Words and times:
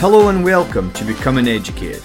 Hello 0.00 0.30
and 0.30 0.42
welcome 0.42 0.90
to 0.94 1.04
Become 1.04 1.36
an 1.36 1.46
Educator, 1.46 2.00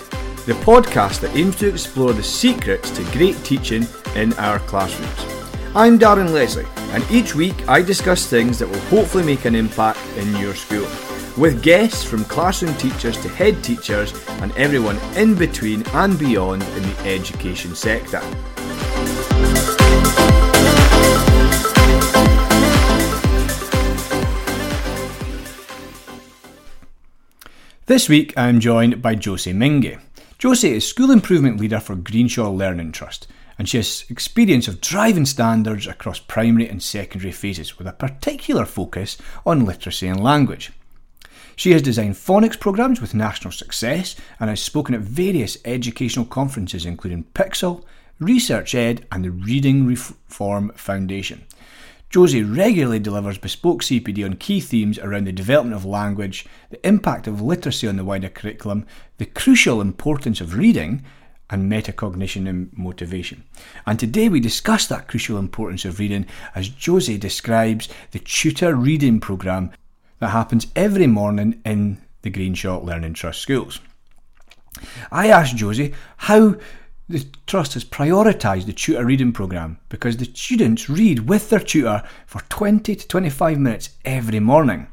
the 0.46 0.60
podcast 0.66 1.22
that 1.22 1.34
aims 1.34 1.56
to 1.56 1.70
explore 1.70 2.12
the 2.12 2.22
secrets 2.22 2.92
to 2.92 3.02
great 3.18 3.42
teaching 3.46 3.88
in 4.16 4.34
our 4.34 4.60
classrooms. 4.60 5.18
I'm 5.74 5.98
Darren 5.98 6.34
Leslie, 6.34 6.68
and 6.92 7.10
each 7.10 7.36
week 7.36 7.56
I 7.70 7.82
discuss 7.82 8.28
things 8.28 8.60
that 8.60 8.68
will 8.68 8.82
hopefully 8.90 9.24
make 9.24 9.46
an 9.46 9.56
impact 9.56 9.98
in 10.18 10.36
your 10.36 10.56
school, 10.56 10.86
with 11.38 11.64
guests 11.64 12.04
from 12.04 12.26
classroom 12.26 12.74
teachers 12.74 13.18
to 13.22 13.30
head 13.30 13.64
teachers 13.64 14.14
and 14.42 14.52
everyone 14.58 14.98
in 15.16 15.34
between 15.34 15.88
and 15.94 16.20
beyond 16.20 16.64
in 16.64 16.84
the 16.84 17.00
education 17.06 17.76
sector. 17.76 18.20
This 27.88 28.10
week 28.10 28.34
I 28.36 28.50
am 28.50 28.60
joined 28.60 29.00
by 29.04 29.14
Josie 29.14 29.54
Mingay. 29.54 30.00
Josie 30.40 30.74
is 30.74 30.88
School 30.88 31.12
Improvement 31.12 31.60
Leader 31.60 31.80
for 31.80 31.96
Greenshaw 31.96 32.50
Learning 32.50 32.92
Trust 32.92 33.28
and 33.60 33.70
she 33.70 33.78
has 33.78 34.06
experience 34.10 34.68
of 34.68 34.82
driving 34.82 35.28
standards 35.28 35.86
across 35.86 36.18
primary 36.18 36.68
and 36.68 36.82
secondary 36.82 37.32
phases 37.32 37.78
with 37.78 37.86
a 37.86 37.94
particular 37.94 38.66
focus 38.66 39.20
on 39.46 39.66
literacy 39.66 40.08
and 40.08 40.20
language. 40.20 40.72
She 41.56 41.74
has 41.74 41.84
designed 41.84 42.16
phonics 42.16 42.60
programs 42.60 43.02
with 43.02 43.14
national 43.14 43.52
success 43.52 44.16
and 44.40 44.50
has 44.50 44.64
spoken 44.64 44.96
at 44.96 45.02
various 45.02 45.60
educational 45.64 46.26
conferences 46.26 46.88
including 46.88 47.26
PiXL, 47.36 47.84
Research 48.20 48.74
Ed 48.74 49.06
and 49.12 49.24
the 49.24 49.30
Reading 49.30 49.86
Reform 49.86 50.72
Foundation. 50.76 51.44
Josie 52.16 52.44
regularly 52.44 53.00
delivers 53.00 53.38
bespoke 53.38 53.82
CPD 53.82 54.24
on 54.24 54.38
key 54.38 54.62
themes 54.62 54.98
around 55.00 55.28
the 55.28 55.34
development 55.34 55.76
of 55.76 55.84
language, 55.84 56.46
the 56.70 56.88
impact 56.88 57.28
of 57.28 57.42
literacy 57.42 57.90
on 57.90 57.98
the 57.98 58.06
wider 58.06 58.30
curriculum, 58.30 58.86
the 59.18 59.26
crucial 59.26 59.82
importance 59.82 60.40
of 60.40 60.56
reading, 60.56 61.04
and 61.50 61.70
metacognition 61.70 62.48
and 62.48 62.72
motivation. 62.78 63.44
And 63.86 64.00
today 64.00 64.30
we 64.30 64.40
discuss 64.40 64.88
that 64.88 65.10
crucial 65.10 65.38
importance 65.38 65.84
of 65.84 66.00
reading 66.00 66.26
as 66.56 66.70
Josie 66.70 67.18
describes 67.18 67.90
the 68.12 68.20
tutor 68.20 68.76
reading 68.76 69.20
programme 69.20 69.72
that 70.20 70.30
happens 70.30 70.68
every 70.74 71.08
morning 71.08 71.62
in 71.66 71.98
the 72.22 72.32
Greenshaw 72.32 72.82
Learning 72.82 73.14
Trust 73.14 73.42
schools. 73.42 73.82
I 75.12 75.28
asked 75.28 75.58
Josie 75.58 75.94
how 76.16 76.56
the 77.08 77.24
Trust 77.46 77.76
has 77.76 77.86
prioritised 77.86 78.66
the 78.66 78.74
tutor 78.74 79.06
reading 79.06 79.32
programme 79.32 79.78
because 79.90 80.18
the 80.18 80.26
students 80.26 80.90
read 80.90 81.30
with 81.30 81.50
their 81.50 81.60
tutor 81.60 82.02
for 82.26 82.42
20 82.50 82.96
to 82.96 83.08
25 83.08 83.60
minutes 83.60 83.92
every 84.04 84.40
morning. 84.40 84.88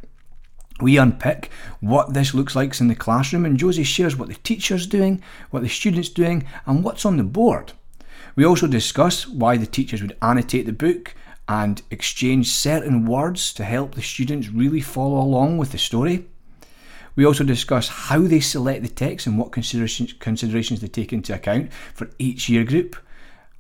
We 0.81 0.99
unpick 0.99 1.51
what 1.81 2.13
this 2.13 2.35
looks 2.35 2.55
like 2.55 2.79
in 2.81 2.89
the 2.89 2.95
classroom, 2.95 3.47
and 3.47 3.59
Josie 3.59 3.85
shares 3.85 4.17
what 4.17 4.29
the 4.29 4.35
teacher's 4.35 4.87
doing, 4.87 5.23
what 5.51 5.63
the 5.63 5.69
student's 5.69 6.09
doing, 6.09 6.45
and 6.67 6.85
what's 6.85 7.07
on 7.07 7.17
the 7.17 7.23
board. 7.23 7.73
We 8.37 8.45
also 8.45 8.67
discuss 8.67 9.27
why 9.27 9.57
the 9.57 9.67
teachers 9.67 10.03
would 10.03 10.17
annotate 10.21 10.67
the 10.67 10.73
book 10.73 11.15
and 11.49 11.81
exchange 11.91 12.49
certain 12.49 13.07
words 13.07 13.55
to 13.55 13.65
help 13.65 13.95
the 13.95 14.03
students 14.03 14.49
really 14.49 14.81
follow 14.81 15.19
along 15.19 15.59
with 15.59 15.73
the 15.73 15.79
story. 15.79 16.27
We 17.15 17.27
also 17.27 17.45
discuss 17.45 17.89
how 17.89 18.21
they 18.21 18.41
select 18.41 18.83
the 18.83 18.89
text 18.89 19.27
and 19.27 19.39
what 19.39 19.53
considerations, 19.53 20.15
considerations 20.15 20.81
they 20.81 20.89
take 20.89 21.13
into 21.13 21.35
account 21.35 21.73
for 21.95 22.11
each 22.19 22.49
year 22.49 22.65
group. 22.65 22.97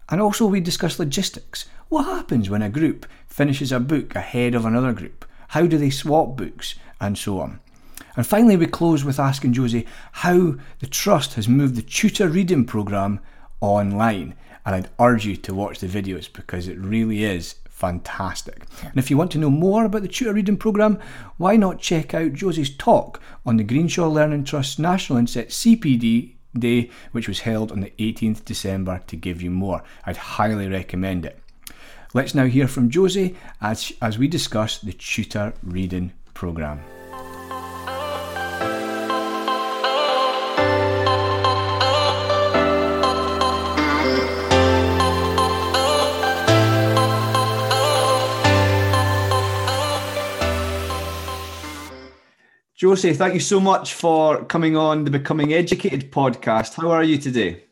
And 0.08 0.20
also, 0.20 0.47
we 0.47 0.61
discuss 0.61 0.98
logistics. 0.98 1.67
What 1.89 2.05
happens 2.05 2.48
when 2.48 2.62
a 2.62 2.70
group 2.70 3.06
finishes 3.27 3.73
a 3.73 3.80
book 3.80 4.14
ahead 4.14 4.55
of 4.55 4.64
another 4.64 4.92
group? 4.92 5.27
How 5.48 5.67
do 5.67 5.77
they 5.77 5.91
swap 5.91 6.36
books? 6.36 6.75
And 7.00 7.19
so 7.19 7.41
on. 7.41 7.61
And 8.17 8.27
finally, 8.27 8.56
we 8.56 8.67
close 8.67 9.05
with 9.05 9.19
asking 9.19 9.55
Josie 9.55 9.86
how 10.12 10.55
the 10.80 10.86
Trust 10.86 11.34
has 11.34 11.48
moved 11.48 11.77
the 11.77 11.83
tutor 11.83 12.28
reading 12.28 12.64
programme 12.64 13.20
online. 13.61 14.34
And 14.64 14.75
I'd 14.75 14.91
urge 15.00 15.27
you 15.27 15.36
to 15.36 15.55
watch 15.55 15.80
the 15.80 15.86
videos 15.86 16.33
because 16.33 16.68
it 16.68 16.79
really 16.79 17.24
is 17.24 17.57
fantastic. 17.82 18.62
And 18.80 18.96
if 18.96 19.10
you 19.10 19.16
want 19.16 19.32
to 19.32 19.38
know 19.38 19.50
more 19.50 19.84
about 19.84 20.02
the 20.02 20.08
tutor 20.08 20.32
reading 20.32 20.56
programme, 20.56 21.00
why 21.36 21.56
not 21.56 21.80
check 21.80 22.14
out 22.14 22.32
Josie's 22.32 22.76
talk 22.76 23.20
on 23.44 23.56
the 23.56 23.64
Greenshaw 23.64 24.08
Learning 24.08 24.44
Trust 24.44 24.78
National 24.78 25.18
Inset 25.18 25.48
CPD 25.48 26.34
Day, 26.56 26.90
which 27.10 27.26
was 27.26 27.40
held 27.40 27.72
on 27.72 27.80
the 27.80 27.92
18th 27.98 28.44
December, 28.44 29.00
to 29.08 29.16
give 29.16 29.42
you 29.42 29.50
more. 29.50 29.82
I'd 30.06 30.16
highly 30.16 30.68
recommend 30.68 31.26
it. 31.26 31.40
Let's 32.14 32.36
now 32.36 32.46
hear 32.46 32.68
from 32.68 32.88
Josie 32.88 33.36
as, 33.60 33.92
as 34.00 34.16
we 34.16 34.28
discuss 34.28 34.78
the 34.78 34.92
tutor 34.92 35.52
reading 35.64 36.12
programme. 36.34 37.02
Josie, 52.82 53.12
thank 53.14 53.32
you 53.32 53.38
so 53.38 53.60
much 53.60 53.94
for 53.94 54.44
coming 54.46 54.76
on 54.76 55.04
the 55.04 55.10
Becoming 55.12 55.54
Educated 55.54 56.10
podcast. 56.10 56.74
How 56.74 56.90
are 56.90 57.04
you 57.04 57.16
today? 57.16 57.62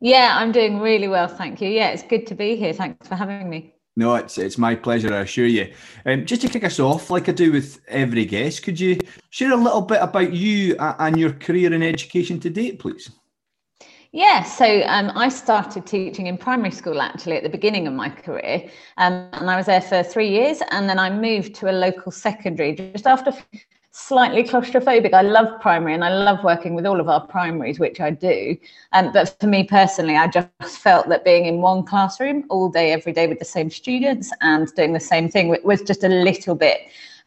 Yeah, 0.00 0.36
I'm 0.38 0.52
doing 0.52 0.80
really 0.80 1.08
well, 1.08 1.28
thank 1.28 1.62
you. 1.62 1.70
Yeah, 1.70 1.88
it's 1.88 2.02
good 2.02 2.26
to 2.26 2.34
be 2.34 2.56
here. 2.56 2.74
Thanks 2.74 3.08
for 3.08 3.14
having 3.14 3.48
me. 3.48 3.72
No, 3.96 4.16
it's 4.16 4.36
it's 4.36 4.58
my 4.58 4.74
pleasure, 4.74 5.14
I 5.14 5.20
assure 5.20 5.46
you. 5.46 5.72
Um, 6.04 6.26
just 6.26 6.42
to 6.42 6.50
kick 6.50 6.64
us 6.64 6.78
off, 6.78 7.08
like 7.08 7.26
I 7.30 7.32
do 7.32 7.52
with 7.52 7.80
every 7.88 8.26
guest, 8.26 8.62
could 8.62 8.78
you 8.78 8.98
share 9.30 9.52
a 9.52 9.56
little 9.56 9.80
bit 9.80 10.02
about 10.02 10.34
you 10.34 10.76
and 10.78 11.18
your 11.18 11.32
career 11.32 11.72
in 11.72 11.82
education 11.82 12.38
to 12.40 12.50
date, 12.50 12.80
please? 12.80 13.10
Yeah, 14.12 14.42
so 14.42 14.82
um, 14.82 15.10
I 15.14 15.30
started 15.30 15.86
teaching 15.86 16.26
in 16.26 16.36
primary 16.36 16.72
school 16.72 17.00
actually 17.00 17.38
at 17.38 17.44
the 17.44 17.48
beginning 17.48 17.86
of 17.86 17.94
my 17.94 18.10
career, 18.10 18.68
um, 18.98 19.26
and 19.32 19.50
I 19.50 19.56
was 19.56 19.64
there 19.64 19.80
for 19.80 20.02
three 20.02 20.28
years, 20.28 20.60
and 20.70 20.86
then 20.86 20.98
I 20.98 21.08
moved 21.08 21.54
to 21.54 21.70
a 21.70 21.72
local 21.72 22.12
secondary 22.12 22.74
just 22.74 23.06
after 23.06 23.32
slightly 23.92 24.44
claustrophobic. 24.44 25.12
I 25.12 25.22
love 25.22 25.60
primary 25.60 25.94
and 25.94 26.04
I 26.04 26.10
love 26.10 26.44
working 26.44 26.74
with 26.74 26.86
all 26.86 27.00
of 27.00 27.08
our 27.08 27.26
primaries, 27.26 27.80
which 27.80 28.00
I 28.00 28.10
do. 28.10 28.56
Um, 28.92 29.12
but 29.12 29.36
for 29.40 29.46
me 29.46 29.64
personally, 29.64 30.16
I 30.16 30.28
just 30.28 30.78
felt 30.78 31.08
that 31.08 31.24
being 31.24 31.46
in 31.46 31.60
one 31.60 31.84
classroom 31.84 32.44
all 32.50 32.68
day, 32.68 32.92
every 32.92 33.12
day 33.12 33.26
with 33.26 33.40
the 33.40 33.44
same 33.44 33.70
students 33.70 34.30
and 34.40 34.72
doing 34.74 34.92
the 34.92 35.00
same 35.00 35.28
thing 35.28 35.56
was 35.64 35.82
just 35.82 36.04
a 36.04 36.08
little 36.08 36.54
bit 36.54 36.80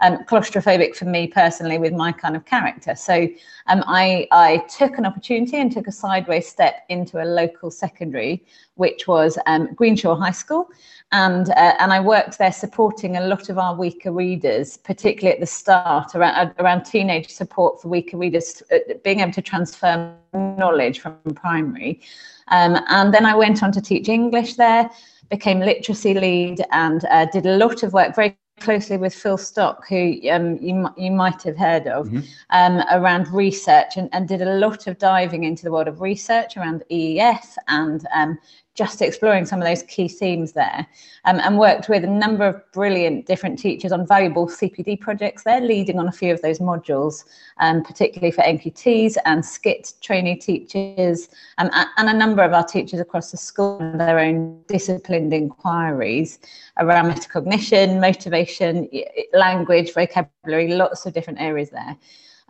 um, 0.03 0.23
claustrophobic 0.25 0.95
for 0.95 1.05
me 1.05 1.25
personally 1.27 1.79
with 1.79 1.93
my 1.93 2.11
kind 2.11 2.35
of 2.35 2.45
character. 2.45 2.93
So 2.95 3.27
um, 3.67 3.83
I, 3.87 4.27
I 4.31 4.57
took 4.77 4.97
an 4.99 5.05
opportunity 5.05 5.57
and 5.57 5.71
took 5.71 5.87
a 5.87 5.91
sideways 5.91 6.47
step 6.47 6.85
into 6.89 7.23
a 7.23 7.25
local 7.25 7.71
secondary, 7.71 8.43
which 8.75 9.07
was 9.07 9.39
um, 9.47 9.73
Greenshaw 9.73 10.15
High 10.15 10.31
School 10.31 10.69
and 11.13 11.51
uh, 11.51 11.75
and 11.79 11.93
I 11.93 11.99
worked 11.99 12.39
there 12.39 12.51
supporting 12.51 13.17
a 13.17 13.21
lot 13.21 13.49
of 13.49 13.57
our 13.59 13.75
weaker 13.75 14.11
readers, 14.11 14.77
particularly 14.77 15.35
at 15.35 15.39
the 15.39 15.45
start 15.45 16.15
around 16.15 16.53
around 16.57 16.83
teenage 16.85 17.29
support 17.29 17.81
for 17.81 17.87
weaker 17.87 18.17
readers, 18.17 18.63
uh, 18.71 18.79
being 19.03 19.19
able 19.19 19.31
to 19.33 19.41
transfer 19.41 20.13
knowledge 20.33 20.99
from 20.99 21.15
primary. 21.35 22.01
Um, 22.47 22.79
and 22.89 23.13
then 23.13 23.25
I 23.25 23.35
went 23.35 23.61
on 23.61 23.71
to 23.73 23.81
teach 23.81 24.09
English 24.09 24.55
there, 24.55 24.89
became 25.29 25.59
literacy 25.59 26.15
lead, 26.15 26.65
and 26.71 27.05
uh, 27.05 27.25
did 27.25 27.45
a 27.45 27.57
lot 27.57 27.83
of 27.83 27.93
work 27.93 28.15
very 28.15 28.35
closely 28.59 28.97
with 28.97 29.13
Phil 29.13 29.37
Stock, 29.37 29.87
who 29.87 30.17
um, 30.29 30.57
you, 30.61 30.87
you 30.97 31.11
might 31.11 31.41
have 31.43 31.57
heard 31.57 31.87
of, 31.87 32.07
mm-hmm. 32.07 32.19
um, 32.51 32.83
around 32.91 33.27
research 33.33 33.97
and, 33.97 34.09
and 34.13 34.27
did 34.27 34.41
a 34.41 34.55
lot 34.55 34.87
of 34.87 34.97
diving 34.97 35.43
into 35.43 35.63
the 35.63 35.71
world 35.71 35.87
of 35.87 36.01
research 36.01 36.55
around 36.57 36.83
EEF 36.91 37.57
and 37.67 38.05
um, 38.13 38.37
just 38.75 39.01
exploring 39.01 39.45
some 39.45 39.61
of 39.61 39.67
those 39.67 39.83
key 39.83 40.07
themes 40.07 40.53
there 40.53 40.87
um, 41.25 41.39
and 41.39 41.59
worked 41.59 41.89
with 41.89 42.03
a 42.03 42.07
number 42.07 42.45
of 42.45 42.71
brilliant 42.71 43.27
different 43.27 43.59
teachers 43.59 43.91
on 43.91 44.07
valuable 44.07 44.47
CPD 44.47 44.99
projects 44.99 45.43
there, 45.43 45.61
leading 45.61 45.99
on 45.99 46.07
a 46.07 46.11
few 46.11 46.33
of 46.33 46.41
those 46.41 46.59
modules, 46.59 47.23
um, 47.59 47.83
particularly 47.83 48.31
for 48.31 48.41
NQTs 48.41 49.17
and 49.25 49.43
SCITT 49.43 49.93
trainee 50.01 50.35
teachers 50.35 51.29
um, 51.59 51.69
and 51.97 52.09
a 52.09 52.13
number 52.13 52.41
of 52.41 52.51
our 52.53 52.65
teachers 52.65 52.99
across 52.99 53.29
the 53.29 53.37
school 53.37 53.77
and 53.79 53.99
their 53.99 54.17
own 54.17 54.59
disciplined 54.67 55.33
inquiries 55.33 56.39
around 56.79 57.11
metacognition, 57.11 58.01
motivation, 58.01 58.89
language, 59.33 59.93
vocabulary, 59.93 60.73
lots 60.73 61.05
of 61.05 61.13
different 61.13 61.39
areas 61.39 61.69
there. 61.69 61.95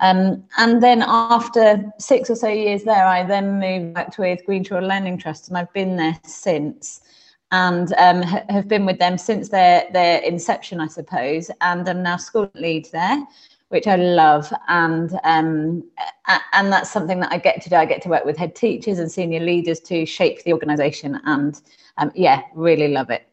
Um, 0.04 0.44
and 0.58 0.84
then 0.84 1.02
after 1.02 1.82
six 1.98 2.30
or 2.30 2.36
so 2.36 2.50
years 2.50 2.84
there, 2.84 3.06
I 3.06 3.24
then 3.24 3.58
moved 3.58 3.94
back 3.94 4.18
with 4.18 4.46
Greenshaw 4.46 4.82
Learning 4.86 5.18
Trust, 5.18 5.48
and 5.48 5.58
I've 5.58 5.72
been 5.72 5.96
there 5.96 6.20
since, 6.26 7.00
and 7.54 7.94
um, 7.94 8.22
have 8.22 8.68
been 8.68 8.86
with 8.86 9.00
them 9.00 9.18
since 9.18 9.48
their 9.48 9.86
their 9.94 10.20
inception, 10.20 10.82
I 10.82 10.88
suppose. 10.88 11.50
And 11.62 11.88
I'm 11.88 12.04
now 12.04 12.18
school 12.18 12.52
lead 12.54 12.90
there, 12.92 13.26
which 13.70 13.88
I 13.88 13.96
love, 13.96 14.54
and 14.68 15.18
um, 15.24 15.86
and 16.52 16.74
that's 16.74 16.92
something 16.92 17.22
that 17.22 17.32
I 17.32 17.38
get 17.38 17.62
to 17.62 17.70
do. 17.70 17.78
I 17.78 17.86
get 17.86 18.02
to 18.02 18.10
work 18.10 18.26
with 18.26 18.36
head 18.36 18.58
teachers 18.58 19.00
and 19.00 19.10
senior 19.10 19.40
leaders 19.40 19.80
to 19.82 20.06
shape 20.06 20.44
the 20.44 20.52
organisation, 20.52 21.22
and 21.24 21.62
um, 21.98 22.12
yeah, 22.14 22.42
really 22.56 22.90
love 22.90 23.10
it. 23.10 23.26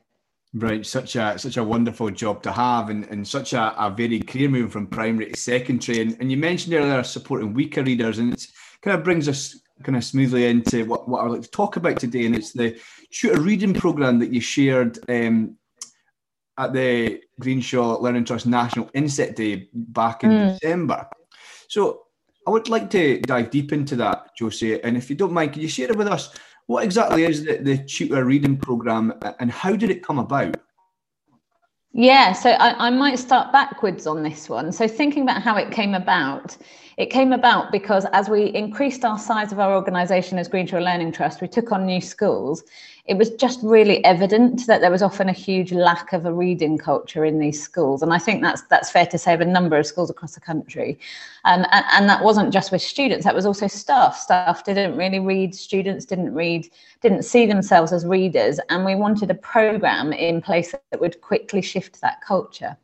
Right, 0.52 0.85
such 0.85 1.14
a 1.14 1.38
such 1.38 1.58
a 1.58 1.62
wonderful 1.62 2.11
job 2.11 2.43
to 2.43 2.50
have, 2.50 2.91
and, 2.91 3.05
and 3.05 3.26
such 3.26 3.52
a, 3.52 3.73
a 3.79 3.88
varied 3.88 4.26
career 4.26 4.49
moving 4.49 4.69
from 4.69 4.88
primary 4.88 5.31
to 5.31 5.38
secondary. 5.38 6.00
And, 6.00 6.17
and 6.19 6.29
you 6.29 6.37
mentioned 6.37 6.75
earlier 6.75 7.05
supporting 7.05 7.55
weaker 7.55 7.85
readers, 7.85 8.19
and 8.19 8.32
it 8.32 8.44
kind 8.82 8.99
of 8.99 9.05
brings 9.05 9.29
us 9.29 9.61
kind 9.85 9.97
of 9.97 10.02
smoothly 10.02 10.47
into 10.47 10.85
what, 10.87 11.08
what 11.08 11.25
I'd 11.25 11.31
like 11.31 11.43
to 11.43 11.50
talk 11.50 11.76
about 11.76 12.00
today, 12.00 12.26
and 12.26 12.35
it's 12.35 12.52
the 12.52 12.76
tutor 13.12 13.41
reading 13.41 13.75
program 13.75 14.19
that 14.19 14.32
you 14.32 14.41
shared 14.41 14.99
um, 15.08 15.56
at 16.58 16.73
the 16.73 17.20
Greenshaw 17.41 18.00
Learning 18.00 18.25
Trust 18.25 18.46
National 18.46 18.91
Inset 18.93 19.37
Day 19.37 19.69
back 19.73 20.25
in 20.25 20.31
mm. 20.31 20.58
December. 20.58 21.06
So 21.69 22.06
I 22.44 22.50
would 22.50 22.69
like 22.69 22.91
to 22.91 23.20
dive 23.20 23.50
deep 23.50 23.73
into 23.73 23.94
that, 23.96 24.37
Josie, 24.37 24.82
and 24.82 24.96
if 24.96 25.11
you 25.11 25.14
don't 25.14 25.32
mind, 25.32 25.53
can 25.53 25.62
you 25.62 25.69
share 25.69 25.93
it 25.93 25.96
with 25.96 26.08
us? 26.08 26.35
What 26.70 26.84
exactly 26.84 27.25
is 27.25 27.44
the, 27.44 27.56
the 27.56 27.78
tutor 27.78 28.25
reading 28.25 28.56
program 28.56 29.12
uh, 29.22 29.32
and 29.40 29.50
how 29.50 29.75
did 29.75 29.90
it 29.90 30.05
come 30.05 30.20
about? 30.20 30.56
Yeah, 31.93 32.32
so 32.32 32.50
I, 32.50 32.87
I, 32.87 32.90
might 32.90 33.19
start 33.19 33.50
backwards 33.50 34.06
on 34.06 34.22
this 34.22 34.49
one. 34.49 34.70
So, 34.70 34.87
thinking 34.87 35.25
about 35.25 35.43
how 35.43 35.56
it 35.56 35.72
came 35.72 35.94
about, 35.94 36.56
it 37.00 37.08
came 37.11 37.32
about 37.32 37.73
because 37.73 38.05
as 38.12 38.29
we 38.29 38.44
increased 38.55 39.05
our 39.05 39.19
size 39.19 39.52
of 39.52 39.58
our 39.58 39.75
organisation 39.75 40.38
as 40.38 40.49
Greenshaw 40.49 40.81
Learning 40.81 41.11
Trust, 41.11 41.41
we 41.41 41.49
took 41.49 41.73
on 41.73 41.87
new 41.87 42.00
schools 42.00 42.62
it 43.11 43.19
was 43.19 43.31
just 43.31 43.58
really 43.64 44.05
evident 44.05 44.69
that 44.69 44.81
there 44.81 44.91
was 44.91 45.02
often 45.02 45.29
a 45.29 45.32
huge 45.32 45.73
lack 45.73 46.12
of 46.12 46.26
a 46.26 46.32
reading 46.32 46.79
culture 46.79 47.25
in 47.25 47.41
these 47.41 47.61
schools. 47.61 48.02
And 48.02 48.12
I 48.12 48.19
think 48.19 48.41
that's 48.41 48.62
that's 48.70 48.88
fair 48.88 49.05
to 49.06 49.19
say 49.19 49.35
of 49.35 49.41
a 49.41 49.44
number 49.44 49.76
of 49.76 49.85
schools 49.85 50.11
across 50.11 50.35
the 50.35 50.41
country. 50.41 50.97
Um, 51.44 51.67
and, 51.73 51.85
and 51.93 52.08
that 52.08 52.23
wasn't 52.23 52.52
just 52.52 52.70
with 52.70 52.82
students, 52.82 53.25
that 53.25 53.35
was 53.35 53.46
also 53.46 53.67
staff. 53.67 54.17
Staff 54.17 54.64
didn't 54.64 54.96
really 54.96 55.19
read, 55.19 55.56
students 55.56 56.05
didn't 56.05 56.35
read, 56.35 56.69
didn't 57.00 57.25
see 57.25 57.46
themselves 57.46 57.93
as 57.93 58.06
readers. 58.06 58.61
And 58.69 58.85
we 58.85 58.94
wanted 58.94 59.29
a 59.29 59.35
program 59.35 60.12
in 60.12 60.41
place 60.41 60.70
that 60.73 61.00
would 61.00 61.20
quickly 61.20 61.62
shift 61.62 62.00
that 62.03 62.20
culture. 62.20 62.76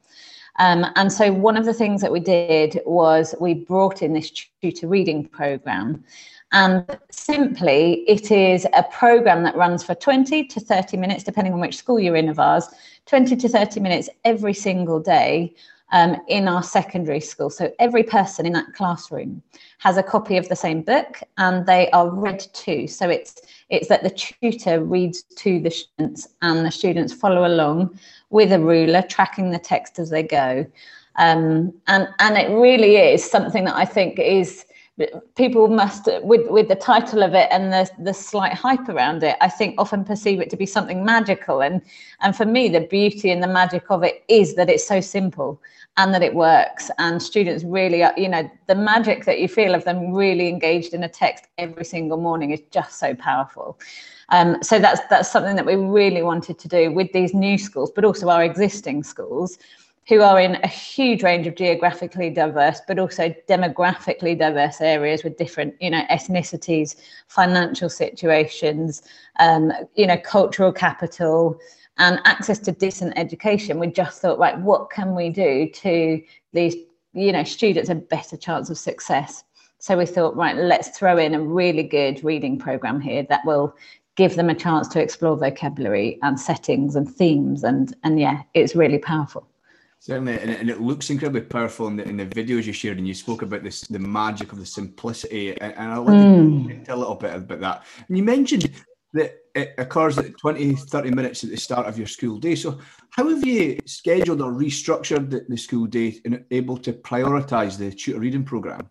Um, 0.59 0.87
and 0.97 1.13
so 1.13 1.33
one 1.33 1.57
of 1.57 1.65
the 1.65 1.75
things 1.75 2.01
that 2.01 2.13
we 2.13 2.21
did 2.21 2.81
was 2.87 3.35
we 3.41 3.55
brought 3.55 4.03
in 4.03 4.13
this 4.13 4.31
tutor 4.63 4.89
reading 4.89 5.27
program. 5.27 6.05
And 6.53 6.99
simply, 7.11 8.05
it 8.09 8.31
is 8.31 8.67
a 8.73 8.85
program 8.85 9.43
that 9.43 9.57
runs 9.57 9.83
for 9.83 9.95
20 9.95 10.45
to 10.45 10.61
30 10.61 10.97
minutes, 10.97 11.25
depending 11.25 11.53
on 11.53 11.61
which 11.61 11.77
school 11.77 11.99
you're 11.99 12.17
in 12.17 12.29
of 12.29 12.39
ours, 12.39 12.69
20 13.07 13.37
to 13.37 13.49
30 13.49 13.81
minutes 13.81 14.09
every 14.25 14.55
single 14.55 15.01
day 15.01 15.55
um, 15.93 16.17
in 16.29 16.49
our 16.49 16.63
secondary 16.63 17.21
school. 17.21 17.51
So 17.51 17.73
every 17.79 18.03
person 18.03 18.47
in 18.47 18.53
that 18.55 18.73
classroom 18.75 19.43
has 19.79 19.97
a 19.97 20.03
copy 20.03 20.37
of 20.37 20.49
the 20.49 20.57
same 20.57 20.83
book 20.83 21.21
and 21.39 21.67
they 21.67 21.91
are 21.91 22.11
read 22.11 22.41
to. 22.41 22.87
So 22.87 23.09
it's 23.09 23.41
it's 23.69 23.89
that 23.89 24.03
the 24.03 24.11
tutor 24.11 24.83
reads 24.83 25.23
to 25.23 25.61
the 25.61 25.71
students 25.71 26.29
and 26.43 26.65
the 26.65 26.71
students 26.71 27.13
follow 27.13 27.47
along 27.47 27.99
with 28.31 28.53
a 28.53 28.61
ruler, 28.61 29.03
tracking 29.03 29.51
the 29.51 29.59
text 29.59 29.99
as 29.99 30.11
they 30.11 30.23
go. 30.23 30.67
Um, 31.17 31.73
and 31.87 32.09
and 32.19 32.37
it 32.37 32.51
really 32.51 32.97
is 32.97 33.29
something 33.29 33.65
that 33.65 33.77
I 33.77 33.85
think 33.85 34.19
is 34.19 34.66
people 35.35 35.69
must 35.69 36.09
with 36.23 36.49
with 36.51 36.69
the 36.69 36.75
title 36.75 37.23
of 37.23 37.35
it 37.35 37.49
and 37.51 37.71
the 37.71 37.89
the 37.99 38.15
slight 38.15 38.55
hype 38.55 38.89
around 38.89 39.23
it 39.23 39.37
i 39.43 39.49
think 39.49 39.75
often 39.79 40.03
perceive 40.03 40.41
it 40.41 40.49
to 40.49 40.57
be 40.57 40.65
something 40.65 41.05
magical. 41.05 41.61
And 41.63 41.83
and 42.21 42.35
for 42.35 42.47
me 42.47 42.69
the 42.69 42.81
beauty 42.81 43.31
and 43.31 43.43
the 43.43 43.49
magic 43.49 43.91
of 43.91 44.03
it 44.03 44.25
is 44.29 44.55
that 44.55 44.71
it's 44.71 44.87
so 44.87 45.01
simple 45.01 45.61
and 45.99 46.13
that 46.13 46.23
it 46.23 46.35
works. 46.35 46.91
And 46.99 47.23
students 47.23 47.65
really 47.65 48.03
are 48.03 48.15
you 48.17 48.29
know 48.29 48.51
the 48.69 48.75
magic 48.75 49.27
that 49.27 49.39
you 49.39 49.49
feel 49.49 49.75
of 49.75 49.85
them 49.85 50.13
really 50.13 50.49
engaged 50.49 50.95
in 50.95 51.03
a 51.03 51.09
text 51.09 51.47
every 51.59 51.85
single 51.85 52.19
morning 52.19 52.53
is 52.53 52.63
just 52.71 52.99
so 52.99 53.15
powerful. 53.15 53.79
Um, 54.31 54.63
so 54.63 54.79
that's 54.79 55.03
that's 55.11 55.31
something 55.31 55.57
that 55.57 55.67
we 55.67 55.77
really 55.77 56.23
wanted 56.23 56.59
to 56.59 56.69
do 56.69 56.91
with 56.91 57.13
these 57.13 57.35
new 57.35 57.59
schools 57.59 57.93
but 57.95 58.05
also 58.05 58.29
our 58.29 58.43
existing 58.43 59.05
schools 59.05 59.59
who 60.09 60.21
are 60.21 60.41
in 60.41 60.55
a 60.63 60.69
huge 60.69 61.23
range 61.23 61.47
of 61.47 61.57
geographically 61.57 62.31
diverse, 62.31 62.81
but 62.87 62.99
also 62.99 63.35
demographically 63.49 64.39
diverse 64.39 64.81
areas 64.81 65.25
with 65.25 65.37
different, 65.37 65.75
you 65.81 65.91
know, 65.91 66.03
ethnicities, 66.11 66.95
financial 67.27 67.89
situations, 67.89 69.03
um, 69.41 69.73
you 69.97 70.07
know, 70.07 70.17
cultural 70.19 70.73
capital, 70.73 71.59
and 71.99 72.21
access 72.25 72.59
to 72.61 72.73
decent 72.73 73.15
education. 73.17 73.79
We 73.79 73.89
just 73.89 74.21
thought, 74.21 74.39
right, 74.39 74.59
what 74.61 74.91
can 74.91 75.15
we 75.15 75.29
do 75.31 75.69
to 75.71 76.23
these, 76.53 76.77
you 77.13 77.33
know, 77.33 77.43
students 77.43 77.91
a 77.91 77.95
better 77.97 78.37
chance 78.37 78.71
of 78.71 78.79
success? 78.79 79.43
So 79.79 79.99
we 79.99 80.07
thought, 80.07 80.37
right, 80.37 80.57
let's 80.57 80.97
throw 80.97 81.19
in 81.19 81.35
a 81.35 81.41
really 81.41 81.83
good 81.83 82.23
reading 82.23 82.59
program 82.59 83.01
here 83.01 83.27
that 83.29 83.45
will 83.45 83.75
give 84.15 84.37
them 84.37 84.51
a 84.51 84.55
chance 84.55 84.89
to 84.89 85.01
explore 85.01 85.37
vocabulary 85.37 86.19
and 86.23 86.41
settings 86.41 86.97
and 86.97 87.15
themes 87.15 87.63
and 87.63 87.95
and 88.03 88.19
yeah 88.19 88.43
it's 88.55 88.75
really 88.75 88.99
powerful 88.99 89.47
Certainly, 89.99 90.39
and, 90.39 90.51
and, 90.51 90.71
it 90.71 90.81
looks 90.81 91.11
incredibly 91.11 91.41
powerful 91.41 91.89
in 91.89 91.97
the, 91.97 92.05
in 92.05 92.17
the 92.17 92.27
videos 92.27 92.65
you 92.65 92.73
shared, 92.73 92.99
and 92.99 93.09
you 93.09 93.15
spoke 93.15 93.43
about 93.43 93.65
this 93.65 93.81
the 93.81 93.99
magic 93.99 94.53
of 94.53 94.59
the 94.59 94.67
simplicity, 94.67 95.59
and, 95.61 95.75
and 95.75 95.93
I'd 95.93 95.99
like 95.99 96.15
mm. 96.15 96.85
to 96.85 96.95
a 96.95 96.97
little 96.97 97.15
bit 97.17 97.35
about 97.35 97.61
that. 97.61 97.85
And 98.07 98.17
you 98.17 98.23
mentioned 98.23 98.71
that 99.15 99.35
it 99.55 99.75
occurs 99.79 100.19
at 100.19 100.39
20, 100.39 100.75
30 100.75 101.11
minutes 101.11 101.43
at 101.43 101.51
the 101.51 101.57
start 101.57 101.87
of 101.87 101.99
your 101.99 102.07
school 102.07 102.39
day. 102.39 102.55
So, 102.55 102.79
how 103.11 103.29
have 103.29 103.45
you 103.45 103.79
scheduled 103.87 104.43
or 104.43 104.53
restructured 104.53 105.31
the, 105.31 105.45
the 105.49 105.57
school 105.57 105.87
day 105.87 106.21
and 106.25 106.45
able 106.51 106.77
to 106.79 106.93
prioritise 106.93 107.79
the 107.79 107.91
tutor 107.91 108.21
reading 108.21 108.45
programme? 108.45 108.87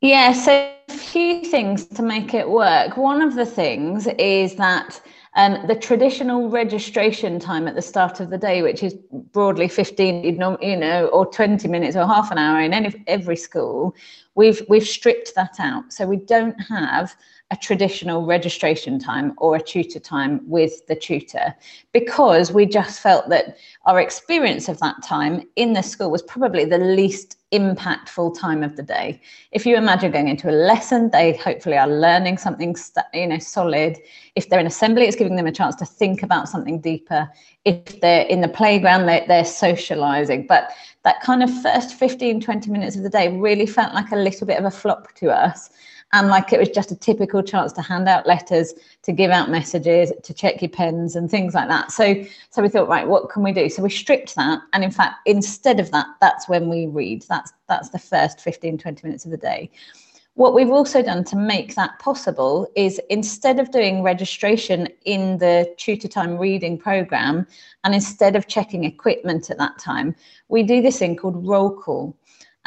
Yeah, 0.00 0.32
so 0.32 0.72
a 0.88 0.92
few 0.92 1.44
things 1.44 1.86
to 1.86 2.02
make 2.02 2.32
it 2.32 2.48
work. 2.48 2.96
One 2.96 3.20
of 3.20 3.34
the 3.34 3.44
things 3.44 4.06
is 4.18 4.54
that 4.54 5.00
um, 5.34 5.66
the 5.66 5.74
traditional 5.74 6.48
registration 6.48 7.38
time 7.40 7.66
at 7.68 7.74
the 7.74 7.82
start 7.82 8.20
of 8.20 8.30
the 8.30 8.38
day, 8.38 8.62
which 8.62 8.82
is 8.82 8.96
broadly 9.32 9.68
15, 9.68 10.24
you 10.24 10.76
know, 10.76 11.06
or 11.08 11.26
20 11.26 11.68
minutes 11.68 11.96
or 11.96 12.06
half 12.06 12.30
an 12.30 12.38
hour 12.38 12.60
in 12.60 12.72
any, 12.72 13.02
every 13.06 13.36
school, 13.36 13.94
we've 14.34 14.62
we've 14.68 14.86
stripped 14.86 15.34
that 15.34 15.56
out. 15.58 15.92
So 15.92 16.06
we 16.06 16.16
don't 16.16 16.58
have 16.62 17.14
a 17.50 17.56
traditional 17.56 18.26
registration 18.26 18.98
time 18.98 19.32
or 19.38 19.56
a 19.56 19.62
tutor 19.62 19.98
time 19.98 20.40
with 20.46 20.86
the 20.86 20.94
tutor 20.94 21.54
because 21.92 22.52
we 22.52 22.66
just 22.66 23.00
felt 23.00 23.30
that 23.30 23.56
our 23.86 24.00
experience 24.00 24.68
of 24.68 24.78
that 24.80 25.02
time 25.02 25.42
in 25.56 25.72
the 25.72 25.82
school 25.82 26.10
was 26.10 26.22
probably 26.22 26.66
the 26.66 26.76
least 26.76 27.38
impactful 27.52 28.38
time 28.38 28.62
of 28.62 28.76
the 28.76 28.82
day. 28.82 29.18
If 29.52 29.64
you 29.64 29.76
imagine 29.76 30.12
going 30.12 30.28
into 30.28 30.50
a 30.50 30.52
lesson, 30.52 31.08
they 31.10 31.38
hopefully 31.38 31.78
are 31.78 31.88
learning 31.88 32.36
something 32.36 32.76
you 33.14 33.26
know 33.26 33.38
solid. 33.38 33.96
If 34.34 34.50
they're 34.50 34.60
in 34.60 34.66
assembly, 34.66 35.04
it's 35.04 35.16
giving 35.16 35.36
them 35.36 35.46
a 35.46 35.52
chance 35.52 35.74
to 35.76 35.86
think 35.86 36.22
about 36.22 36.50
something 36.50 36.82
deeper. 36.82 37.30
If 37.64 38.02
they're 38.02 38.26
in 38.26 38.42
the 38.42 38.48
playground, 38.48 39.06
they're, 39.06 39.24
they're 39.26 39.46
socializing. 39.46 40.46
But 40.46 40.70
that 41.04 41.22
kind 41.22 41.42
of 41.42 41.62
first 41.62 41.94
15, 41.94 42.42
20 42.42 42.70
minutes 42.70 42.96
of 42.96 43.02
the 43.02 43.08
day 43.08 43.34
really 43.34 43.64
felt 43.64 43.94
like 43.94 44.12
a 44.12 44.16
little 44.16 44.46
bit 44.46 44.58
of 44.58 44.66
a 44.66 44.70
flop 44.70 45.14
to 45.14 45.30
us 45.30 45.70
and 46.12 46.28
like 46.28 46.52
it 46.52 46.58
was 46.58 46.70
just 46.70 46.90
a 46.90 46.96
typical 46.96 47.42
chance 47.42 47.72
to 47.72 47.82
hand 47.82 48.08
out 48.08 48.26
letters 48.26 48.74
to 49.02 49.12
give 49.12 49.30
out 49.30 49.50
messages 49.50 50.12
to 50.22 50.32
check 50.32 50.62
your 50.62 50.70
pens 50.70 51.16
and 51.16 51.30
things 51.30 51.54
like 51.54 51.68
that. 51.68 51.92
So 51.92 52.24
so 52.50 52.62
we 52.62 52.68
thought 52.68 52.88
right 52.88 53.06
what 53.06 53.30
can 53.30 53.42
we 53.42 53.52
do? 53.52 53.68
So 53.68 53.82
we 53.82 53.90
stripped 53.90 54.34
that. 54.36 54.60
And 54.72 54.82
in 54.82 54.90
fact 54.90 55.16
instead 55.26 55.80
of 55.80 55.90
that 55.90 56.06
that's 56.20 56.48
when 56.48 56.68
we 56.68 56.86
read. 56.86 57.24
That's 57.28 57.52
that's 57.68 57.90
the 57.90 57.98
first 57.98 58.40
15 58.40 58.78
20 58.78 59.06
minutes 59.06 59.24
of 59.24 59.30
the 59.30 59.36
day. 59.36 59.70
What 60.34 60.54
we've 60.54 60.70
also 60.70 61.02
done 61.02 61.24
to 61.24 61.36
make 61.36 61.74
that 61.74 61.98
possible 61.98 62.70
is 62.76 63.00
instead 63.10 63.58
of 63.58 63.72
doing 63.72 64.04
registration 64.04 64.88
in 65.04 65.38
the 65.38 65.74
tutor 65.78 66.06
time 66.06 66.38
reading 66.38 66.78
program 66.78 67.44
and 67.82 67.92
instead 67.92 68.36
of 68.36 68.46
checking 68.46 68.84
equipment 68.84 69.50
at 69.50 69.58
that 69.58 69.78
time 69.78 70.14
we 70.48 70.62
do 70.62 70.80
this 70.80 71.00
thing 71.00 71.16
called 71.16 71.44
roll 71.44 71.76
call 71.76 72.16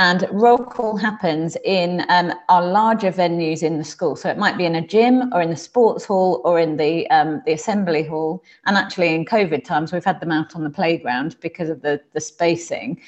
and 0.02 0.28
roll 0.32 0.58
call 0.58 0.98
happens 0.98 1.56
in 1.64 2.04
um, 2.10 2.34
our 2.50 2.66
larger 2.66 3.12
venues 3.12 3.62
in 3.62 3.78
the 3.78 3.84
school. 3.84 4.16
So 4.16 4.30
it 4.30 4.38
might 4.38 4.58
be 4.58 4.66
in 4.66 4.74
a 4.74 4.88
gym 4.94 5.32
or 5.32 5.44
in 5.44 5.52
the 5.52 5.56
sports 5.56 6.06
hall 6.06 6.42
or 6.44 6.60
in 6.60 6.78
the 6.78 7.08
um, 7.12 7.44
the 7.46 7.54
assembly 7.54 8.04
hall. 8.04 8.44
And 8.66 8.78
actually, 8.78 9.14
in 9.14 9.26
COVID 9.26 9.64
times, 9.64 9.94
we've 9.94 10.04
had 10.04 10.20
them 10.20 10.32
out 10.32 10.56
on 10.56 10.64
the 10.64 10.72
playground 10.72 11.36
because 11.40 11.70
of 11.70 11.84
the 11.84 12.02
the 12.14 12.20
spacing. 12.20 13.00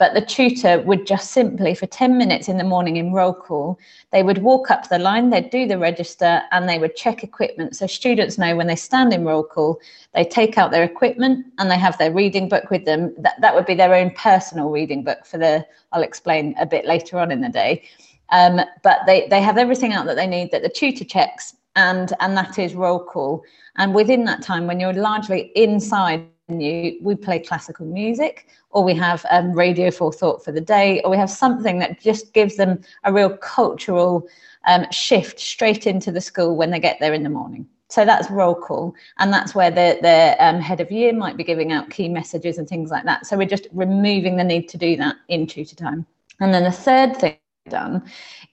But 0.00 0.14
the 0.14 0.22
tutor 0.22 0.80
would 0.80 1.06
just 1.06 1.30
simply, 1.30 1.74
for 1.74 1.84
10 1.86 2.16
minutes 2.16 2.48
in 2.48 2.56
the 2.56 2.64
morning 2.64 2.96
in 2.96 3.12
roll 3.12 3.34
call, 3.34 3.78
they 4.12 4.22
would 4.22 4.38
walk 4.38 4.70
up 4.70 4.88
the 4.88 4.98
line, 4.98 5.28
they'd 5.28 5.50
do 5.50 5.68
the 5.68 5.76
register, 5.76 6.40
and 6.52 6.66
they 6.66 6.78
would 6.78 6.96
check 6.96 7.22
equipment. 7.22 7.76
So 7.76 7.86
students 7.86 8.38
know 8.38 8.56
when 8.56 8.66
they 8.66 8.76
stand 8.76 9.12
in 9.12 9.26
roll 9.26 9.44
call, 9.44 9.78
they 10.14 10.24
take 10.24 10.56
out 10.56 10.70
their 10.70 10.84
equipment 10.84 11.44
and 11.58 11.70
they 11.70 11.76
have 11.76 11.98
their 11.98 12.10
reading 12.10 12.48
book 12.48 12.70
with 12.70 12.86
them. 12.86 13.14
That, 13.18 13.38
that 13.42 13.54
would 13.54 13.66
be 13.66 13.74
their 13.74 13.94
own 13.94 14.10
personal 14.12 14.70
reading 14.70 15.04
book 15.04 15.26
for 15.26 15.36
the, 15.36 15.66
I'll 15.92 16.02
explain 16.02 16.54
a 16.58 16.64
bit 16.64 16.86
later 16.86 17.18
on 17.18 17.30
in 17.30 17.42
the 17.42 17.50
day. 17.50 17.84
Um, 18.30 18.62
but 18.82 19.00
they, 19.04 19.28
they 19.28 19.42
have 19.42 19.58
everything 19.58 19.92
out 19.92 20.06
that 20.06 20.16
they 20.16 20.26
need 20.26 20.50
that 20.52 20.62
the 20.62 20.70
tutor 20.70 21.04
checks 21.04 21.56
and 21.76 22.14
and 22.20 22.36
that 22.38 22.58
is 22.58 22.74
roll 22.74 22.98
call. 22.98 23.42
And 23.76 23.94
within 23.94 24.24
that 24.24 24.42
time, 24.42 24.66
when 24.66 24.80
you're 24.80 24.92
largely 24.94 25.52
inside 25.54 26.26
you, 26.58 26.98
we 27.02 27.14
play 27.14 27.38
classical 27.38 27.84
music, 27.84 28.46
or 28.70 28.82
we 28.82 28.94
have 28.94 29.24
um, 29.30 29.52
radio 29.52 29.90
for 29.90 30.10
thought 30.10 30.42
for 30.42 30.50
the 30.50 30.60
day, 30.60 31.00
or 31.02 31.10
we 31.10 31.16
have 31.18 31.28
something 31.30 31.78
that 31.80 32.00
just 32.00 32.32
gives 32.32 32.56
them 32.56 32.80
a 33.04 33.12
real 33.12 33.36
cultural 33.36 34.26
um, 34.66 34.86
shift 34.90 35.38
straight 35.38 35.86
into 35.86 36.10
the 36.10 36.20
school 36.20 36.56
when 36.56 36.70
they 36.70 36.80
get 36.80 36.98
there 36.98 37.12
in 37.12 37.22
the 37.22 37.28
morning. 37.28 37.66
So 37.88 38.04
that's 38.04 38.30
roll 38.30 38.54
call, 38.54 38.94
and 39.18 39.32
that's 39.32 39.54
where 39.54 39.70
the 39.70 39.98
the 40.00 40.36
um, 40.38 40.60
head 40.60 40.80
of 40.80 40.90
year 40.90 41.12
might 41.12 41.36
be 41.36 41.44
giving 41.44 41.72
out 41.72 41.90
key 41.90 42.08
messages 42.08 42.56
and 42.56 42.66
things 42.68 42.90
like 42.90 43.04
that. 43.04 43.26
So 43.26 43.36
we're 43.36 43.46
just 43.46 43.68
removing 43.72 44.36
the 44.36 44.44
need 44.44 44.68
to 44.70 44.78
do 44.78 44.96
that 44.96 45.16
in 45.28 45.46
tutor 45.46 45.76
time. 45.76 46.06
And 46.40 46.54
then 46.54 46.64
the 46.64 46.70
third 46.72 47.16
thing 47.16 47.36
done 47.70 48.02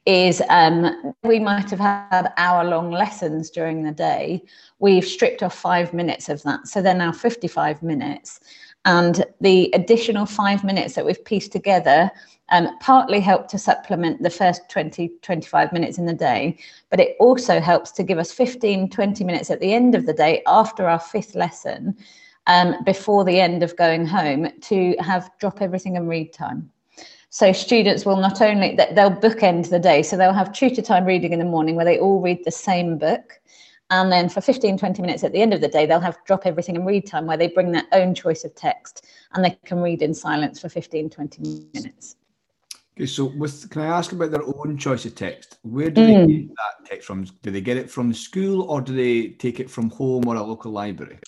is 0.05 0.41
um, 0.49 1.13
we 1.23 1.39
might 1.39 1.69
have 1.69 1.79
had 1.79 2.31
hour 2.37 2.63
long 2.63 2.91
lessons 2.91 3.49
during 3.49 3.83
the 3.83 3.91
day. 3.91 4.41
We've 4.79 5.05
stripped 5.05 5.43
off 5.43 5.53
five 5.53 5.93
minutes 5.93 6.29
of 6.29 6.41
that. 6.43 6.67
So 6.67 6.81
they're 6.81 6.93
now 6.93 7.11
55 7.11 7.83
minutes. 7.83 8.39
And 8.85 9.25
the 9.41 9.69
additional 9.73 10.25
five 10.25 10.63
minutes 10.63 10.95
that 10.95 11.05
we've 11.05 11.25
pieced 11.25 11.51
together 11.51 12.09
um, 12.49 12.69
partly 12.79 13.19
help 13.19 13.47
to 13.49 13.57
supplement 13.57 14.23
the 14.23 14.29
first 14.29 14.69
20, 14.69 15.11
25 15.21 15.73
minutes 15.73 15.97
in 15.97 16.05
the 16.05 16.13
day, 16.13 16.57
but 16.89 16.99
it 16.99 17.17
also 17.19 17.59
helps 17.59 17.91
to 17.91 18.03
give 18.03 18.17
us 18.17 18.31
15, 18.31 18.89
20 18.89 19.23
minutes 19.23 19.51
at 19.51 19.59
the 19.59 19.73
end 19.73 19.95
of 19.95 20.05
the 20.05 20.13
day 20.13 20.41
after 20.47 20.87
our 20.87 20.99
fifth 20.99 21.35
lesson, 21.35 21.97
um, 22.47 22.75
before 22.85 23.25
the 23.25 23.41
end 23.41 23.63
of 23.63 23.75
going 23.75 24.05
home, 24.05 24.47
to 24.61 24.95
have 24.99 25.29
drop 25.39 25.61
everything 25.61 25.97
and 25.97 26.07
read 26.07 26.31
time. 26.31 26.71
So 27.29 27.51
students 27.51 28.05
will 28.05 28.17
not 28.17 28.41
only 28.41 28.75
they'll 28.75 29.11
bookend 29.11 29.69
the 29.69 29.79
day, 29.79 30.01
so 30.01 30.15
they'll 30.15 30.33
have 30.33 30.53
tutor 30.53 30.81
time 30.81 31.05
reading 31.05 31.33
in 31.33 31.39
the 31.39 31.45
morning 31.45 31.75
where 31.75 31.85
they 31.85 31.99
all 31.99 32.21
read 32.21 32.43
the 32.45 32.51
same 32.51 32.97
book. 32.97 33.39
And 33.89 34.11
then 34.11 34.27
for 34.27 34.41
15, 34.41 34.77
20 34.77 35.01
minutes 35.01 35.23
at 35.23 35.31
the 35.31 35.41
end 35.41 35.53
of 35.53 35.61
the 35.61 35.67
day, 35.67 35.85
they'll 35.85 35.99
have 35.99 36.17
drop 36.25 36.45
everything 36.45 36.75
and 36.75 36.85
read 36.85 37.05
time 37.05 37.25
where 37.25 37.37
they 37.37 37.47
bring 37.47 37.71
their 37.71 37.85
own 37.93 38.13
choice 38.13 38.43
of 38.43 38.53
text 38.55 39.05
and 39.33 39.43
they 39.43 39.57
can 39.65 39.79
read 39.79 40.01
in 40.01 40.13
silence 40.13 40.59
for 40.59 40.67
15, 40.69 41.09
20 41.09 41.69
minutes. 41.73 42.15
Okay, 42.97 43.05
so 43.05 43.25
with 43.25 43.69
can 43.69 43.83
I 43.83 43.87
ask 43.87 44.11
about 44.11 44.31
their 44.31 44.43
own 44.43 44.77
choice 44.77 45.05
of 45.05 45.15
text? 45.15 45.59
Where 45.61 45.89
do 45.89 46.01
mm. 46.01 46.25
they 46.25 46.33
get 46.33 46.47
that 46.49 46.89
text 46.89 47.07
from? 47.07 47.25
Do 47.43 47.51
they 47.51 47.61
get 47.61 47.77
it 47.77 47.91
from 47.91 48.09
the 48.09 48.15
school 48.15 48.63
or 48.63 48.81
do 48.81 48.95
they 48.95 49.29
take 49.33 49.59
it 49.59 49.69
from 49.69 49.89
home 49.91 50.27
or 50.27 50.35
a 50.35 50.43
local 50.43 50.71
library? 50.71 51.19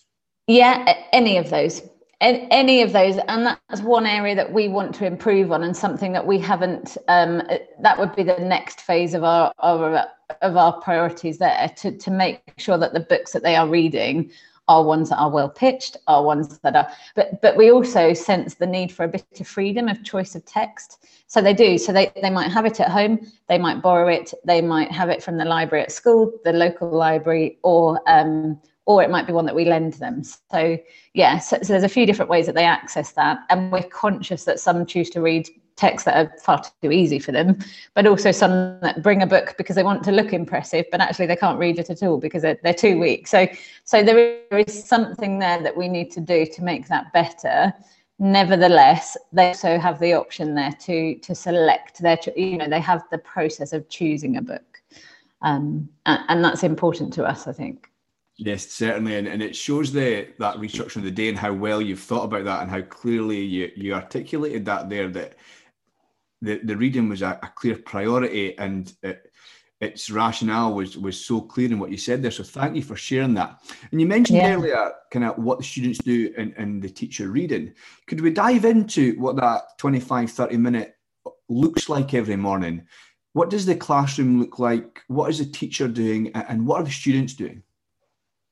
Yeah, 0.48 0.96
any 1.14 1.38
of 1.38 1.50
those 1.50 1.82
any 2.22 2.82
of 2.82 2.92
those 2.92 3.18
and 3.28 3.46
that's 3.46 3.82
one 3.82 4.06
area 4.06 4.36
that 4.36 4.52
we 4.52 4.68
want 4.68 4.94
to 4.96 5.06
improve 5.06 5.52
on 5.52 5.64
and 5.64 5.76
something 5.76 6.12
that 6.12 6.26
we 6.26 6.38
haven't 6.38 6.98
um, 7.08 7.42
that 7.82 7.98
would 7.98 8.14
be 8.16 8.24
the 8.24 8.38
next 8.40 8.82
phase 8.82 9.14
of 9.14 9.24
our, 9.24 9.54
our 9.60 10.06
of 10.42 10.58
our 10.58 10.74
priorities 10.82 11.38
there 11.38 11.72
to, 11.78 11.92
to 11.98 12.12
make 12.12 12.42
sure 12.58 12.78
that 12.78 12.94
the 12.94 13.00
books 13.00 13.32
that 13.32 13.44
they 13.44 13.56
are 13.56 13.68
reading 13.68 14.30
are 14.68 14.84
ones 14.84 15.10
that 15.10 15.18
are 15.18 15.30
well 15.30 15.50
pitched 15.50 15.98
are 16.08 16.24
ones 16.24 16.60
that 16.60 16.76
are 16.76 16.88
but 17.16 17.42
but 17.42 17.56
we 17.56 17.72
also 17.72 18.14
sense 18.14 18.56
the 18.56 18.68
need 18.68 18.92
for 18.92 19.06
a 19.06 19.08
bit 19.08 19.26
of 19.40 19.48
freedom 19.48 19.88
of 19.88 20.04
choice 20.04 20.36
of 20.36 20.46
text. 20.46 21.06
So 21.28 21.42
they 21.42 21.54
do 21.54 21.78
so 21.78 21.94
they, 21.94 22.12
they 22.22 22.30
might 22.30 22.52
have 22.52 22.66
it 22.66 22.80
at 22.80 22.90
home 22.90 23.20
they 23.48 23.58
might 23.58 23.82
borrow 23.82 24.08
it 24.10 24.34
they 24.44 24.62
might 24.62 24.92
have 24.92 25.10
it 25.10 25.24
from 25.24 25.38
the 25.38 25.46
library 25.46 25.84
at 25.84 25.92
school 25.92 26.32
the 26.44 26.54
local 26.54 26.92
library 26.92 27.58
or 27.64 28.02
um, 28.08 28.60
or 28.90 29.04
it 29.04 29.12
might 29.12 29.28
be 29.28 29.34
one 29.34 29.46
that 29.46 29.54
we 29.54 29.66
lend 29.66 29.94
them. 29.94 30.24
So 30.24 30.76
yeah, 31.14 31.38
so, 31.38 31.60
so, 31.62 31.74
there's 31.74 31.84
a 31.84 31.90
few 31.90 32.08
different 32.08 32.32
ways 32.32 32.48
that 32.48 32.56
they 32.56 32.66
access 32.66 33.12
that, 33.12 33.38
and 33.52 33.72
we're 33.72 33.84
conscious 33.84 34.46
that 34.46 34.60
some 34.60 34.84
choose 34.84 35.12
to 35.12 35.22
read 35.22 35.48
texts 35.76 36.06
that 36.06 36.18
are 36.18 36.36
far 36.40 36.64
too 36.82 36.92
easy 36.92 37.20
for 37.20 37.32
them, 37.32 37.60
but 37.94 38.08
also 38.08 38.32
some 38.32 38.80
that 38.82 39.04
bring 39.04 39.22
a 39.22 39.28
book 39.28 39.54
because 39.60 39.76
they 39.76 39.84
want 39.84 40.04
to 40.06 40.12
look 40.12 40.34
impressive, 40.34 40.88
but 40.92 41.02
actually 41.02 41.28
they 41.28 41.36
can't 41.36 41.60
read 41.60 41.78
it 41.78 41.92
at 41.92 42.02
all 42.02 42.18
because 42.18 42.42
they're, 42.42 42.58
they're 42.64 42.74
too 42.74 43.00
weak. 43.00 43.28
So 43.28 43.48
so 43.84 44.02
there 44.02 44.42
is 44.50 44.84
something 44.84 45.38
there 45.38 45.62
that 45.62 45.78
we 45.78 45.88
need 45.88 46.10
to 46.14 46.20
do 46.20 46.48
to 46.48 46.64
make 46.64 46.88
that 46.88 47.14
better. 47.14 47.72
Nevertheless, 48.18 49.16
they 49.32 49.50
also 49.50 49.78
have 49.78 50.00
the 50.00 50.14
option 50.14 50.56
there 50.56 50.74
to 50.82 51.14
to 51.20 51.36
select 51.36 52.02
their, 52.02 52.18
you 52.36 52.58
know, 52.58 52.68
they 52.68 52.82
have 52.82 53.04
the 53.12 53.20
process 53.20 53.72
of 53.72 53.88
choosing 53.88 54.38
a 54.38 54.42
book, 54.42 54.82
um, 55.44 55.88
and, 56.08 56.22
and 56.28 56.44
that's 56.44 56.64
important 56.64 57.14
to 57.14 57.24
us, 57.24 57.46
I 57.46 57.52
think. 57.52 57.90
Yes, 58.42 58.72
certainly, 58.72 59.18
and, 59.18 59.28
and 59.28 59.44
it 59.44 59.54
shows 59.54 59.92
the 59.92 60.30
that 60.40 60.56
restructuring 60.56 60.98
of 60.98 61.04
the 61.04 61.12
day 61.12 61.28
and 61.28 61.38
how 61.38 61.52
well 61.52 61.82
you've 61.82 62.00
thought 62.00 62.24
about 62.24 62.46
that 62.46 62.62
and 62.62 62.72
how 62.72 62.82
clearly 62.82 63.42
you, 63.42 63.70
you 63.76 63.94
articulated 63.94 64.64
that 64.64 64.90
there 64.90 65.10
that 65.10 65.36
the, 66.42 66.62
the 66.64 66.78
reading 66.78 67.10
was 67.10 67.22
a, 67.22 67.38
a 67.44 67.52
clear 67.54 67.76
priority 67.76 68.58
and 68.58 68.94
it, 69.04 69.30
its 69.82 70.10
rationale 70.10 70.74
was 70.74 70.98
was 70.98 71.20
so 71.20 71.42
clear 71.42 71.70
in 71.70 71.80
what 71.80 71.92
you 71.92 71.98
said 71.98 72.22
there. 72.22 72.32
So 72.32 72.44
thank 72.44 72.78
you 72.78 72.82
for 72.82 72.96
sharing 72.96 73.34
that. 73.34 73.62
And 73.92 74.00
you 74.00 74.08
mentioned 74.08 74.38
yeah. 74.38 74.54
earlier 74.54 74.94
kind 75.12 75.26
of 75.26 75.38
what 75.38 75.58
the 75.58 75.66
students 75.66 76.00
do 76.00 76.34
in, 76.38 76.54
in 76.54 76.80
the 76.80 76.90
teacher 76.90 77.28
reading. 77.28 77.74
Could 78.08 78.22
we 78.22 78.32
dive 78.32 78.64
into 78.64 79.20
what 79.20 79.36
that 79.36 79.78
25, 79.80 80.32
30 80.32 80.56
minute 80.56 80.96
looks 81.50 81.90
like 81.90 82.14
every 82.14 82.38
morning? 82.38 82.88
What 83.34 83.50
does 83.50 83.66
the 83.66 83.76
classroom 83.76 84.40
look 84.40 84.60
like? 84.60 85.02
What 85.08 85.30
is 85.30 85.40
the 85.40 85.46
teacher 85.46 85.90
doing 85.90 86.32
and 86.34 86.66
what 86.66 86.80
are 86.80 86.86
the 86.86 86.92
students 86.92 87.34
doing? 87.34 87.64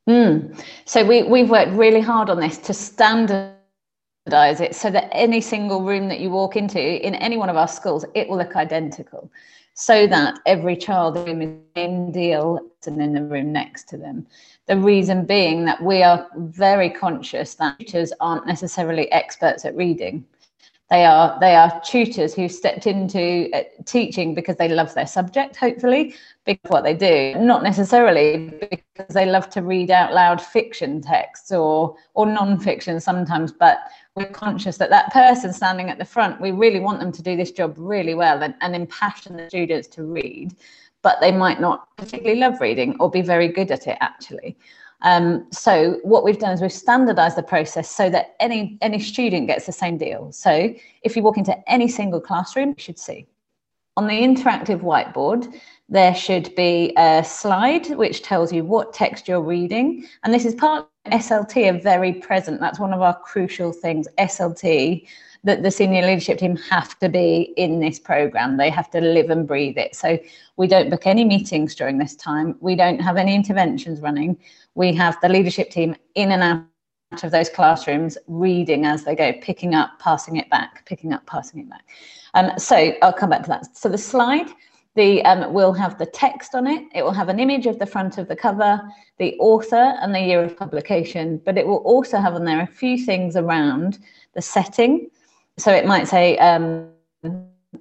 Mm. 0.07 0.63
So 0.85 1.05
we, 1.05 1.23
we've 1.23 1.49
worked 1.49 1.71
really 1.71 2.01
hard 2.01 2.29
on 2.29 2.39
this 2.39 2.57
to 2.59 2.73
standardize 2.73 3.51
it 4.61 4.75
so 4.75 4.89
that 4.89 5.09
any 5.11 5.41
single 5.41 5.83
room 5.83 6.07
that 6.07 6.19
you 6.19 6.29
walk 6.29 6.55
into 6.55 6.79
in 6.79 7.15
any 7.15 7.37
one 7.37 7.49
of 7.49 7.57
our 7.57 7.67
schools, 7.67 8.05
it 8.15 8.29
will 8.29 8.37
look 8.37 8.55
identical 8.55 9.29
so 9.79 10.07
that 10.07 10.39
every 10.47 10.75
child 10.75 11.15
in 11.27 11.37
the 11.37 11.55
same 11.75 12.11
deal 12.11 12.59
and 12.87 12.99
in 12.99 13.13
the 13.13 13.21
room 13.21 13.51
next 13.51 13.87
to 13.89 13.95
them. 13.95 14.25
The 14.65 14.75
reason 14.75 15.23
being 15.23 15.65
that 15.65 15.83
we 15.83 16.01
are 16.01 16.27
very 16.35 16.89
conscious 16.89 17.53
that 17.55 17.77
teachers 17.77 18.11
aren't 18.19 18.47
necessarily 18.47 19.11
experts 19.11 19.65
at 19.65 19.75
reading. 19.75 20.25
They 20.89 21.03
are 21.03 21.37
they 21.41 21.53
are 21.53 21.81
tutors 21.81 22.33
who 22.33 22.47
stepped 22.47 22.87
into 22.87 23.49
uh, 23.53 23.63
teaching 23.83 24.33
because 24.33 24.55
they 24.55 24.69
love 24.69 24.93
their 24.93 25.07
subject, 25.07 25.57
hopefully, 25.57 26.15
because 26.45 26.71
what 26.71 26.85
they 26.85 26.93
do, 26.93 27.35
not 27.39 27.61
necessarily 27.61 28.53
because 28.71 29.13
they 29.13 29.25
love 29.25 29.49
to 29.49 29.61
read 29.61 29.91
out 29.91 30.13
loud 30.13 30.41
fiction 30.41 31.01
texts 31.01 31.51
or 31.51 31.97
or 32.13 32.25
non-fiction 32.25 33.01
sometimes, 33.01 33.51
but 33.51 33.79
we're 34.15 34.27
conscious 34.27 34.77
that 34.77 34.89
that 34.89 35.11
person 35.11 35.51
standing 35.51 35.89
at 35.89 35.97
the 35.97 36.05
front, 36.05 36.39
we 36.39 36.51
really 36.51 36.79
want 36.79 36.99
them 36.99 37.11
to 37.11 37.21
do 37.21 37.35
this 37.35 37.51
job 37.51 37.75
really 37.77 38.13
well 38.13 38.41
and, 38.41 38.55
and 38.61 38.73
impassion 38.73 39.35
the 39.35 39.49
students 39.49 39.87
to 39.89 40.03
read, 40.03 40.55
but 41.01 41.19
they 41.19 41.33
might 41.33 41.59
not 41.59 41.95
particularly 41.97 42.39
love 42.39 42.61
reading 42.61 42.95
or 43.01 43.11
be 43.11 43.21
very 43.21 43.49
good 43.49 43.71
at 43.71 43.87
it 43.87 43.97
actually. 43.99 44.57
Um, 45.01 45.47
so 45.51 45.99
what 46.03 46.23
we've 46.23 46.39
done 46.39 46.53
is 46.53 46.61
we've 46.61 46.71
standardized 46.71 47.37
the 47.37 47.43
process 47.43 47.89
so 47.89 48.09
that 48.09 48.35
any 48.39 48.77
any 48.81 48.99
student 48.99 49.47
gets 49.47 49.65
the 49.65 49.71
same 49.71 49.97
deal. 49.97 50.31
So 50.31 50.73
if 51.03 51.15
you 51.15 51.21
walk 51.21 51.37
into 51.37 51.55
any 51.69 51.87
single 51.87 52.19
classroom, 52.19 52.69
you 52.69 52.75
should 52.79 52.99
see 52.99 53.27
on 53.97 54.07
the 54.07 54.13
interactive 54.13 54.81
whiteboard, 54.81 55.59
there 55.89 56.13
should 56.13 56.55
be 56.55 56.93
a 56.97 57.23
slide 57.23 57.87
which 57.95 58.21
tells 58.21 58.53
you 58.53 58.63
what 58.63 58.93
text 58.93 59.27
you're 59.27 59.41
reading. 59.41 60.05
And 60.23 60.33
this 60.33 60.45
is 60.45 60.53
part 60.53 60.87
SLT 61.07 61.73
are 61.73 61.81
very 61.81 62.13
present. 62.13 62.59
That's 62.59 62.79
one 62.79 62.93
of 62.93 63.01
our 63.01 63.17
crucial 63.19 63.73
things. 63.73 64.07
SLT 64.19 65.07
that 65.43 65.63
the 65.63 65.71
senior 65.71 66.01
leadership 66.01 66.39
team 66.39 66.57
have 66.69 66.99
to 66.99 67.09
be 67.09 67.53
in 67.57 67.79
this 67.79 67.99
program. 67.99 68.57
They 68.57 68.69
have 68.69 68.91
to 68.91 69.01
live 69.01 69.29
and 69.29 69.47
breathe 69.47 69.77
it. 69.77 69.95
So 69.95 70.19
we 70.57 70.67
don't 70.67 70.89
book 70.89 71.07
any 71.07 71.23
meetings 71.23 71.73
during 71.73 71.97
this 71.97 72.15
time. 72.15 72.55
We 72.59 72.75
don't 72.75 72.99
have 72.99 73.17
any 73.17 73.33
interventions 73.33 74.01
running. 74.01 74.37
We 74.77 74.93
have 74.93 75.19
the 75.21 75.29
leadership 75.29 75.71
team 75.71 75.95
in 76.13 76.31
and 76.31 76.43
out 76.43 77.23
of 77.23 77.31
those 77.31 77.49
classrooms 77.49 78.15
reading 78.27 78.85
as 78.85 79.03
they 79.05 79.15
go, 79.15 79.33
picking 79.41 79.73
up, 79.73 79.97
passing 79.97 80.35
it 80.35 80.47
back, 80.51 80.85
picking 80.85 81.11
up, 81.13 81.25
passing 81.25 81.61
it 81.61 81.67
back. 81.67 81.83
Um, 82.35 82.51
so 82.59 82.93
I'll 83.01 83.11
come 83.11 83.31
back 83.31 83.41
to 83.41 83.49
that. 83.49 83.75
So 83.75 83.89
the 83.89 83.97
slide 83.97 84.47
the 84.93 85.23
um, 85.25 85.51
will 85.51 85.73
have 85.73 85.97
the 85.97 86.05
text 86.05 86.53
on 86.53 86.67
it. 86.67 86.83
It 86.93 87.01
will 87.03 87.11
have 87.11 87.27
an 87.27 87.39
image 87.39 87.65
of 87.65 87.79
the 87.79 87.87
front 87.87 88.19
of 88.19 88.27
the 88.27 88.35
cover, 88.35 88.79
the 89.17 89.35
author, 89.39 89.95
and 90.01 90.13
the 90.13 90.19
year 90.19 90.43
of 90.43 90.55
publication. 90.55 91.41
But 91.43 91.57
it 91.57 91.65
will 91.65 91.77
also 91.77 92.19
have 92.19 92.35
on 92.35 92.45
there 92.45 92.61
a 92.61 92.67
few 92.67 93.03
things 93.03 93.35
around 93.35 93.97
the 94.33 94.41
setting. 94.43 95.09
So 95.57 95.71
it 95.71 95.87
might 95.87 96.07
say 96.07 96.37
um, 96.37 96.89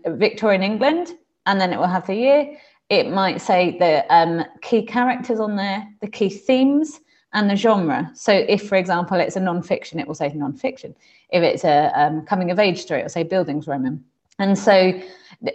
Victorian 0.07 0.63
England, 0.63 1.13
and 1.45 1.61
then 1.61 1.75
it 1.75 1.79
will 1.79 1.87
have 1.87 2.07
the 2.07 2.15
year. 2.15 2.59
It 2.89 3.11
might 3.11 3.41
say 3.41 3.77
the 3.79 4.05
um, 4.15 4.45
key 4.63 4.83
characters 4.83 5.41
on 5.41 5.57
there, 5.57 5.87
the 6.01 6.09
key 6.09 6.29
themes, 6.29 7.01
and 7.33 7.51
the 7.51 7.57
genre. 7.57 8.11
So 8.15 8.33
if, 8.33 8.69
for 8.69 8.77
example, 8.77 9.19
it's 9.19 9.37
a 9.37 9.41
non-fiction, 9.41 9.99
it 9.99 10.07
will 10.07 10.15
say 10.15 10.33
non-fiction. 10.33 10.95
If 11.31 11.43
it's 11.43 11.65
a 11.65 11.93
um, 12.01 12.25
coming 12.25 12.51
of 12.51 12.59
age 12.59 12.81
story, 12.81 13.01
it 13.01 13.05
will 13.05 13.11
say 13.11 13.25
Bildungsroman. 13.25 14.01
And 14.39 14.59
so 14.59 15.01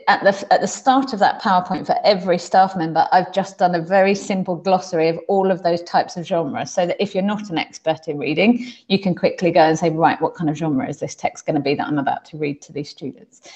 at 0.08 0.24
the, 0.24 0.54
at 0.54 0.62
the 0.62 0.68
start 0.68 1.14
of 1.14 1.20
that 1.20 1.42
PowerPoint 1.42 1.86
for 1.86 1.96
every 2.04 2.38
staff 2.38 2.76
member, 2.76 3.08
I've 3.12 3.32
just 3.32 3.58
done 3.58 3.76
a 3.76 3.82
very 3.82 4.16
simple 4.16 4.56
glossary 4.56 5.08
of 5.08 5.20
all 5.28 5.52
of 5.52 5.64
those 5.64 5.82
types 5.84 6.18
of 6.18 6.26
genres 6.26 6.72
so 6.72 6.86
that 6.86 7.02
if 7.02 7.14
you're 7.14 7.24
not 7.24 7.50
an 7.50 7.58
expert 7.58 8.08
in 8.08 8.18
reading, 8.18 8.66
you 8.88 9.00
can 9.00 9.16
quickly 9.16 9.52
go 9.52 9.62
and 9.62 9.78
say, 9.78 9.90
right, 9.90 10.20
what 10.22 10.34
kind 10.36 10.50
of 10.50 10.58
genre 10.58 10.88
is 10.88 11.00
this 11.00 11.16
text 11.16 11.46
going 11.46 11.56
to 11.56 11.62
be 11.62 11.76
that 11.76 11.88
I'm 11.88 12.00
about 12.00 12.26
to 12.26 12.38
read 12.38 12.62
to 12.64 12.74
these 12.74 12.90
students? 12.90 13.50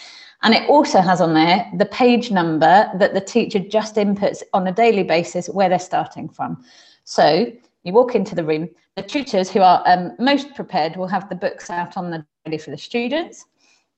And 0.46 0.54
it 0.54 0.70
also 0.70 1.02
has 1.02 1.22
on 1.22 1.34
there 1.34 1.70
the 1.76 1.88
page 1.88 2.30
number 2.30 2.90
that 3.00 3.16
the 3.16 3.20
teacher 3.20 3.58
just 3.58 3.96
inputs 3.96 4.44
on 4.54 4.68
a 4.68 4.72
daily 4.72 5.02
basis 5.02 5.50
where 5.50 5.70
they're 5.70 5.80
starting 5.80 6.30
from. 6.30 6.64
So 7.04 7.52
you 7.84 7.94
walk 7.94 8.14
into 8.14 8.36
the 8.36 8.44
room, 8.44 8.70
the 8.96 9.02
tutors 9.02 9.50
who 9.50 9.62
are 9.62 9.82
um, 9.88 10.16
most 10.20 10.54
prepared 10.54 10.98
will 10.98 11.08
have 11.08 11.28
the 11.30 11.36
books 11.36 11.72
out 11.72 11.98
on 11.98 12.12
the 12.12 12.24
ready 12.46 12.60
for 12.60 12.70
the 12.70 12.78
students 12.78 13.44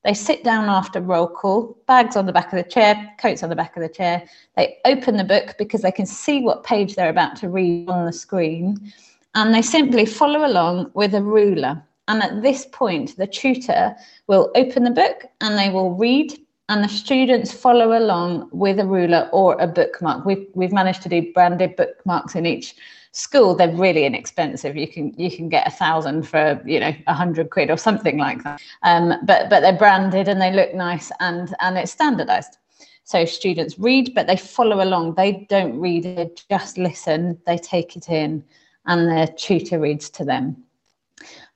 They 0.03 0.13
sit 0.13 0.45
down 0.45 0.69
after 0.69 1.01
roll 1.01 1.27
call, 1.27 1.77
bags 1.85 2.15
on 2.15 2.25
the 2.25 2.31
back 2.31 2.53
of 2.53 2.63
the 2.63 2.69
chair, 2.69 3.13
coats 3.19 3.43
on 3.43 3.49
the 3.49 3.55
back 3.57 3.75
of 3.75 3.83
the 3.83 3.89
chair. 3.89 4.23
They 4.55 4.77
open 4.85 5.17
the 5.17 5.25
book 5.25 5.55
because 5.57 5.81
they 5.81 5.91
can 5.91 6.05
see 6.05 6.39
what 6.39 6.63
page 6.63 6.95
they're 6.95 7.09
about 7.09 7.35
to 7.37 7.49
read 7.49 7.89
on 7.89 8.05
the 8.05 8.13
screen. 8.13 8.93
And 9.35 9.53
they 9.53 9.61
simply 9.61 10.05
follow 10.05 10.47
along 10.47 10.91
with 10.93 11.13
a 11.13 11.21
ruler. 11.21 11.83
And 12.07 12.23
at 12.23 12.41
this 12.41 12.65
point, 12.65 13.17
the 13.17 13.27
tutor 13.27 13.95
will 14.27 14.51
open 14.55 14.83
the 14.83 14.91
book 14.91 15.25
and 15.41 15.57
they 15.57 15.69
will 15.69 15.93
read 15.95 16.37
and 16.69 16.83
the 16.83 16.89
students 16.89 17.51
follow 17.51 17.97
along 17.97 18.49
with 18.51 18.79
a 18.79 18.85
ruler 18.85 19.29
or 19.31 19.55
a 19.59 19.67
bookmark. 19.67 20.25
We've, 20.25 20.47
we've 20.53 20.73
managed 20.73 21.01
to 21.03 21.09
do 21.09 21.31
branded 21.33 21.75
bookmarks 21.77 22.35
in 22.35 22.45
each 22.45 22.75
school. 23.17 23.55
They're 23.55 23.75
really 23.75 24.05
inexpensive. 24.05 24.75
You 24.75 24.87
can 24.87 25.13
you 25.17 25.31
can 25.31 25.49
get 25.49 25.67
a 25.67 25.71
thousand 25.71 26.27
for 26.27 26.61
you 26.65 26.79
know 26.79 26.93
a 27.07 27.13
hundred 27.13 27.49
quid 27.49 27.71
or 27.71 27.77
something 27.77 28.17
like 28.17 28.43
that. 28.43 28.61
Um, 28.83 29.13
but 29.25 29.49
but 29.49 29.61
they're 29.61 29.77
branded 29.77 30.27
and 30.27 30.41
they 30.41 30.51
look 30.51 30.73
nice 30.73 31.11
and 31.19 31.55
and 31.59 31.77
it's 31.77 31.91
standardized. 31.91 32.57
So 33.05 33.23
students 33.23 33.79
read, 33.79 34.13
but 34.13 34.27
they 34.27 34.35
follow 34.35 34.83
along. 34.83 35.15
They 35.15 35.47
don't 35.49 35.79
read 35.79 36.05
it, 36.05 36.43
just 36.49 36.77
listen. 36.77 37.39
They 37.45 37.57
take 37.57 37.95
it 37.95 38.09
in, 38.09 38.43
and 38.85 39.07
their 39.07 39.27
tutor 39.27 39.79
reads 39.79 40.09
to 40.11 40.25
them. 40.25 40.61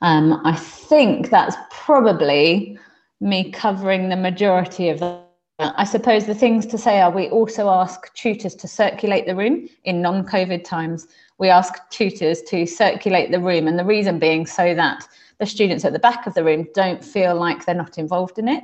Um, 0.01 0.41
I 0.45 0.55
think 0.55 1.29
that's 1.29 1.55
probably 1.69 2.77
me 3.19 3.51
covering 3.51 4.09
the 4.09 4.15
majority 4.15 4.89
of 4.89 4.99
that. 4.99 5.27
I 5.59 5.83
suppose 5.83 6.25
the 6.25 6.33
things 6.33 6.65
to 6.67 6.77
say 6.77 7.01
are 7.01 7.11
we 7.11 7.29
also 7.29 7.69
ask 7.69 8.11
tutors 8.15 8.55
to 8.55 8.67
circulate 8.67 9.27
the 9.27 9.35
room 9.35 9.69
in 9.83 10.01
non 10.01 10.25
COVID 10.25 10.63
times. 10.63 11.07
We 11.37 11.49
ask 11.49 11.73
tutors 11.91 12.41
to 12.43 12.65
circulate 12.65 13.31
the 13.31 13.39
room, 13.39 13.67
and 13.67 13.77
the 13.77 13.85
reason 13.85 14.17
being 14.17 14.47
so 14.47 14.73
that 14.73 15.07
the 15.37 15.45
students 15.45 15.85
at 15.85 15.93
the 15.93 15.99
back 15.99 16.25
of 16.25 16.33
the 16.33 16.43
room 16.43 16.67
don't 16.73 17.03
feel 17.03 17.35
like 17.35 17.65
they're 17.65 17.75
not 17.75 17.99
involved 17.99 18.39
in 18.39 18.47
it. 18.47 18.63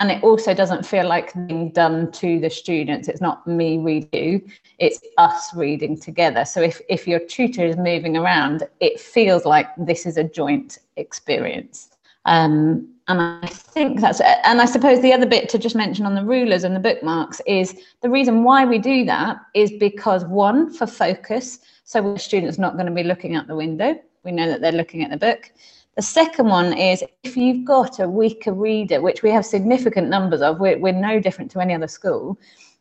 And 0.00 0.10
it 0.10 0.22
also 0.24 0.54
doesn't 0.54 0.84
feel 0.84 1.06
like 1.06 1.32
being 1.46 1.70
done 1.70 2.10
to 2.12 2.40
the 2.40 2.50
students. 2.50 3.06
It's 3.06 3.20
not 3.20 3.46
me 3.46 4.06
you, 4.12 4.42
it's 4.78 5.00
us 5.18 5.54
reading 5.54 5.98
together. 5.98 6.44
So 6.44 6.60
if, 6.60 6.80
if 6.88 7.06
your 7.06 7.20
tutor 7.20 7.64
is 7.64 7.76
moving 7.76 8.16
around, 8.16 8.66
it 8.80 8.98
feels 8.98 9.44
like 9.44 9.68
this 9.78 10.04
is 10.04 10.16
a 10.16 10.24
joint 10.24 10.78
experience. 10.96 11.90
Um, 12.24 12.88
and 13.06 13.20
I 13.20 13.46
think 13.46 14.00
that's, 14.00 14.20
and 14.20 14.60
I 14.60 14.64
suppose 14.64 15.00
the 15.00 15.12
other 15.12 15.26
bit 15.26 15.48
to 15.50 15.58
just 15.58 15.76
mention 15.76 16.06
on 16.06 16.14
the 16.14 16.24
rulers 16.24 16.64
and 16.64 16.74
the 16.74 16.80
bookmarks 16.80 17.40
is 17.46 17.78
the 18.00 18.08
reason 18.08 18.44
why 18.44 18.64
we 18.64 18.78
do 18.78 19.04
that 19.04 19.36
is 19.54 19.70
because 19.78 20.24
one, 20.24 20.72
for 20.72 20.86
focus, 20.86 21.60
so 21.84 22.00
the 22.00 22.18
student's 22.18 22.58
not 22.58 22.74
going 22.74 22.86
to 22.86 22.92
be 22.92 23.02
looking 23.04 23.36
out 23.36 23.46
the 23.46 23.54
window. 23.54 23.94
We 24.24 24.32
know 24.32 24.48
that 24.48 24.62
they're 24.62 24.72
looking 24.72 25.04
at 25.04 25.10
the 25.10 25.18
book. 25.18 25.52
The 25.96 26.02
second 26.02 26.48
one 26.48 26.72
is 26.76 27.04
if 27.22 27.36
you've 27.36 27.64
got 27.64 28.00
a 28.00 28.08
weaker 28.08 28.52
reader, 28.52 29.00
which 29.00 29.22
we 29.22 29.30
have 29.30 29.46
significant 29.46 30.08
numbers 30.08 30.42
of, 30.42 30.58
we're, 30.58 30.76
we're 30.76 30.92
no 30.92 31.20
different 31.20 31.52
to 31.52 31.60
any 31.60 31.72
other 31.72 31.86
school. 31.86 32.36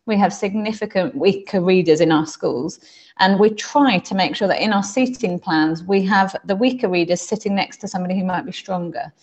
We 0.08 0.18
have 0.18 0.34
significant 0.34 1.16
weaker 1.16 1.62
readers 1.62 2.02
in 2.02 2.12
our 2.12 2.26
schools. 2.26 2.80
And 3.20 3.40
we 3.40 3.52
try 3.52 4.00
to 4.00 4.16
make 4.16 4.36
sure 4.36 4.48
that 4.48 4.62
in 4.62 4.74
our 4.74 4.84
seating 4.84 5.40
plans, 5.40 5.84
we 5.84 6.04
have 6.06 6.36
the 6.44 6.56
weaker 6.56 6.90
readers 6.90 7.22
sitting 7.22 7.54
next 7.54 7.78
to 7.78 7.88
somebody 7.88 8.18
who 8.18 8.26
might 8.26 8.46
be 8.46 8.52
stronger. 8.52 9.14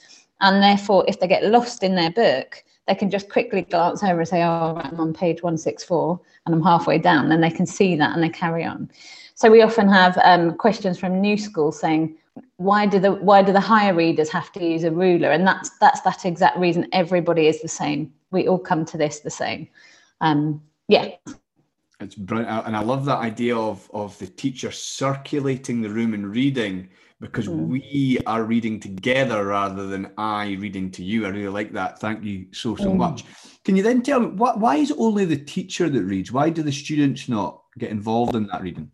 And 0.41 0.63
therefore, 0.63 1.05
if 1.09 1.19
they 1.19 1.27
get 1.27 1.45
lost 1.45 1.83
in 1.83 1.97
their 1.97 2.13
book, 2.13 2.63
they 2.87 2.95
can 2.95 3.11
just 3.11 3.29
quickly 3.29 3.63
glance 3.63 4.05
over 4.05 4.21
and 4.21 4.29
say, 4.29 4.43
Oh, 4.43 4.81
I'm 4.83 5.01
on 5.01 5.13
page 5.13 5.43
164 5.43 6.21
and 6.47 6.55
I'm 6.55 6.63
halfway 6.63 6.99
down. 6.99 7.29
Then 7.29 7.41
they 7.41 7.51
can 7.51 7.67
see 7.67 7.97
that 7.97 8.15
and 8.15 8.23
they 8.23 8.29
carry 8.29 8.65
on. 8.65 8.89
So 9.35 9.51
we 9.51 9.63
often 9.63 9.89
have 9.89 10.19
um, 10.23 10.55
questions 10.55 10.99
from 10.99 11.21
new 11.21 11.37
schools 11.37 11.79
saying, 11.81 12.17
why 12.57 12.87
do 12.87 12.99
the 12.99 13.13
why 13.13 13.43
do 13.43 13.53
the 13.53 13.61
higher 13.61 13.95
readers 13.95 14.29
have 14.31 14.53
to 14.53 14.65
use 14.65 14.85
a 14.85 14.91
ruler? 14.91 15.31
And 15.31 15.47
that's 15.47 15.71
that's 15.79 16.01
that 16.03 16.25
exact 16.25 16.59
reason. 16.59 16.87
Everybody 16.93 17.47
is 17.47 17.63
the 17.63 17.69
same. 17.69 18.13
We 18.31 18.49
all 18.49 18.59
come 18.59 18.85
to 18.87 18.99
this 18.99 19.21
the 19.21 19.31
same. 19.31 19.69
Um, 20.21 20.63
yeah. 20.89 21.11
It's 22.01 22.15
brilliant, 22.15 22.67
and 22.67 22.77
I 22.77 22.81
love 22.81 23.05
that 23.07 23.19
idea 23.19 23.57
of 23.57 23.91
of 23.93 24.19
the 24.19 24.27
teacher 24.27 24.71
circulating 24.71 25.81
the 25.81 25.91
room 25.91 26.15
and 26.15 26.27
reading 26.31 26.89
because 27.21 27.47
mm. 27.47 27.69
we 27.69 28.19
are 28.27 28.45
reading 28.45 28.81
together 28.81 29.47
rather 29.47 29.87
than 29.87 30.11
I 30.17 30.53
reading 30.55 30.91
to 30.93 31.05
you. 31.05 31.27
I 31.27 31.29
really 31.29 31.49
like 31.49 31.73
that. 31.73 32.01
Thank 32.01 32.25
you 32.25 32.47
so, 32.53 32.75
so 32.77 32.91
mm. 32.91 32.97
much. 32.97 33.25
Can 33.65 33.77
you 33.77 33.83
then 33.83 34.03
tell 34.03 34.21
me 34.21 34.27
what, 34.29 34.59
why 34.59 34.77
is 34.77 34.91
it 34.91 34.97
only 34.99 35.27
the 35.27 35.37
teacher 35.37 35.91
that 35.91 36.03
reads? 36.03 36.33
Why 36.33 36.49
do 36.49 36.63
the 36.63 36.73
students 36.73 37.29
not 37.29 37.63
get 37.79 37.91
involved 37.91 38.35
in 38.35 38.47
that 38.47 38.63
reading? 38.63 38.91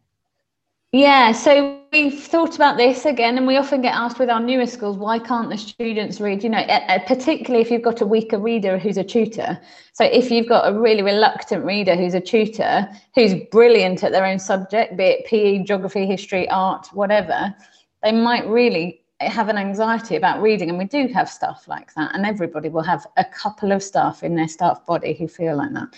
Yeah, 0.92 1.32
so 1.32 1.82
we've 1.92 2.18
thought 2.18 2.54
about 2.54 2.76
this 2.76 3.04
again, 3.04 3.36
and 3.36 3.46
we 3.46 3.56
often 3.56 3.82
get 3.82 3.94
asked 3.94 4.18
with 4.18 4.30
our 4.30 4.40
newer 4.40 4.66
schools, 4.66 4.96
why 4.96 5.18
can't 5.18 5.50
the 5.50 5.58
students 5.58 6.20
read? 6.20 6.42
You 6.42 6.50
know, 6.50 6.64
particularly 7.06 7.60
if 7.60 7.70
you've 7.70 7.82
got 7.82 8.00
a 8.00 8.06
weaker 8.06 8.38
reader 8.38 8.78
who's 8.78 8.96
a 8.96 9.04
tutor. 9.04 9.60
So 9.92 10.04
if 10.04 10.30
you've 10.30 10.48
got 10.48 10.72
a 10.72 10.78
really 10.78 11.02
reluctant 11.02 11.64
reader 11.64 11.96
who's 11.96 12.14
a 12.14 12.20
tutor, 12.20 12.88
who's 13.14 13.34
brilliant 13.50 14.04
at 14.04 14.12
their 14.12 14.24
own 14.24 14.38
subject, 14.38 14.96
be 14.96 15.04
it 15.04 15.26
PE, 15.26 15.64
geography, 15.64 16.06
history, 16.06 16.48
art, 16.48 16.86
whatever, 16.92 17.54
they 18.02 18.12
might 18.12 18.46
really 18.46 19.02
have 19.20 19.48
an 19.48 19.56
anxiety 19.56 20.16
about 20.16 20.42
reading 20.42 20.68
and 20.68 20.78
we 20.78 20.84
do 20.84 21.08
have 21.08 21.28
stuff 21.28 21.66
like 21.68 21.92
that 21.94 22.14
and 22.14 22.26
everybody 22.26 22.68
will 22.68 22.82
have 22.82 23.06
a 23.16 23.24
couple 23.24 23.72
of 23.72 23.82
staff 23.82 24.22
in 24.22 24.36
their 24.36 24.48
staff 24.48 24.84
body 24.84 25.14
who 25.14 25.26
feel 25.26 25.56
like 25.56 25.72
that. 25.72 25.88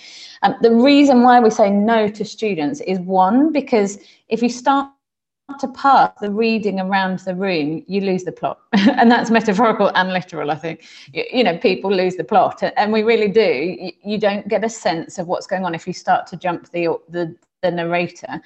Um, 0.43 0.55
the 0.63 0.73
reason 0.73 1.23
why 1.23 1.41
we 1.41 1.51
say 1.51 1.69
no 1.69 2.09
to 2.09 2.25
students 2.25 2.81
is 2.83 3.01
one 3.01 3.53
because 3.53 3.99
if 4.29 4.41
you 4.41 4.49
start 4.49 4.93
to 5.59 5.69
pass 5.69 6.13
the 6.21 6.31
reading 6.31 6.79
around 6.79 7.19
the 7.21 7.35
room 7.35 7.83
you 7.89 8.03
lose 8.03 8.23
the 8.23 8.33
plot. 8.33 8.61
And 8.73 9.11
that's 9.11 9.31
metaphorical 9.31 9.91
and 9.95 10.13
literal 10.13 10.51
i 10.51 10.55
think. 10.55 10.85
You, 11.13 11.25
you, 11.33 11.45
know 11.45 11.57
people 11.59 11.91
lose 11.91 12.17
the 12.17 12.25
plot 12.25 12.63
and 12.77 12.93
we 12.93 13.03
really 13.03 13.29
do. 13.29 13.41
You, 13.81 13.93
you 14.05 14.19
don't 14.19 14.47
get 14.47 14.63
a 14.63 14.69
sense 14.69 15.19
of 15.19 15.27
what's 15.27 15.47
going 15.47 15.65
on 15.65 15.75
if 15.75 15.87
you 15.87 15.93
start 15.93 16.27
to 16.29 16.37
jump 16.37 16.71
the 16.71 16.99
the, 17.09 17.35
the 17.63 17.71
narrator 17.71 18.43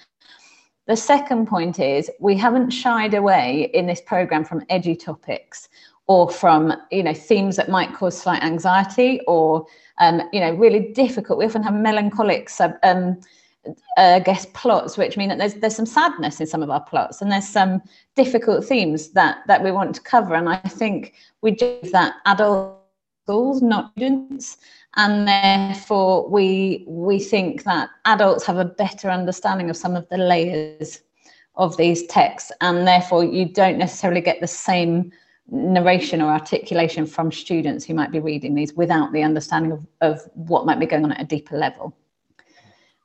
the 0.87 0.97
second 0.97 1.47
point 1.47 1.79
is 1.79 2.11
we 2.19 2.37
haven't 2.37 2.71
shied 2.71 3.15
away 3.15 3.71
in 3.73 3.87
this 3.87 4.01
program 4.01 4.45
from 4.45 4.65
edgy 4.69 4.97
topics 4.97 5.69
or 6.09 6.29
from 6.29 6.73
you 6.91 7.03
know 7.03 7.15
themes 7.15 7.57
that 7.57 7.69
might 7.69 7.95
cause 7.95 8.21
slight 8.21 8.43
anxiety 8.43 9.21
or 9.27 9.65
um, 9.99 10.23
you 10.33 10.41
know 10.41 10.53
really 10.55 10.93
difficult. 10.93 11.39
We 11.39 11.47
often 11.47 11.63
have 11.63 11.75
melancholic 11.75 12.49
sub, 12.49 12.75
um, 12.83 13.21
uh, 13.97 14.19
guess 14.19 14.47
plots, 14.55 14.99
which 14.99 15.17
mean 15.17 15.29
that 15.29 15.39
there's 15.39 15.55
there's 15.55 15.77
some 15.77 15.87
sadness 15.87 16.41
in 16.41 16.47
some 16.47 16.63
of 16.63 16.71
our 16.71 16.83
plots 16.83 17.23
and 17.23 17.31
there's 17.31 17.49
some 17.49 17.81
difficult 18.17 18.65
themes 18.65 19.11
that 19.11 19.39
that 19.47 19.63
we 19.63 19.71
want 19.71 19.95
to 19.95 20.01
cover. 20.01 20.35
And 20.35 20.49
I 20.49 20.57
think 20.57 21.15
we 21.43 21.53
do 21.53 21.79
that 21.93 22.17
adult 22.27 22.82
schools, 23.25 23.63
not 23.63 23.93
students. 23.97 24.57
And 24.97 25.27
therefore 25.27 26.29
we 26.29 26.85
we 26.87 27.19
think 27.19 27.65
that 27.65 27.89
adults 28.05 28.45
have 28.47 28.59
a 28.59 28.65
better 28.65 29.11
understanding 29.11 29.71
of 29.71 29.77
some 29.77 29.97
of 29.97 30.09
the 30.09 30.19
layers 30.19 31.01
of 31.57 31.77
these 31.77 32.07
texts. 32.07 32.53
And 32.61 32.87
therefore 32.87 33.25
you 33.25 33.47
don't 33.47 33.79
necessarily 33.79 34.21
get 34.21 34.41
the 34.41 34.47
same 34.47 35.13
narration 35.51 36.21
or 36.21 36.31
articulation 36.31 37.07
from 37.07 37.31
students 37.33 37.85
who 37.85 37.95
might 37.95 38.11
be 38.11 38.21
reading 38.21 38.55
these 38.55 38.73
without 38.75 39.13
the 39.13 39.23
understanding 39.23 39.73
of, 39.73 39.87
of 40.01 40.31
what 40.35 40.67
might 40.67 40.81
be 40.81 40.87
going 40.87 41.05
on 41.05 41.13
at 41.13 41.21
a 41.21 41.25
deeper 41.25 41.57
level. 41.57 41.95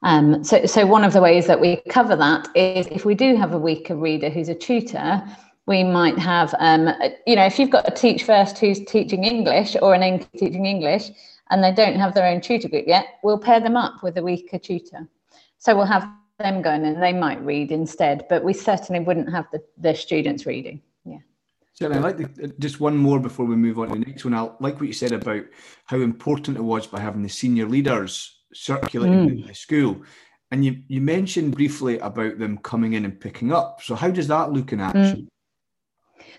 Um, 0.03 0.43
so, 0.43 0.65
so 0.65 0.85
one 0.85 1.03
of 1.03 1.13
the 1.13 1.21
ways 1.21 1.47
that 1.47 1.59
we 1.59 1.77
cover 1.89 2.15
that 2.15 2.47
is 2.55 2.87
if 2.87 3.03
we 3.03 3.15
do 3.15 3.35
have 3.35 3.53
a 3.53 3.57
weaker 3.57 3.95
reader 3.95 4.29
who's 4.29 4.49
a 4.49 4.55
tutor 4.55 5.23
we 5.67 5.83
might 5.83 6.17
have 6.17 6.55
um, 6.59 6.89
you 7.25 7.35
know 7.35 7.45
if 7.45 7.59
you've 7.59 7.69
got 7.69 7.87
a 7.87 7.95
teach 7.95 8.23
first 8.23 8.57
who's 8.57 8.83
teaching 8.85 9.23
english 9.23 9.75
or 9.81 9.93
an 9.93 10.03
english 10.03 10.29
teaching 10.37 10.65
english 10.65 11.11
and 11.49 11.63
they 11.63 11.71
don't 11.71 11.95
have 11.95 12.13
their 12.13 12.27
own 12.27 12.41
tutor 12.41 12.67
group 12.67 12.85
yet, 12.87 13.19
we'll 13.23 13.37
pair 13.37 13.59
them 13.59 13.77
up 13.77 14.03
with 14.03 14.17
a 14.17 14.23
weaker 14.23 14.57
tutor. 14.57 15.07
So 15.57 15.75
we'll 15.75 15.85
have 15.85 16.09
them 16.39 16.61
going 16.61 16.85
and 16.85 17.01
they 17.01 17.13
might 17.13 17.43
read 17.43 17.71
instead, 17.71 18.25
but 18.29 18.43
we 18.43 18.53
certainly 18.53 19.01
wouldn't 19.01 19.31
have 19.31 19.47
the, 19.51 19.63
the 19.77 19.95
students 19.95 20.45
reading. 20.45 20.81
Yeah. 21.05 21.19
So 21.73 21.91
I 21.91 21.97
like 21.97 22.17
the, 22.17 22.53
just 22.59 22.79
one 22.79 22.97
more 22.97 23.19
before 23.19 23.45
we 23.45 23.55
move 23.55 23.79
on 23.79 23.87
to 23.89 23.93
the 23.93 24.05
next 24.05 24.25
one. 24.25 24.33
I 24.33 24.49
like 24.59 24.75
what 24.75 24.87
you 24.87 24.93
said 24.93 25.13
about 25.13 25.43
how 25.85 25.97
important 25.97 26.57
it 26.57 26.63
was 26.63 26.85
by 26.85 26.99
having 26.99 27.23
the 27.23 27.29
senior 27.29 27.67
leaders 27.67 28.39
circulating 28.53 29.29
mm. 29.29 29.47
the 29.47 29.55
school. 29.55 30.01
And 30.51 30.63
you, 30.63 30.81
you 30.87 31.01
mentioned 31.01 31.55
briefly 31.55 31.99
about 31.99 32.39
them 32.39 32.57
coming 32.59 32.93
in 32.93 33.03
and 33.03 33.19
picking 33.19 33.51
up. 33.51 33.81
So 33.83 33.95
how 33.95 34.09
does 34.09 34.27
that 34.27 34.51
look 34.51 34.71
in 34.71 34.79
action? 34.79 35.23
Mm. 35.23 35.27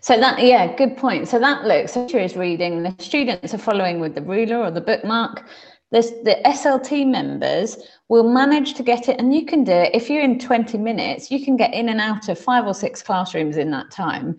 So 0.00 0.18
that, 0.18 0.42
yeah, 0.42 0.74
good 0.76 0.96
point. 0.96 1.28
So 1.28 1.38
that 1.38 1.64
looks, 1.64 1.94
the 1.94 2.06
teacher 2.06 2.18
is 2.18 2.36
reading, 2.36 2.82
the 2.82 2.94
students 2.98 3.52
are 3.54 3.58
following 3.58 4.00
with 4.00 4.14
the 4.14 4.22
ruler 4.22 4.58
or 4.58 4.70
the 4.70 4.80
bookmark. 4.80 5.44
There's 5.90 6.10
the 6.10 6.38
SLT 6.44 7.06
members 7.06 7.78
will 8.08 8.30
manage 8.30 8.74
to 8.74 8.82
get 8.82 9.08
it, 9.08 9.18
and 9.18 9.34
you 9.34 9.46
can 9.46 9.64
do 9.64 9.72
it 9.72 9.94
if 9.94 10.10
you're 10.10 10.22
in 10.22 10.38
20 10.38 10.76
minutes, 10.76 11.30
you 11.30 11.44
can 11.44 11.56
get 11.56 11.72
in 11.72 11.88
and 11.88 12.00
out 12.00 12.28
of 12.28 12.38
five 12.38 12.66
or 12.66 12.74
six 12.74 13.02
classrooms 13.02 13.56
in 13.56 13.70
that 13.70 13.90
time. 13.90 14.38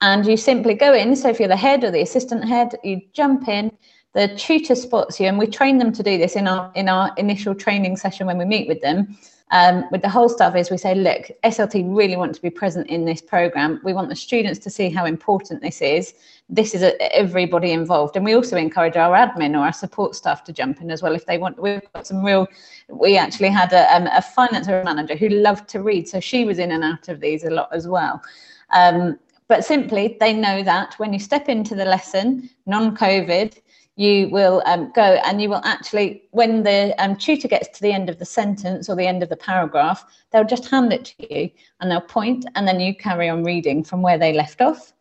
And 0.00 0.26
you 0.26 0.36
simply 0.36 0.74
go 0.74 0.94
in. 0.94 1.16
So 1.16 1.28
if 1.28 1.40
you're 1.40 1.48
the 1.48 1.56
head 1.56 1.84
or 1.84 1.90
the 1.90 2.02
assistant 2.02 2.44
head, 2.44 2.74
you 2.84 3.00
jump 3.12 3.48
in, 3.48 3.70
the 4.14 4.28
tutor 4.36 4.74
spots 4.74 5.20
you, 5.20 5.26
and 5.26 5.38
we 5.38 5.46
train 5.46 5.78
them 5.78 5.92
to 5.92 6.02
do 6.02 6.18
this 6.18 6.34
in 6.34 6.48
our 6.48 6.72
in 6.74 6.88
our 6.88 7.12
initial 7.16 7.54
training 7.54 7.96
session 7.96 8.26
when 8.26 8.38
we 8.38 8.44
meet 8.44 8.68
with 8.68 8.80
them. 8.80 9.16
Um, 9.50 9.84
with 9.90 10.02
the 10.02 10.08
whole 10.08 10.28
stuff 10.28 10.54
is 10.56 10.70
we 10.70 10.76
say, 10.76 10.94
look, 10.94 11.30
SLT 11.42 11.96
really 11.96 12.16
want 12.16 12.34
to 12.34 12.42
be 12.42 12.50
present 12.50 12.86
in 12.88 13.04
this 13.04 13.22
program. 13.22 13.80
We 13.82 13.94
want 13.94 14.10
the 14.10 14.16
students 14.16 14.58
to 14.60 14.70
see 14.70 14.90
how 14.90 15.06
important 15.06 15.62
this 15.62 15.80
is. 15.80 16.14
This 16.50 16.74
is 16.74 16.82
a, 16.82 17.16
everybody 17.16 17.72
involved. 17.72 18.16
And 18.16 18.24
we 18.24 18.34
also 18.34 18.56
encourage 18.56 18.96
our 18.96 19.16
admin 19.16 19.54
or 19.54 19.64
our 19.64 19.72
support 19.72 20.14
staff 20.14 20.44
to 20.44 20.52
jump 20.52 20.80
in 20.80 20.90
as 20.90 21.02
well 21.02 21.14
if 21.14 21.24
they 21.24 21.38
want. 21.38 21.60
We've 21.60 21.80
got 21.94 22.06
some 22.06 22.22
real, 22.22 22.46
we 22.88 23.16
actually 23.16 23.48
had 23.48 23.72
a, 23.72 23.94
um, 23.94 24.06
a 24.08 24.20
finance 24.20 24.66
manager 24.66 25.16
who 25.16 25.30
loved 25.30 25.68
to 25.70 25.82
read. 25.82 26.08
So 26.08 26.20
she 26.20 26.44
was 26.44 26.58
in 26.58 26.72
and 26.72 26.84
out 26.84 27.08
of 27.08 27.20
these 27.20 27.44
a 27.44 27.50
lot 27.50 27.70
as 27.72 27.88
well. 27.88 28.22
Um, 28.70 29.18
but 29.48 29.64
simply, 29.64 30.18
they 30.20 30.34
know 30.34 30.62
that 30.62 30.94
when 30.98 31.14
you 31.14 31.18
step 31.18 31.48
into 31.48 31.74
the 31.74 31.86
lesson, 31.86 32.50
non 32.66 32.94
COVID, 32.94 33.58
you 33.98 34.28
will 34.28 34.62
um, 34.64 34.92
go 34.94 35.20
and 35.24 35.42
you 35.42 35.48
will 35.48 35.60
actually, 35.64 36.22
when 36.30 36.62
the 36.62 36.94
um, 37.02 37.16
tutor 37.16 37.48
gets 37.48 37.66
to 37.76 37.82
the 37.82 37.90
end 37.90 38.08
of 38.08 38.20
the 38.20 38.24
sentence 38.24 38.88
or 38.88 38.94
the 38.94 39.08
end 39.08 39.24
of 39.24 39.28
the 39.28 39.36
paragraph, 39.36 40.04
they'll 40.30 40.44
just 40.44 40.70
hand 40.70 40.92
it 40.92 41.04
to 41.04 41.34
you 41.34 41.50
and 41.80 41.90
they'll 41.90 42.00
point 42.00 42.46
and 42.54 42.66
then 42.66 42.78
you 42.78 42.94
carry 42.94 43.28
on 43.28 43.42
reading 43.42 43.82
from 43.82 44.00
where 44.00 44.16
they 44.16 44.32
left 44.32 44.60
off. 44.60 44.92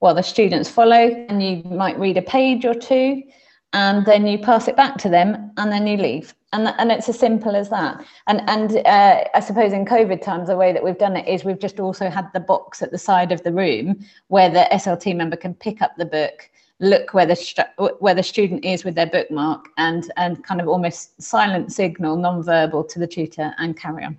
While 0.00 0.14
the 0.14 0.22
students 0.22 0.68
follow 0.68 1.26
and 1.30 1.42
you 1.42 1.62
might 1.64 1.98
read 1.98 2.18
a 2.18 2.22
page 2.22 2.66
or 2.66 2.74
two 2.74 3.22
and 3.72 4.04
then 4.04 4.26
you 4.26 4.36
pass 4.36 4.68
it 4.68 4.76
back 4.76 4.98
to 4.98 5.08
them 5.08 5.50
and 5.56 5.72
then 5.72 5.86
you 5.86 5.96
leave. 5.96 6.34
And, 6.52 6.68
and 6.76 6.92
it's 6.92 7.08
as 7.08 7.18
simple 7.18 7.56
as 7.56 7.70
that. 7.70 8.04
And 8.26 8.42
and 8.48 8.76
uh, 8.86 9.24
i 9.34 9.40
suppose 9.40 9.72
in 9.72 9.86
covid 9.86 10.20
times 10.20 10.48
the 10.48 10.56
way 10.56 10.74
that 10.74 10.84
we've 10.84 10.98
done 10.98 11.16
it 11.16 11.26
is 11.26 11.42
we've 11.42 11.58
just 11.58 11.80
also 11.80 12.10
had 12.10 12.30
the 12.34 12.40
box 12.40 12.82
at 12.82 12.90
the 12.90 12.98
side 12.98 13.32
of 13.32 13.42
the 13.44 13.52
room 13.52 14.04
where 14.28 14.50
the 14.50 14.68
slt 14.72 15.16
member 15.16 15.36
can 15.36 15.54
pick 15.54 15.80
up 15.80 15.96
the 15.96 16.04
book 16.04 16.50
look 16.80 17.14
where 17.14 17.26
the 17.26 17.68
where 18.00 18.14
the 18.14 18.22
student 18.22 18.64
is 18.64 18.84
with 18.84 18.94
their 18.94 19.06
bookmark 19.06 19.68
and 19.78 20.12
and 20.16 20.44
kind 20.44 20.60
of 20.60 20.68
almost 20.68 21.20
silent 21.20 21.72
signal 21.72 22.16
non-verbal 22.16 22.84
to 22.84 22.98
the 22.98 23.06
tutor 23.06 23.54
and 23.58 23.76
carry 23.76 24.04
on. 24.04 24.18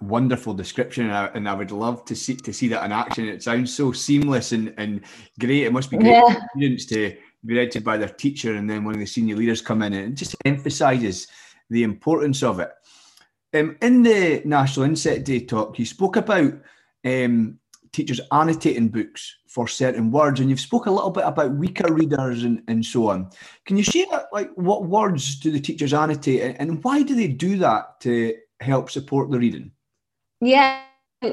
Wonderful 0.00 0.52
description 0.52 1.06
and 1.06 1.14
I, 1.14 1.26
and 1.34 1.48
I, 1.48 1.54
would 1.54 1.70
love 1.70 2.04
to 2.04 2.14
see 2.14 2.36
to 2.36 2.52
see 2.52 2.68
that 2.68 2.84
in 2.84 2.92
action. 2.92 3.26
It 3.26 3.42
sounds 3.42 3.74
so 3.74 3.92
seamless 3.92 4.52
and, 4.52 4.74
and 4.76 5.00
great. 5.40 5.64
It 5.64 5.72
must 5.72 5.90
be 5.90 5.96
great 5.96 6.10
yeah. 6.10 6.34
for 6.34 6.46
students 6.56 6.84
to 6.86 7.16
be 7.44 7.54
directed 7.54 7.82
by 7.82 7.96
their 7.96 8.08
teacher 8.08 8.54
and 8.54 8.68
then 8.68 8.84
one 8.84 8.94
of 8.94 9.00
the 9.00 9.06
senior 9.06 9.36
leaders 9.36 9.62
come 9.62 9.82
in 9.82 9.92
and 9.94 10.12
it 10.12 10.16
just 10.16 10.36
emphasizes 10.44 11.26
the 11.70 11.82
importance 11.82 12.42
of 12.42 12.60
it. 12.60 12.70
Um, 13.54 13.76
in 13.80 14.02
the 14.02 14.42
national 14.44 14.84
inset 14.84 15.24
day 15.24 15.40
talk 15.40 15.78
you 15.78 15.86
spoke 15.86 16.16
about 16.16 16.52
um, 17.04 17.58
teachers 17.94 18.20
annotating 18.32 18.88
books 18.88 19.36
for 19.46 19.68
certain 19.68 20.10
words 20.10 20.40
and 20.40 20.50
you've 20.50 20.60
spoke 20.60 20.86
a 20.86 20.90
little 20.90 21.10
bit 21.10 21.24
about 21.24 21.54
weaker 21.54 21.92
readers 21.92 22.42
and, 22.42 22.62
and 22.68 22.84
so 22.84 23.08
on. 23.08 23.30
Can 23.64 23.76
you 23.76 23.84
share 23.84 24.06
like 24.32 24.50
what 24.56 24.84
words 24.84 25.36
do 25.36 25.50
the 25.50 25.60
teachers 25.60 25.94
annotate 25.94 26.56
and 26.58 26.82
why 26.82 27.02
do 27.02 27.14
they 27.14 27.28
do 27.28 27.56
that 27.58 28.00
to 28.00 28.36
help 28.60 28.90
support 28.90 29.30
the 29.30 29.38
reading? 29.38 29.70
Yeah 30.40 30.80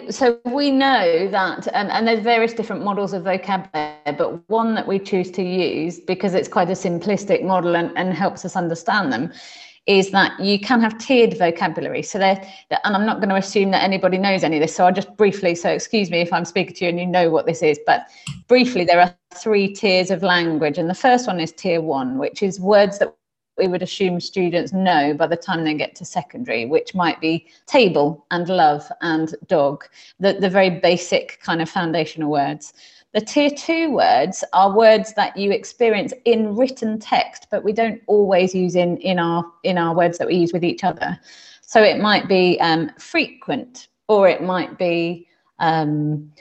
so 0.09 0.39
we 0.45 0.71
know 0.71 1.27
that 1.27 1.67
um, 1.73 1.87
and 1.91 2.07
there's 2.07 2.23
various 2.23 2.53
different 2.53 2.83
models 2.83 3.13
of 3.13 3.23
vocabulary 3.23 3.95
but 4.17 4.47
one 4.49 4.73
that 4.75 4.87
we 4.87 4.99
choose 4.99 5.29
to 5.31 5.43
use 5.43 5.99
because 5.99 6.33
it's 6.33 6.47
quite 6.47 6.69
a 6.69 6.73
simplistic 6.73 7.43
model 7.43 7.75
and, 7.75 7.91
and 7.97 8.13
helps 8.13 8.45
us 8.45 8.55
understand 8.55 9.11
them 9.11 9.31
is 9.91 10.11
that 10.11 10.39
you 10.39 10.57
can 10.57 10.79
have 10.79 10.97
tiered 10.97 11.37
vocabulary. 11.37 12.01
So 12.01 12.17
there, 12.17 12.41
and 12.85 12.95
I'm 12.95 13.05
not 13.05 13.17
going 13.17 13.27
to 13.29 13.35
assume 13.35 13.71
that 13.71 13.83
anybody 13.83 14.17
knows 14.17 14.41
any 14.43 14.55
of 14.55 14.61
this. 14.61 14.73
So 14.73 14.85
I'll 14.85 14.93
just 14.93 15.15
briefly, 15.17 15.53
so 15.53 15.69
excuse 15.69 16.09
me 16.09 16.21
if 16.21 16.31
I'm 16.31 16.45
speaking 16.45 16.73
to 16.75 16.85
you 16.85 16.89
and 16.89 16.99
you 16.99 17.05
know 17.05 17.29
what 17.29 17.45
this 17.45 17.61
is, 17.61 17.77
but 17.85 18.07
briefly, 18.47 18.85
there 18.85 19.01
are 19.01 19.13
three 19.35 19.67
tiers 19.73 20.09
of 20.09 20.23
language. 20.23 20.77
And 20.77 20.89
the 20.89 20.93
first 20.93 21.27
one 21.27 21.41
is 21.41 21.51
tier 21.51 21.81
one, 21.81 22.17
which 22.17 22.41
is 22.41 22.57
words 22.57 22.99
that 22.99 23.13
we 23.57 23.67
would 23.67 23.83
assume 23.83 24.21
students 24.21 24.71
know 24.71 25.13
by 25.13 25.27
the 25.27 25.35
time 25.35 25.65
they 25.65 25.73
get 25.73 25.93
to 25.95 26.05
secondary, 26.05 26.65
which 26.65 26.95
might 26.95 27.19
be 27.19 27.47
table 27.65 28.25
and 28.31 28.47
love 28.47 28.89
and 29.01 29.35
dog, 29.47 29.83
the, 30.21 30.33
the 30.33 30.49
very 30.49 30.69
basic 30.69 31.37
kind 31.41 31.61
of 31.61 31.69
foundational 31.69 32.31
words. 32.31 32.73
The 33.13 33.21
tier 33.21 33.49
two 33.49 33.91
words 33.91 34.43
are 34.53 34.75
words 34.75 35.13
that 35.15 35.35
you 35.35 35.51
experience 35.51 36.13
in 36.23 36.55
written 36.55 36.97
text, 36.97 37.47
but 37.51 37.63
we 37.63 37.73
don't 37.73 38.01
always 38.07 38.55
use 38.55 38.75
in, 38.75 38.97
in, 38.97 39.19
our, 39.19 39.43
in 39.63 39.77
our 39.77 39.93
words 39.93 40.17
that 40.17 40.27
we 40.27 40.35
use 40.35 40.53
with 40.53 40.63
each 40.63 40.85
other. 40.85 41.19
So 41.61 41.83
it 41.83 41.99
might 41.99 42.29
be 42.29 42.57
um, 42.61 42.89
frequent, 42.97 43.89
or 44.07 44.29
it 44.29 44.41
might 44.41 44.77
be, 44.77 45.27
um, 45.59 46.31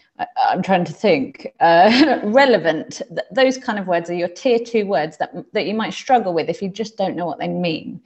I'm 0.48 0.62
trying 0.62 0.85
to 0.85 0.92
think, 0.92 1.52
uh, 1.59 2.20
relevant. 2.24 3.02
Those 3.33 3.59
kind 3.59 3.80
of 3.80 3.88
words 3.88 4.09
are 4.09 4.14
your 4.14 4.28
tier 4.28 4.61
two 4.61 4.87
words 4.87 5.16
that, 5.16 5.33
that 5.52 5.66
you 5.66 5.74
might 5.74 5.92
struggle 5.92 6.33
with 6.33 6.48
if 6.48 6.62
you 6.62 6.68
just 6.68 6.96
don't 6.96 7.16
know 7.16 7.26
what 7.26 7.40
they 7.40 7.48
mean. 7.48 8.00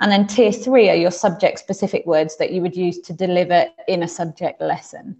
And 0.00 0.10
then 0.10 0.26
tier 0.26 0.52
three 0.52 0.88
are 0.88 0.96
your 0.96 1.10
subject 1.10 1.58
specific 1.58 2.06
words 2.06 2.36
that 2.38 2.52
you 2.52 2.62
would 2.62 2.76
use 2.76 2.98
to 3.00 3.12
deliver 3.12 3.66
in 3.88 4.02
a 4.02 4.08
subject 4.08 4.60
lesson. 4.60 5.16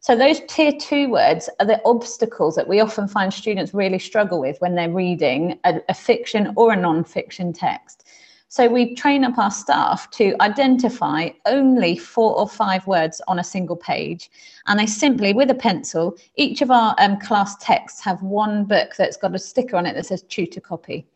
So 0.00 0.14
those 0.14 0.40
tier 0.48 0.72
two 0.72 1.10
words 1.10 1.50
are 1.58 1.66
the 1.66 1.80
obstacles 1.84 2.54
that 2.54 2.68
we 2.68 2.80
often 2.80 3.08
find 3.08 3.34
students 3.34 3.74
really 3.74 3.98
struggle 3.98 4.40
with 4.40 4.60
when 4.60 4.74
they're 4.74 4.90
reading 4.90 5.58
a, 5.64 5.80
a 5.88 5.94
fiction 5.94 6.52
or 6.56 6.72
a 6.72 6.76
non-fiction 6.76 7.52
text. 7.52 8.04
So 8.50 8.66
we 8.66 8.94
train 8.94 9.24
up 9.24 9.36
our 9.36 9.50
staff 9.50 10.10
to 10.12 10.34
identify 10.40 11.30
only 11.44 11.98
four 11.98 12.34
or 12.34 12.48
five 12.48 12.86
words 12.86 13.20
on 13.28 13.38
a 13.38 13.44
single 13.44 13.76
page. 13.76 14.30
And 14.66 14.80
they 14.80 14.86
simply, 14.86 15.34
with 15.34 15.50
a 15.50 15.54
pencil, 15.54 16.16
each 16.36 16.62
of 16.62 16.70
our 16.70 16.94
um, 16.98 17.20
class 17.20 17.56
texts 17.56 18.00
have 18.04 18.22
one 18.22 18.64
book 18.64 18.94
that's 18.96 19.18
got 19.18 19.34
a 19.34 19.38
sticker 19.38 19.76
on 19.76 19.84
it 19.84 19.94
that 19.96 20.06
says 20.06 20.22
tutor 20.22 20.60
copy. 20.60 21.06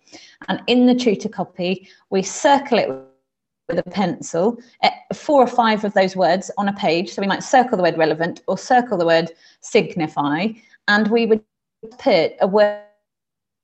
And 0.49 0.61
in 0.67 0.85
the 0.85 0.95
tutor 0.95 1.31
copy, 1.31 1.89
we 2.11 2.23
circle 2.23 2.79
it 2.79 2.91
with 3.69 3.79
a 3.79 3.91
pencil 3.91 4.59
eh, 4.83 4.91
four 5.13 5.43
or 5.43 5.47
five 5.47 5.85
of 5.85 5.95
those 5.95 6.17
words 6.17 6.51
on 6.59 6.69
a 6.69 6.73
page. 6.73 7.11
So 7.13 7.23
we 7.23 7.29
might 7.29 7.43
circle 7.43 7.77
the 7.77 7.83
word 7.83 7.99
relevant 7.99 8.43
or 8.47 8.59
circle 8.59 8.99
the 8.99 9.07
word 9.07 9.31
signify, 9.61 10.49
and 10.89 11.09
we 11.09 11.27
would 11.27 11.43
put 11.99 12.33
a 12.41 12.47
word 12.47 12.81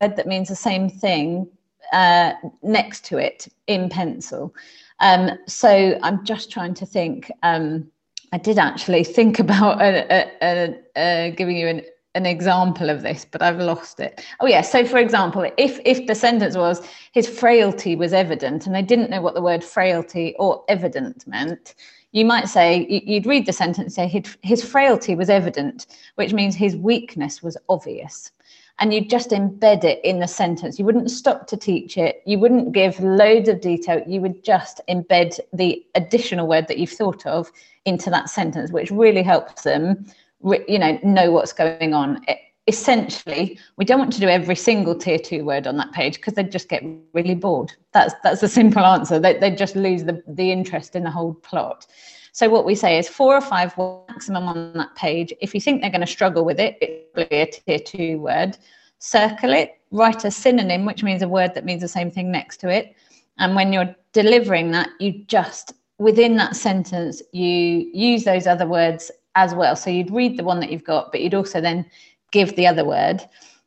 that 0.00 0.26
means 0.26 0.48
the 0.48 0.56
same 0.56 0.88
thing 0.88 1.48
uh, 1.92 2.32
next 2.62 3.04
to 3.06 3.18
it 3.18 3.48
in 3.66 3.88
pencil. 3.88 4.54
Um, 5.00 5.38
so 5.46 5.98
I'm 6.02 6.24
just 6.24 6.50
trying 6.50 6.74
to 6.74 6.86
think. 6.86 7.30
Um, 7.42 7.90
I 8.30 8.38
did 8.38 8.58
actually 8.58 9.04
think 9.04 9.38
about 9.38 9.80
a, 9.80 10.30
a, 10.42 10.78
a, 10.96 11.30
giving 11.32 11.56
you 11.56 11.68
an 11.68 11.82
an 12.18 12.26
example 12.26 12.90
of 12.90 13.02
this, 13.02 13.24
but 13.24 13.40
I've 13.40 13.58
lost 13.58 14.00
it. 14.00 14.22
Oh 14.40 14.46
yeah. 14.46 14.60
So 14.60 14.84
for 14.84 14.98
example, 14.98 15.50
if 15.56 15.80
if 15.86 16.06
the 16.06 16.14
sentence 16.14 16.56
was 16.56 16.86
his 17.12 17.26
frailty 17.26 17.96
was 17.96 18.12
evident, 18.12 18.66
and 18.66 18.74
they 18.74 18.82
didn't 18.82 19.08
know 19.08 19.22
what 19.22 19.34
the 19.34 19.40
word 19.40 19.64
frailty 19.64 20.34
or 20.38 20.64
evident 20.68 21.26
meant, 21.26 21.74
you 22.12 22.24
might 22.24 22.48
say 22.48 22.86
you'd 23.06 23.26
read 23.26 23.46
the 23.46 23.52
sentence 23.52 23.94
say 23.94 24.22
his 24.42 24.64
frailty 24.64 25.14
was 25.14 25.30
evident, 25.30 25.86
which 26.16 26.32
means 26.32 26.54
his 26.54 26.76
weakness 26.76 27.42
was 27.42 27.56
obvious. 27.68 28.32
And 28.80 28.94
you'd 28.94 29.10
just 29.10 29.30
embed 29.30 29.82
it 29.82 30.00
in 30.04 30.20
the 30.20 30.28
sentence. 30.28 30.78
You 30.78 30.84
wouldn't 30.84 31.10
stop 31.10 31.48
to 31.48 31.56
teach 31.56 31.98
it. 31.98 32.22
You 32.26 32.38
wouldn't 32.38 32.72
give 32.72 33.00
loads 33.00 33.48
of 33.48 33.60
detail. 33.60 34.00
You 34.06 34.20
would 34.20 34.44
just 34.44 34.80
embed 34.88 35.40
the 35.52 35.84
additional 35.96 36.46
word 36.46 36.68
that 36.68 36.78
you've 36.78 36.98
thought 37.00 37.26
of 37.26 37.50
into 37.86 38.08
that 38.10 38.30
sentence, 38.30 38.70
which 38.70 38.92
really 38.92 39.24
helps 39.24 39.62
them 39.62 40.06
you 40.42 40.78
know 40.78 40.98
know 41.02 41.30
what's 41.32 41.52
going 41.52 41.94
on. 41.94 42.22
It, 42.28 42.38
essentially 42.68 43.58
we 43.78 43.84
don't 43.86 43.98
want 43.98 44.12
to 44.12 44.20
do 44.20 44.28
every 44.28 44.54
single 44.54 44.94
tier 44.94 45.18
two 45.18 45.42
word 45.42 45.66
on 45.66 45.78
that 45.78 45.90
page 45.92 46.16
because 46.16 46.34
they'd 46.34 46.52
just 46.52 46.68
get 46.68 46.84
really 47.14 47.34
bored. 47.34 47.72
That's 47.92 48.14
that's 48.22 48.42
the 48.42 48.48
simple 48.60 48.84
answer. 48.84 49.18
They, 49.18 49.38
they'd 49.38 49.58
just 49.58 49.74
lose 49.74 50.04
the, 50.04 50.22
the 50.28 50.52
interest 50.52 50.94
in 50.94 51.02
the 51.02 51.10
whole 51.10 51.34
plot. 51.34 51.86
So 52.32 52.48
what 52.48 52.66
we 52.66 52.74
say 52.74 52.98
is 52.98 53.08
four 53.08 53.34
or 53.34 53.40
five 53.40 53.76
maximum 54.08 54.44
on 54.44 54.74
that 54.74 54.94
page. 54.94 55.32
If 55.40 55.54
you 55.54 55.60
think 55.60 55.80
they're 55.80 55.90
going 55.90 56.02
to 56.02 56.06
struggle 56.06 56.44
with 56.44 56.60
it 56.60 56.76
it's 56.80 57.12
probably 57.14 57.38
a 57.38 57.46
tier 57.46 57.78
two 57.78 58.18
word. 58.18 58.56
Circle 59.00 59.54
it 59.54 59.80
write 59.90 60.24
a 60.24 60.30
synonym 60.30 60.84
which 60.84 61.02
means 61.02 61.22
a 61.22 61.28
word 61.28 61.54
that 61.54 61.64
means 61.64 61.80
the 61.80 61.88
same 61.88 62.10
thing 62.10 62.30
next 62.30 62.58
to 62.58 62.68
it. 62.68 62.94
And 63.38 63.54
when 63.56 63.72
you're 63.72 63.94
delivering 64.12 64.72
that 64.72 64.90
you 65.00 65.24
just 65.26 65.72
within 65.98 66.36
that 66.36 66.54
sentence 66.54 67.22
you 67.32 67.90
use 67.94 68.24
those 68.24 68.46
other 68.46 68.66
words 68.66 69.10
as 69.38 69.54
well. 69.54 69.76
So 69.76 69.88
you'd 69.88 70.10
read 70.10 70.36
the 70.36 70.44
one 70.44 70.58
that 70.60 70.70
you've 70.70 70.84
got, 70.84 71.12
but 71.12 71.20
you'd 71.20 71.34
also 71.34 71.60
then 71.60 71.86
give 72.32 72.56
the 72.56 72.66
other 72.66 72.84
word. 72.84 73.22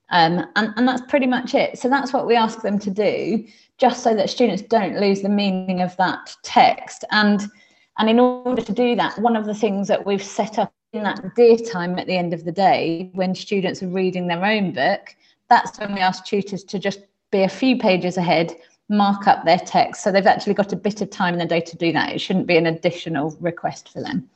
Um, 0.10 0.46
and, 0.58 0.74
and 0.76 0.86
that's 0.86 1.02
pretty 1.08 1.28
much 1.28 1.56
it. 1.56 1.80
So 1.80 1.90
that's 1.90 2.12
what 2.12 2.28
we 2.28 2.36
ask 2.36 2.62
them 2.62 2.78
to 2.80 2.92
do, 2.92 3.46
just 3.78 4.04
so 4.04 4.14
that 4.14 4.30
students 4.30 4.62
don't 4.62 5.00
lose 5.00 5.22
the 5.22 5.30
meaning 5.30 5.82
of 5.82 5.96
that 5.98 6.36
text. 6.44 7.06
And 7.12 7.50
and 7.98 8.10
in 8.10 8.20
order 8.20 8.62
to 8.62 8.74
do 8.74 8.96
that, 8.96 9.18
one 9.20 9.36
of 9.36 9.46
the 9.46 9.54
things 9.54 9.88
that 9.88 10.06
we've 10.06 10.24
set 10.24 10.58
up 10.58 10.74
in 10.94 11.04
that 11.04 11.36
DEAR 11.36 11.58
time 11.58 11.98
at 12.00 12.08
the 12.08 12.18
end 12.18 12.34
of 12.34 12.44
the 12.46 12.52
day, 12.52 13.10
when 13.14 13.36
students 13.36 13.84
are 13.84 13.88
reading 13.88 14.28
their 14.28 14.44
own 14.44 14.74
book, 14.74 15.16
that's 15.50 15.78
when 15.80 15.94
we 15.94 16.00
ask 16.00 16.26
tutors 16.26 16.64
to 16.66 16.80
just 16.80 17.00
be 17.32 17.44
a 17.44 17.50
few 17.50 17.78
pages 17.78 18.18
ahead, 18.18 18.56
mark 18.90 19.28
up 19.28 19.46
their 19.46 19.60
text. 19.60 20.04
So 20.04 20.12
they've 20.12 20.26
actually 20.26 20.54
got 20.54 20.74
a 20.74 20.78
bit 20.78 21.02
of 21.02 21.10
time 21.10 21.34
in 21.34 21.40
the 21.40 21.46
day 21.46 21.62
to 21.62 21.78
do 21.78 21.92
that. 21.92 22.14
It 22.14 22.20
shouldn't 22.20 22.48
be 22.48 22.58
an 22.58 22.66
additional 22.66 23.38
request 23.40 23.90
for 23.90 24.02
them. 24.02 24.30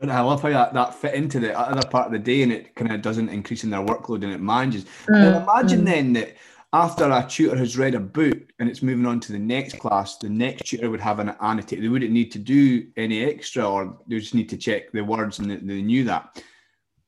And 0.00 0.12
I 0.12 0.20
love 0.20 0.42
how 0.42 0.50
that, 0.50 0.74
that 0.74 0.94
fit 0.94 1.14
into 1.14 1.40
the 1.40 1.58
other 1.58 1.86
part 1.88 2.06
of 2.06 2.12
the 2.12 2.18
day 2.18 2.42
and 2.42 2.52
it 2.52 2.74
kind 2.74 2.92
of 2.92 3.00
doesn't 3.00 3.30
increase 3.30 3.64
in 3.64 3.70
their 3.70 3.84
workload 3.84 4.24
and 4.24 4.32
it 4.32 4.40
manages. 4.40 4.84
Mm. 5.08 5.42
Imagine 5.42 5.80
mm. 5.82 5.86
then 5.86 6.12
that 6.14 6.36
after 6.72 7.10
a 7.10 7.26
tutor 7.26 7.56
has 7.56 7.78
read 7.78 7.94
a 7.94 8.00
book 8.00 8.38
and 8.58 8.68
it's 8.68 8.82
moving 8.82 9.06
on 9.06 9.20
to 9.20 9.32
the 9.32 9.38
next 9.38 9.78
class, 9.78 10.18
the 10.18 10.28
next 10.28 10.66
tutor 10.66 10.90
would 10.90 11.00
have 11.00 11.18
an 11.18 11.34
annotate. 11.40 11.80
They 11.80 11.88
wouldn't 11.88 12.12
need 12.12 12.30
to 12.32 12.38
do 12.38 12.86
any 12.96 13.24
extra, 13.24 13.66
or 13.66 13.98
they 14.06 14.18
just 14.18 14.34
need 14.34 14.50
to 14.50 14.58
check 14.58 14.92
the 14.92 15.00
words 15.02 15.38
and 15.38 15.50
they 15.50 15.82
knew 15.82 16.04
that. 16.04 16.42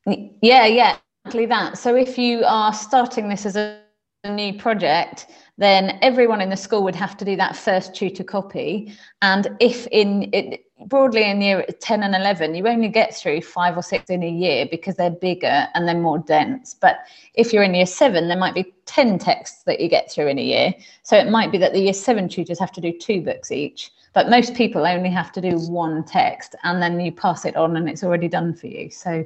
Yeah, 0.07 0.65
yeah, 0.65 0.97
exactly 1.23 1.45
that. 1.45 1.77
So 1.77 1.95
if 1.95 2.17
you 2.17 2.43
are 2.45 2.73
starting 2.73 3.29
this 3.29 3.45
as 3.45 3.55
a 3.55 3.79
new 4.27 4.57
project, 4.57 5.27
then 5.57 5.99
everyone 6.01 6.41
in 6.41 6.49
the 6.49 6.57
school 6.57 6.83
would 6.83 6.95
have 6.95 7.15
to 7.17 7.25
do 7.25 7.35
that 7.35 7.55
first 7.55 7.93
tutor 7.93 8.23
copy. 8.23 8.93
And 9.21 9.55
if 9.59 9.85
in 9.87 10.29
it, 10.33 10.65
broadly 10.85 11.29
in 11.29 11.41
year 11.41 11.65
10 11.81 12.03
and 12.03 12.15
11, 12.15 12.55
you 12.55 12.67
only 12.67 12.87
get 12.87 13.15
through 13.15 13.41
five 13.41 13.77
or 13.77 13.81
six 13.81 14.09
in 14.09 14.23
a 14.23 14.29
year 14.29 14.67
because 14.69 14.95
they're 14.95 15.09
bigger 15.09 15.67
and 15.73 15.87
they're 15.87 15.97
more 15.97 16.19
dense. 16.19 16.73
But 16.73 16.99
if 17.33 17.51
you're 17.51 17.63
in 17.63 17.73
year 17.73 17.85
seven, 17.85 18.27
there 18.27 18.37
might 18.37 18.55
be 18.55 18.73
10 18.85 19.19
texts 19.19 19.63
that 19.63 19.79
you 19.79 19.89
get 19.89 20.11
through 20.11 20.27
in 20.27 20.39
a 20.39 20.43
year. 20.43 20.73
So 21.03 21.17
it 21.17 21.29
might 21.29 21.51
be 21.51 21.57
that 21.59 21.73
the 21.73 21.81
year 21.81 21.93
seven 21.93 22.29
tutors 22.29 22.59
have 22.59 22.71
to 22.73 22.81
do 22.81 22.97
two 22.97 23.21
books 23.21 23.51
each. 23.51 23.91
But 24.13 24.29
most 24.29 24.55
people 24.55 24.87
only 24.87 25.09
have 25.09 25.31
to 25.33 25.41
do 25.41 25.57
one 25.57 26.03
text 26.03 26.55
and 26.63 26.81
then 26.81 26.99
you 26.99 27.11
pass 27.11 27.45
it 27.45 27.55
on 27.55 27.77
and 27.77 27.87
it's 27.87 28.03
already 28.03 28.27
done 28.27 28.55
for 28.55 28.67
you. 28.67 28.89
So, 28.89 29.25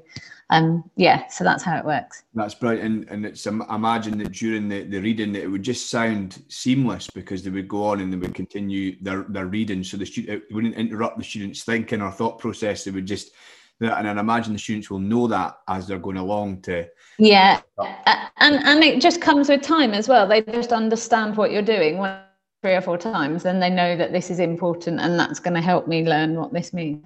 um, 0.49 0.89
yeah, 0.97 1.27
so 1.27 1.43
that's 1.43 1.63
how 1.63 1.77
it 1.77 1.85
works. 1.85 2.23
That's 2.33 2.53
brilliant. 2.53 2.85
And, 2.85 3.09
and 3.09 3.25
it's 3.25 3.47
um, 3.47 3.65
imagine 3.69 4.17
that 4.19 4.33
during 4.33 4.67
the, 4.67 4.83
the 4.83 4.99
reading 4.99 5.31
that 5.33 5.43
it 5.43 5.47
would 5.47 5.63
just 5.63 5.89
sound 5.89 6.43
seamless 6.49 7.09
because 7.09 7.43
they 7.43 7.49
would 7.49 7.67
go 7.67 7.85
on 7.85 8.01
and 8.01 8.11
they 8.11 8.17
would 8.17 8.35
continue 8.35 8.97
their, 9.01 9.23
their 9.23 9.45
reading. 9.45 9.83
So 9.83 9.97
the 9.97 10.05
student 10.05 10.43
it 10.49 10.53
wouldn't 10.53 10.75
interrupt 10.75 11.17
the 11.17 11.23
student's 11.23 11.63
thinking 11.63 12.01
or 12.01 12.11
thought 12.11 12.39
process. 12.39 12.83
They 12.83 12.91
would 12.91 13.05
just, 13.05 13.31
and 13.79 14.07
I 14.07 14.19
imagine 14.19 14.53
the 14.53 14.59
students 14.59 14.89
will 14.89 14.99
know 14.99 15.27
that 15.27 15.59
as 15.67 15.87
they're 15.87 15.97
going 15.97 16.17
along 16.17 16.61
to. 16.63 16.87
Yeah. 17.17 17.61
And, 18.37 18.55
and 18.63 18.83
it 18.83 19.01
just 19.01 19.21
comes 19.21 19.49
with 19.49 19.61
time 19.61 19.93
as 19.93 20.07
well. 20.09 20.27
They 20.27 20.41
just 20.41 20.73
understand 20.73 21.37
what 21.37 21.51
you're 21.51 21.61
doing 21.61 21.97
three 22.63 22.75
or 22.75 22.81
four 22.81 22.97
times, 22.97 23.43
then 23.43 23.59
they 23.59 23.69
know 23.69 23.97
that 23.97 24.13
this 24.13 24.31
is 24.31 24.39
important 24.39 25.01
and 25.01 25.19
that's 25.19 25.37
going 25.37 25.53
to 25.53 25.61
help 25.61 25.85
me 25.85 26.07
learn 26.07 26.35
what 26.35 26.53
this 26.53 26.71
means. 26.71 27.05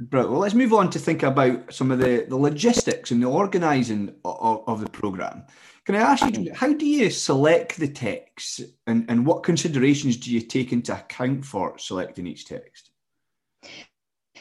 Brilliant. 0.00 0.32
Well, 0.32 0.40
let's 0.40 0.54
move 0.54 0.72
on 0.72 0.90
to 0.90 0.98
think 0.98 1.22
about 1.22 1.72
some 1.72 1.92
of 1.92 2.00
the, 2.00 2.26
the 2.28 2.36
logistics 2.36 3.12
and 3.12 3.22
the 3.22 3.28
organising 3.28 4.12
of, 4.24 4.64
of 4.66 4.80
the 4.80 4.90
programme. 4.90 5.44
Can 5.84 5.94
I 5.94 6.00
ask 6.00 6.36
you, 6.36 6.52
how 6.52 6.72
do 6.72 6.84
you 6.84 7.10
select 7.10 7.76
the 7.76 7.86
texts 7.86 8.60
and, 8.88 9.04
and 9.08 9.24
what 9.24 9.44
considerations 9.44 10.16
do 10.16 10.32
you 10.32 10.40
take 10.40 10.72
into 10.72 10.92
account 10.92 11.44
for 11.44 11.78
selecting 11.78 12.26
each 12.26 12.46
text? 12.46 12.90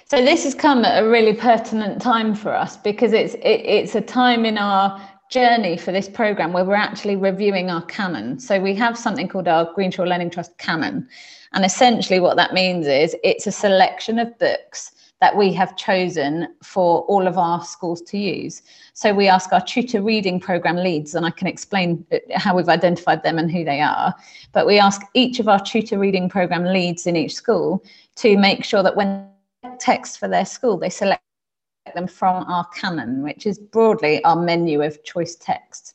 So 0.06 0.26
this 0.26 0.44
has 0.44 0.56
come 0.56 0.84
at 0.86 1.04
a 1.04 1.08
really 1.08 1.34
pertinent 1.34 2.02
time 2.02 2.34
for 2.34 2.52
us 2.52 2.78
because 2.78 3.14
it's 3.14 3.36
it, 3.36 3.44
it's 3.44 3.94
a 3.94 4.02
time 4.02 4.44
in 4.44 4.58
our 4.58 5.00
journey 5.32 5.78
for 5.78 5.92
this 5.92 6.10
program 6.10 6.54
where 6.54 6.66
we're 6.66 6.76
actually 6.76 7.16
reviewing 7.16 7.72
our 7.72 7.84
canon. 7.86 8.40
So 8.40 8.60
we 8.60 8.76
have 8.76 8.98
something 8.98 9.28
called 9.28 9.48
our 9.48 9.74
Greenshaw 9.74 10.08
Learning 10.08 10.30
Trust 10.30 10.58
canon. 10.58 11.08
And 11.54 11.66
essentially, 11.66 12.20
what 12.20 12.36
that 12.38 12.54
means 12.54 12.86
is 12.86 13.16
it's 13.24 13.48
a 13.48 13.52
selection 13.52 14.20
of 14.20 14.38
books 14.38 14.92
that 15.22 15.36
we 15.38 15.54
have 15.54 15.78
chosen 15.78 16.48
for 16.64 17.02
all 17.04 17.28
of 17.28 17.38
our 17.38 17.64
schools 17.64 18.02
to 18.02 18.18
use. 18.18 18.62
So 18.94 19.14
we 19.14 19.28
ask 19.28 19.54
our 19.54 19.62
tutor 19.62 20.02
reading 20.02 20.40
program 20.40 20.76
leads, 20.76 21.16
and 21.16 21.26
I 21.26 21.32
can 21.32 21.48
explain 21.48 22.06
uh, 22.12 22.18
how 22.36 22.56
we've 22.56 22.70
identified 22.70 23.24
them 23.24 23.38
and 23.38 23.52
who 23.52 23.64
they 23.64 23.82
are. 23.82 24.14
But 24.52 24.66
we 24.66 24.80
ask 24.80 25.02
each 25.14 25.40
of 25.40 25.48
our 25.48 25.60
tutor 25.60 25.98
reading 25.98 26.28
program 26.28 26.66
leads 26.66 27.08
in 27.08 27.16
each 27.16 27.36
school 27.36 27.84
to 28.16 28.38
make 28.38 28.66
sure 28.66 28.84
that 28.84 28.96
when 28.96 29.28
text 29.80 30.20
for 30.20 30.28
their 30.28 30.46
school, 30.46 30.78
they 30.78 30.90
select 30.90 31.22
them 31.96 32.08
from 32.08 32.44
our 32.44 32.66
canon, 32.68 33.24
which 33.24 33.46
is 33.46 33.58
broadly 33.58 34.24
our 34.24 34.36
menu 34.36 34.82
of 34.82 35.04
choice 35.04 35.36
texts. 35.36 35.94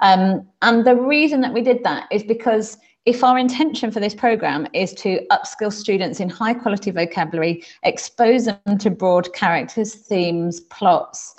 Um, 0.00 0.46
and 0.62 0.84
the 0.84 0.96
reason 0.96 1.40
that 1.42 1.52
we 1.52 1.62
did 1.62 1.82
that 1.84 2.08
is 2.10 2.22
because 2.22 2.78
if 3.06 3.24
our 3.24 3.38
intention 3.38 3.90
for 3.90 4.00
this 4.00 4.14
program 4.14 4.66
is 4.74 4.92
to 4.94 5.20
upskill 5.30 5.72
students 5.72 6.20
in 6.20 6.28
high 6.28 6.54
quality 6.54 6.90
vocabulary, 6.90 7.64
expose 7.82 8.44
them 8.44 8.78
to 8.78 8.90
broad 8.90 9.32
characters, 9.32 9.94
themes, 9.94 10.60
plots, 10.60 11.34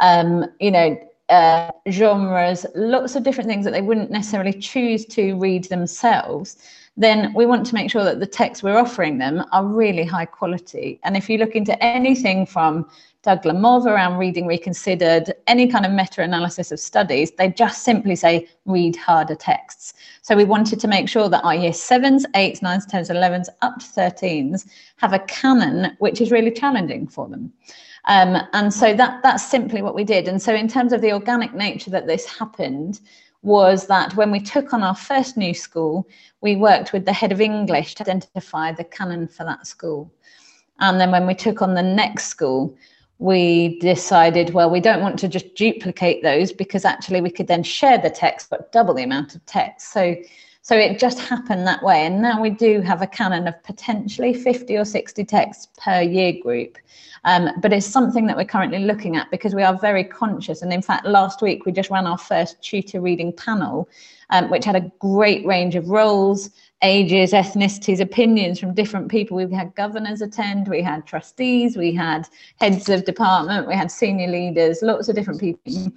um, 0.00 0.44
you 0.60 0.70
know, 0.70 0.98
uh, 1.30 1.70
genres, 1.90 2.66
lots 2.74 3.16
of 3.16 3.22
different 3.22 3.48
things 3.48 3.64
that 3.64 3.70
they 3.70 3.80
wouldn't 3.80 4.10
necessarily 4.10 4.52
choose 4.52 5.06
to 5.06 5.34
read 5.36 5.64
themselves, 5.64 6.58
then 6.96 7.32
we 7.34 7.46
want 7.46 7.64
to 7.66 7.74
make 7.74 7.90
sure 7.90 8.04
that 8.04 8.20
the 8.20 8.26
texts 8.26 8.62
we're 8.62 8.76
offering 8.76 9.18
them 9.18 9.42
are 9.52 9.64
really 9.64 10.04
high 10.04 10.26
quality. 10.26 11.00
And 11.02 11.16
if 11.16 11.30
you 11.30 11.38
look 11.38 11.56
into 11.56 11.82
anything 11.82 12.44
from 12.46 12.86
Doug 13.24 13.42
Lemov 13.44 13.86
around 13.86 14.18
Reading 14.18 14.46
Reconsidered, 14.46 15.32
any 15.46 15.66
kind 15.66 15.86
of 15.86 15.92
meta 15.92 16.22
analysis 16.22 16.70
of 16.70 16.78
studies, 16.78 17.30
they 17.32 17.48
just 17.48 17.82
simply 17.82 18.14
say 18.16 18.46
read 18.66 18.96
harder 18.96 19.34
texts. 19.34 19.94
So 20.20 20.36
we 20.36 20.44
wanted 20.44 20.78
to 20.80 20.88
make 20.88 21.08
sure 21.08 21.30
that 21.30 21.42
our 21.42 21.54
year 21.54 21.72
sevens, 21.72 22.26
eights, 22.34 22.60
nines, 22.60 22.84
tens, 22.84 23.08
elevens, 23.08 23.48
up 23.62 23.78
to 23.78 23.86
13s 23.86 24.68
have 24.98 25.14
a 25.14 25.20
canon 25.20 25.96
which 26.00 26.20
is 26.20 26.30
really 26.30 26.50
challenging 26.50 27.06
for 27.06 27.26
them. 27.26 27.50
Um, 28.04 28.36
and 28.52 28.74
so 28.74 28.92
that 28.92 29.22
that's 29.22 29.48
simply 29.50 29.80
what 29.80 29.94
we 29.94 30.04
did. 30.04 30.28
And 30.28 30.42
so 30.42 30.54
in 30.54 30.68
terms 30.68 30.92
of 30.92 31.00
the 31.00 31.14
organic 31.14 31.54
nature 31.54 31.90
that 31.92 32.06
this 32.06 32.26
happened, 32.26 33.00
was 33.40 33.86
that 33.86 34.16
when 34.16 34.30
we 34.30 34.40
took 34.40 34.72
on 34.72 34.82
our 34.82 34.94
first 34.94 35.36
new 35.36 35.54
school, 35.54 36.06
we 36.42 36.56
worked 36.56 36.92
with 36.92 37.04
the 37.06 37.12
head 37.12 37.32
of 37.32 37.40
English 37.40 37.94
to 37.94 38.02
identify 38.02 38.72
the 38.72 38.84
canon 38.84 39.28
for 39.28 39.44
that 39.44 39.66
school. 39.66 40.12
And 40.80 41.00
then 41.00 41.10
when 41.10 41.26
we 41.26 41.34
took 41.34 41.62
on 41.62 41.74
the 41.74 41.82
next 41.82 42.26
school, 42.26 42.76
we 43.18 43.78
decided, 43.78 44.52
well, 44.54 44.70
we 44.70 44.80
don't 44.80 45.00
want 45.00 45.18
to 45.20 45.28
just 45.28 45.54
duplicate 45.54 46.22
those 46.22 46.52
because 46.52 46.84
actually 46.84 47.20
we 47.20 47.30
could 47.30 47.46
then 47.46 47.62
share 47.62 47.98
the 47.98 48.10
text, 48.10 48.50
but 48.50 48.72
double 48.72 48.94
the 48.94 49.04
amount 49.04 49.34
of 49.34 49.44
text. 49.46 49.92
So, 49.92 50.16
so 50.62 50.76
it 50.76 50.98
just 50.98 51.20
happened 51.20 51.66
that 51.66 51.82
way. 51.82 52.06
And 52.06 52.20
now 52.20 52.40
we 52.40 52.50
do 52.50 52.80
have 52.80 53.02
a 53.02 53.06
canon 53.06 53.46
of 53.46 53.62
potentially 53.62 54.34
50 54.34 54.76
or 54.76 54.84
60 54.84 55.24
texts 55.24 55.68
per 55.78 56.00
year 56.00 56.34
group. 56.42 56.78
Um, 57.24 57.50
but 57.60 57.72
it's 57.72 57.86
something 57.86 58.26
that 58.26 58.36
we're 58.36 58.44
currently 58.44 58.80
looking 58.80 59.16
at 59.16 59.30
because 59.30 59.54
we 59.54 59.62
are 59.62 59.78
very 59.78 60.04
conscious. 60.04 60.60
And 60.62 60.72
in 60.72 60.82
fact, 60.82 61.06
last 61.06 61.40
week 61.40 61.64
we 61.64 61.72
just 61.72 61.90
ran 61.90 62.06
our 62.06 62.18
first 62.18 62.62
tutor 62.62 63.00
reading 63.00 63.32
panel, 63.32 63.88
um, 64.30 64.50
which 64.50 64.64
had 64.64 64.76
a 64.76 64.92
great 64.98 65.46
range 65.46 65.74
of 65.74 65.88
roles, 65.88 66.50
ages, 66.84 67.32
ethnicities, 67.32 67.98
opinions 67.98 68.60
from 68.60 68.74
different 68.74 69.10
people. 69.10 69.36
We 69.36 69.52
had 69.52 69.74
governors 69.74 70.20
attend, 70.20 70.68
we 70.68 70.82
had 70.82 71.06
trustees, 71.06 71.76
we 71.76 71.92
had 71.92 72.28
heads 72.60 72.88
of 72.88 73.04
department, 73.04 73.66
we 73.66 73.74
had 73.74 73.90
senior 73.90 74.28
leaders, 74.28 74.82
lots 74.82 75.08
of 75.08 75.16
different 75.16 75.40
people. 75.40 75.92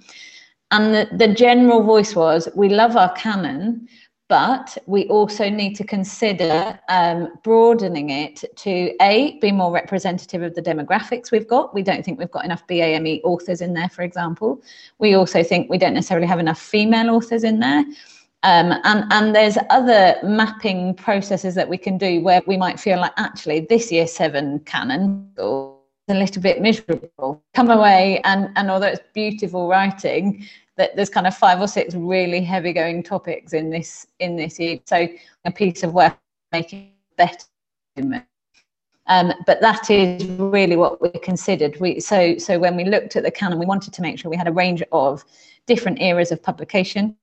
And 0.70 0.94
the, 0.94 1.08
the 1.12 1.28
general 1.28 1.82
voice 1.82 2.16
was 2.16 2.48
we 2.54 2.68
love 2.70 2.96
our 2.96 3.12
canon, 3.12 3.88
but 4.28 4.76
we 4.86 5.06
also 5.06 5.48
need 5.48 5.74
to 5.74 5.84
consider 5.84 6.78
um, 6.88 7.32
broadening 7.42 8.10
it 8.10 8.44
to 8.56 8.94
a 9.00 9.38
be 9.40 9.52
more 9.52 9.72
representative 9.72 10.42
of 10.42 10.54
the 10.54 10.60
demographics 10.60 11.30
we've 11.30 11.48
got 11.48 11.72
we 11.72 11.82
don't 11.82 12.04
think 12.04 12.18
we've 12.18 12.30
got 12.30 12.44
enough 12.44 12.66
BAME 12.66 13.22
authors 13.24 13.62
in 13.62 13.72
there 13.72 13.88
for 13.88 14.02
example 14.02 14.62
we 14.98 15.14
also 15.14 15.42
think 15.42 15.70
we 15.70 15.78
don't 15.78 15.94
necessarily 15.94 16.26
have 16.26 16.38
enough 16.38 16.60
female 16.60 17.08
authors 17.08 17.42
in 17.42 17.58
there 17.58 17.84
um, 18.44 18.72
and, 18.84 19.04
and 19.12 19.34
there's 19.34 19.58
other 19.70 20.16
mapping 20.22 20.94
processes 20.94 21.56
that 21.56 21.68
we 21.68 21.76
can 21.76 21.98
do 21.98 22.20
where 22.20 22.40
we 22.46 22.56
might 22.56 22.78
feel 22.78 23.00
like 23.00 23.12
actually 23.16 23.60
this 23.60 23.90
year 23.90 24.06
seven 24.06 24.60
canon 24.60 25.28
is 25.36 25.44
a 26.08 26.14
little 26.14 26.40
bit 26.40 26.62
miserable. 26.62 27.42
Come 27.54 27.70
away 27.70 28.20
and, 28.22 28.50
and 28.54 28.70
although 28.70 28.86
it's 28.86 29.00
beautiful 29.12 29.66
writing, 29.66 30.46
that 30.76 30.94
there's 30.94 31.10
kind 31.10 31.26
of 31.26 31.36
five 31.36 31.60
or 31.60 31.66
six 31.66 31.96
really 31.96 32.40
heavy 32.40 32.72
going 32.72 33.02
topics 33.02 33.52
in 33.52 33.70
this 33.70 34.06
in 34.20 34.36
this 34.36 34.60
year. 34.60 34.78
So 34.84 35.08
a 35.44 35.50
piece 35.50 35.82
of 35.82 35.92
work 35.92 36.16
making 36.52 36.92
better. 37.16 37.44
Um, 39.08 39.32
but 39.46 39.60
that 39.62 39.90
is 39.90 40.24
really 40.26 40.76
what 40.76 41.02
we 41.02 41.10
considered. 41.18 41.80
We 41.80 41.98
so 41.98 42.38
so 42.38 42.60
when 42.60 42.76
we 42.76 42.84
looked 42.84 43.16
at 43.16 43.24
the 43.24 43.32
canon, 43.32 43.58
we 43.58 43.66
wanted 43.66 43.92
to 43.94 44.02
make 44.02 44.20
sure 44.20 44.30
we 44.30 44.36
had 44.36 44.46
a 44.46 44.52
range 44.52 44.84
of 44.92 45.24
different 45.66 46.00
eras 46.00 46.30
of 46.30 46.40
publication 46.40 47.16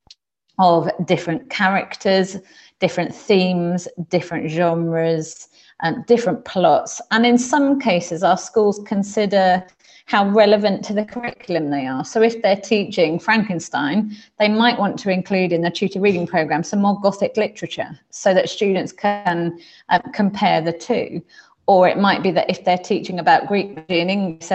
of 0.60 0.90
different 1.06 1.50
characters, 1.50 2.38
different 2.80 3.14
themes, 3.14 3.88
different 4.10 4.50
genres, 4.50 5.48
and 5.82 6.06
different 6.06 6.46
plots. 6.46 7.02
And 7.12 7.26
in 7.26 7.38
some 7.38 7.80
cases, 7.80 8.24
our 8.24 8.38
schools 8.38 8.82
consider 8.86 9.66
how 10.08 10.30
relevant 10.30 10.86
to 10.86 10.94
the 10.94 11.04
curriculum 11.04 11.72
they 11.72 11.88
are. 11.88 12.06
So 12.06 12.22
if 12.22 12.42
they're 12.42 12.56
teaching 12.56 13.20
Frankenstein, 13.20 14.16
they 14.38 14.48
might 14.48 14.78
want 14.78 15.00
to 15.00 15.10
include 15.10 15.52
in 15.52 15.62
the 15.62 15.72
tutor 15.72 16.00
reading 16.00 16.28
program 16.28 16.64
some 16.64 16.82
more 16.82 17.00
Gothic 17.02 17.36
literature 17.38 18.00
so 18.12 18.34
that 18.34 18.50
students 18.50 18.92
can 18.92 19.60
uh, 19.90 20.00
compare 20.14 20.62
the 20.62 20.74
two. 20.74 21.24
Or 21.68 21.88
it 21.88 21.98
might 21.98 22.22
be 22.22 22.30
that 22.32 22.50
if 22.50 22.64
they're 22.64 22.78
teaching 22.78 23.20
about 23.20 23.48
Greek 23.48 23.84
and 23.90 24.12
English, 24.12 24.50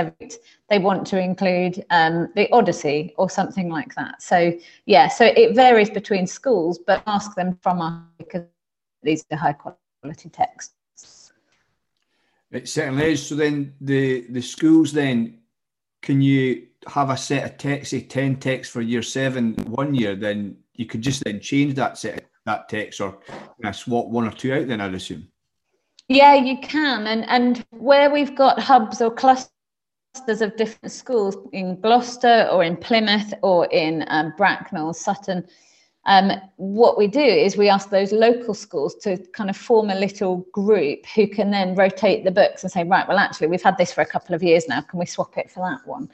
they 0.69 0.79
want 0.79 1.07
to 1.09 1.21
include 1.21 1.85
um, 1.91 2.29
the 2.37 2.51
Odyssey 2.53 3.15
or 3.19 3.29
something 3.29 3.69
like 3.69 3.95
that. 3.97 4.23
So 4.23 4.57
yeah, 4.87 5.09
so 5.09 5.25
it 5.25 5.57
varies 5.57 5.91
between 5.91 6.27
schools, 6.27 6.79
but 6.79 7.03
ask 7.07 7.35
them 7.35 7.59
from 7.63 7.83
us 7.83 8.03
because 8.19 8.45
these 9.03 9.25
are 9.33 9.37
high 9.37 9.55
quality 9.55 10.29
texts. 10.29 11.33
It 12.53 12.69
certainly 12.69 13.13
is. 13.13 13.27
So 13.27 13.35
then 13.35 13.75
the 13.81 14.27
the 14.31 14.43
schools 14.43 14.93
then 14.93 15.39
can 16.03 16.21
you 16.21 16.67
have 16.89 17.11
a 17.11 17.17
set 17.17 17.45
of 17.45 17.59
text, 17.59 17.91
say 17.91 18.01
10 18.01 18.37
texts 18.37 18.73
for 18.73 18.81
year 18.81 19.03
seven 19.03 19.55
one 19.67 19.95
year, 19.95 20.17
then 20.17 20.57
you 20.75 20.87
could 20.87 21.03
just 21.03 21.23
then 21.25 21.41
change 21.41 21.75
that 21.75 21.99
set 21.99 22.31
that 22.47 22.69
text 22.69 23.01
or 23.01 23.19
swap 23.73 24.07
one 24.07 24.27
or 24.27 24.31
two 24.31 24.53
out 24.53 24.67
then 24.67 24.81
I'd 24.81 24.95
assume. 24.95 25.30
Yeah, 26.11 26.35
you 26.35 26.59
can. 26.59 27.07
And 27.07 27.25
and 27.29 27.65
where 27.71 28.11
we've 28.11 28.35
got 28.35 28.59
hubs 28.59 29.01
or 29.01 29.13
clusters 29.13 29.53
of 30.41 30.57
different 30.57 30.91
schools 30.91 31.37
in 31.53 31.81
Gloucester 31.81 32.49
or 32.51 32.65
in 32.65 32.77
Plymouth 32.77 33.33
or 33.45 33.67
in 33.67 34.05
um, 34.09 34.35
Bracknell, 34.37 34.93
Sutton, 34.93 35.47
um, 36.07 36.33
what 36.57 36.99
we 36.99 37.07
do 37.07 37.21
is 37.21 37.57
we 37.57 37.69
ask 37.69 37.91
those 37.91 38.11
local 38.11 38.55
schools 38.55 38.97
to 39.03 39.19
kind 39.35 39.49
of 39.51 39.57
form 39.57 39.89
a 39.89 39.95
little 39.95 40.39
group 40.53 41.07
who 41.15 41.29
can 41.29 41.53
then 41.53 41.77
rotate 41.77 42.25
the 42.25 42.33
books 42.33 42.65
and 42.65 42.73
say, 42.73 42.83
right, 42.83 43.07
well, 43.07 43.19
actually, 43.19 43.47
we've 43.47 43.63
had 43.63 43.79
this 43.79 43.93
for 43.93 44.01
a 44.01 44.07
couple 44.07 44.35
of 44.35 44.43
years 44.43 44.67
now. 44.67 44.81
Can 44.81 44.99
we 44.99 45.07
swap 45.07 45.39
it 45.39 45.49
for 45.49 45.61
that 45.61 45.87
one? 45.87 46.11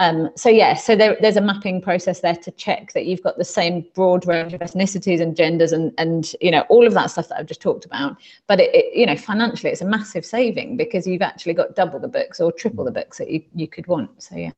Um, 0.00 0.30
so 0.34 0.48
yeah, 0.48 0.74
so 0.74 0.96
there, 0.96 1.18
there's 1.20 1.36
a 1.36 1.42
mapping 1.42 1.82
process 1.82 2.20
there 2.20 2.34
to 2.34 2.50
check 2.52 2.94
that 2.94 3.04
you've 3.04 3.22
got 3.22 3.36
the 3.36 3.44
same 3.44 3.84
broad 3.94 4.26
range 4.26 4.54
of 4.54 4.60
ethnicities 4.62 5.20
and 5.20 5.36
genders 5.36 5.72
and 5.72 5.92
and 5.98 6.32
you 6.40 6.50
know 6.50 6.62
all 6.70 6.86
of 6.86 6.94
that 6.94 7.10
stuff 7.10 7.28
that 7.28 7.38
I've 7.38 7.46
just 7.46 7.60
talked 7.60 7.84
about. 7.84 8.16
But 8.46 8.60
it, 8.60 8.74
it, 8.74 8.96
you 8.96 9.04
know 9.04 9.14
financially, 9.14 9.70
it's 9.70 9.82
a 9.82 9.86
massive 9.86 10.24
saving 10.24 10.78
because 10.78 11.06
you've 11.06 11.20
actually 11.20 11.52
got 11.52 11.76
double 11.76 11.98
the 11.98 12.08
books 12.08 12.40
or 12.40 12.50
triple 12.50 12.82
the 12.82 12.90
books 12.90 13.18
that 13.18 13.30
you, 13.30 13.42
you 13.54 13.68
could 13.68 13.86
want. 13.88 14.22
So 14.22 14.36
yeah. 14.36 14.52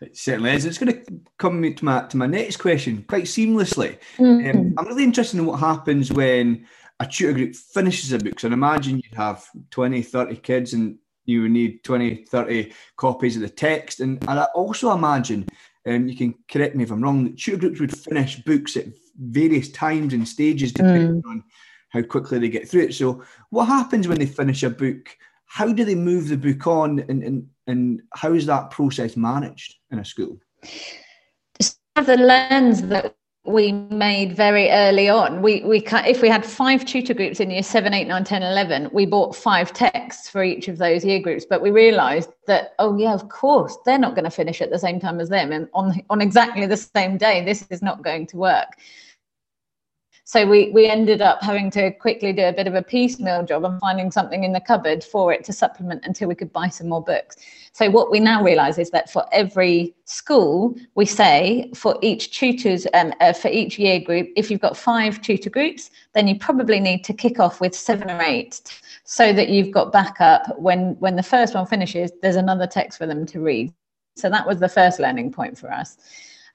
It 0.00 0.16
certainly 0.16 0.52
is. 0.52 0.64
It's 0.64 0.78
going 0.78 1.04
to 1.04 1.12
come 1.36 1.62
to 1.74 1.84
my 1.84 2.06
to 2.06 2.16
my 2.16 2.26
next 2.26 2.56
question 2.56 3.04
quite 3.06 3.24
seamlessly. 3.24 3.98
Mm-hmm. 4.16 4.58
Um, 4.58 4.74
I'm 4.78 4.86
really 4.86 5.04
interested 5.04 5.38
in 5.38 5.44
what 5.44 5.60
happens 5.60 6.10
when 6.10 6.66
a 6.98 7.06
tutor 7.06 7.34
group 7.34 7.54
finishes 7.54 8.12
a 8.12 8.18
book. 8.18 8.40
So 8.40 8.48
imagine 8.48 8.96
you'd 8.96 9.14
have 9.16 9.44
20, 9.70 10.00
30 10.00 10.36
kids 10.36 10.72
and 10.72 10.96
you 11.28 11.42
would 11.42 11.50
need 11.50 11.84
20, 11.84 12.24
30 12.24 12.72
copies 12.96 13.36
of 13.36 13.42
the 13.42 13.48
text. 13.48 14.00
And, 14.00 14.18
and 14.28 14.40
I 14.40 14.44
also 14.54 14.92
imagine, 14.92 15.46
um, 15.86 16.08
you 16.08 16.16
can 16.16 16.34
correct 16.48 16.74
me 16.74 16.84
if 16.84 16.90
I'm 16.90 17.02
wrong, 17.02 17.24
that 17.24 17.38
tutor 17.38 17.58
groups 17.58 17.80
would 17.80 17.96
finish 17.96 18.36
books 18.36 18.76
at 18.76 18.86
various 19.18 19.70
times 19.70 20.14
and 20.14 20.26
stages 20.26 20.72
depending 20.72 21.22
mm. 21.22 21.30
on 21.30 21.44
how 21.90 22.02
quickly 22.02 22.38
they 22.38 22.48
get 22.48 22.68
through 22.68 22.82
it. 22.82 22.94
So 22.94 23.22
what 23.50 23.66
happens 23.66 24.08
when 24.08 24.18
they 24.18 24.26
finish 24.26 24.62
a 24.62 24.70
book? 24.70 25.16
How 25.44 25.72
do 25.72 25.84
they 25.84 25.94
move 25.94 26.28
the 26.28 26.36
book 26.36 26.66
on 26.66 27.00
and, 27.08 27.22
and 27.22 27.48
and 27.66 28.02
how 28.14 28.32
is 28.32 28.46
that 28.46 28.70
process 28.70 29.16
managed 29.16 29.76
in 29.92 29.98
a 29.98 30.04
school? 30.04 30.38
The 31.60 32.16
lens 32.16 32.82
that 32.82 33.14
we 33.48 33.72
made 33.72 34.36
very 34.36 34.70
early 34.70 35.08
on. 35.08 35.42
We 35.42 35.62
we 35.62 35.82
if 36.06 36.20
we 36.20 36.28
had 36.28 36.44
five 36.44 36.84
tutor 36.84 37.14
groups 37.14 37.40
in 37.40 37.50
year 37.50 37.62
seven, 37.62 37.94
eight, 37.94 38.06
nine, 38.06 38.24
10, 38.24 38.42
11, 38.42 38.90
we 38.92 39.06
bought 39.06 39.34
five 39.34 39.72
texts 39.72 40.28
for 40.28 40.42
each 40.42 40.68
of 40.68 40.78
those 40.78 41.04
year 41.04 41.18
groups. 41.18 41.46
But 41.48 41.62
we 41.62 41.70
realised 41.70 42.30
that 42.46 42.74
oh 42.78 42.96
yeah, 42.98 43.14
of 43.14 43.28
course 43.28 43.78
they're 43.84 43.98
not 43.98 44.14
going 44.14 44.24
to 44.24 44.30
finish 44.30 44.60
at 44.60 44.70
the 44.70 44.78
same 44.78 45.00
time 45.00 45.18
as 45.18 45.28
them, 45.28 45.52
and 45.52 45.68
on 45.72 46.00
on 46.10 46.20
exactly 46.20 46.66
the 46.66 46.76
same 46.76 47.16
day. 47.16 47.44
This 47.44 47.66
is 47.70 47.82
not 47.82 48.02
going 48.02 48.26
to 48.28 48.36
work. 48.36 48.76
So 50.28 50.44
we, 50.46 50.70
we 50.72 50.86
ended 50.86 51.22
up 51.22 51.42
having 51.42 51.70
to 51.70 51.90
quickly 51.90 52.34
do 52.34 52.44
a 52.44 52.52
bit 52.52 52.66
of 52.66 52.74
a 52.74 52.82
piecemeal 52.82 53.46
job 53.46 53.64
and 53.64 53.80
finding 53.80 54.10
something 54.10 54.44
in 54.44 54.52
the 54.52 54.60
cupboard 54.60 55.02
for 55.02 55.32
it 55.32 55.42
to 55.44 55.54
supplement 55.54 56.04
until 56.04 56.28
we 56.28 56.34
could 56.34 56.52
buy 56.52 56.68
some 56.68 56.90
more 56.90 57.02
books. 57.02 57.36
So 57.72 57.88
what 57.88 58.10
we 58.10 58.20
now 58.20 58.42
realise 58.42 58.76
is 58.76 58.90
that 58.90 59.10
for 59.10 59.24
every 59.32 59.94
school, 60.04 60.74
we 60.96 61.06
say 61.06 61.70
for 61.74 61.98
each 62.02 62.38
tutors 62.38 62.86
um, 62.92 63.14
uh, 63.22 63.32
for 63.32 63.48
each 63.48 63.78
year 63.78 64.00
group, 64.00 64.28
if 64.36 64.50
you've 64.50 64.60
got 64.60 64.76
five 64.76 65.22
tutor 65.22 65.48
groups, 65.48 65.88
then 66.12 66.28
you 66.28 66.38
probably 66.38 66.78
need 66.78 67.04
to 67.04 67.14
kick 67.14 67.40
off 67.40 67.58
with 67.58 67.74
seven 67.74 68.10
or 68.10 68.20
eight 68.20 68.60
so 69.04 69.32
that 69.32 69.48
you've 69.48 69.70
got 69.70 69.92
backup 69.92 70.58
when 70.58 70.94
when 71.00 71.16
the 71.16 71.22
first 71.22 71.54
one 71.54 71.64
finishes. 71.64 72.12
There's 72.20 72.36
another 72.36 72.66
text 72.66 72.98
for 72.98 73.06
them 73.06 73.24
to 73.24 73.40
read. 73.40 73.72
So 74.14 74.28
that 74.28 74.46
was 74.46 74.60
the 74.60 74.68
first 74.68 75.00
learning 75.00 75.32
point 75.32 75.56
for 75.56 75.72
us. 75.72 75.96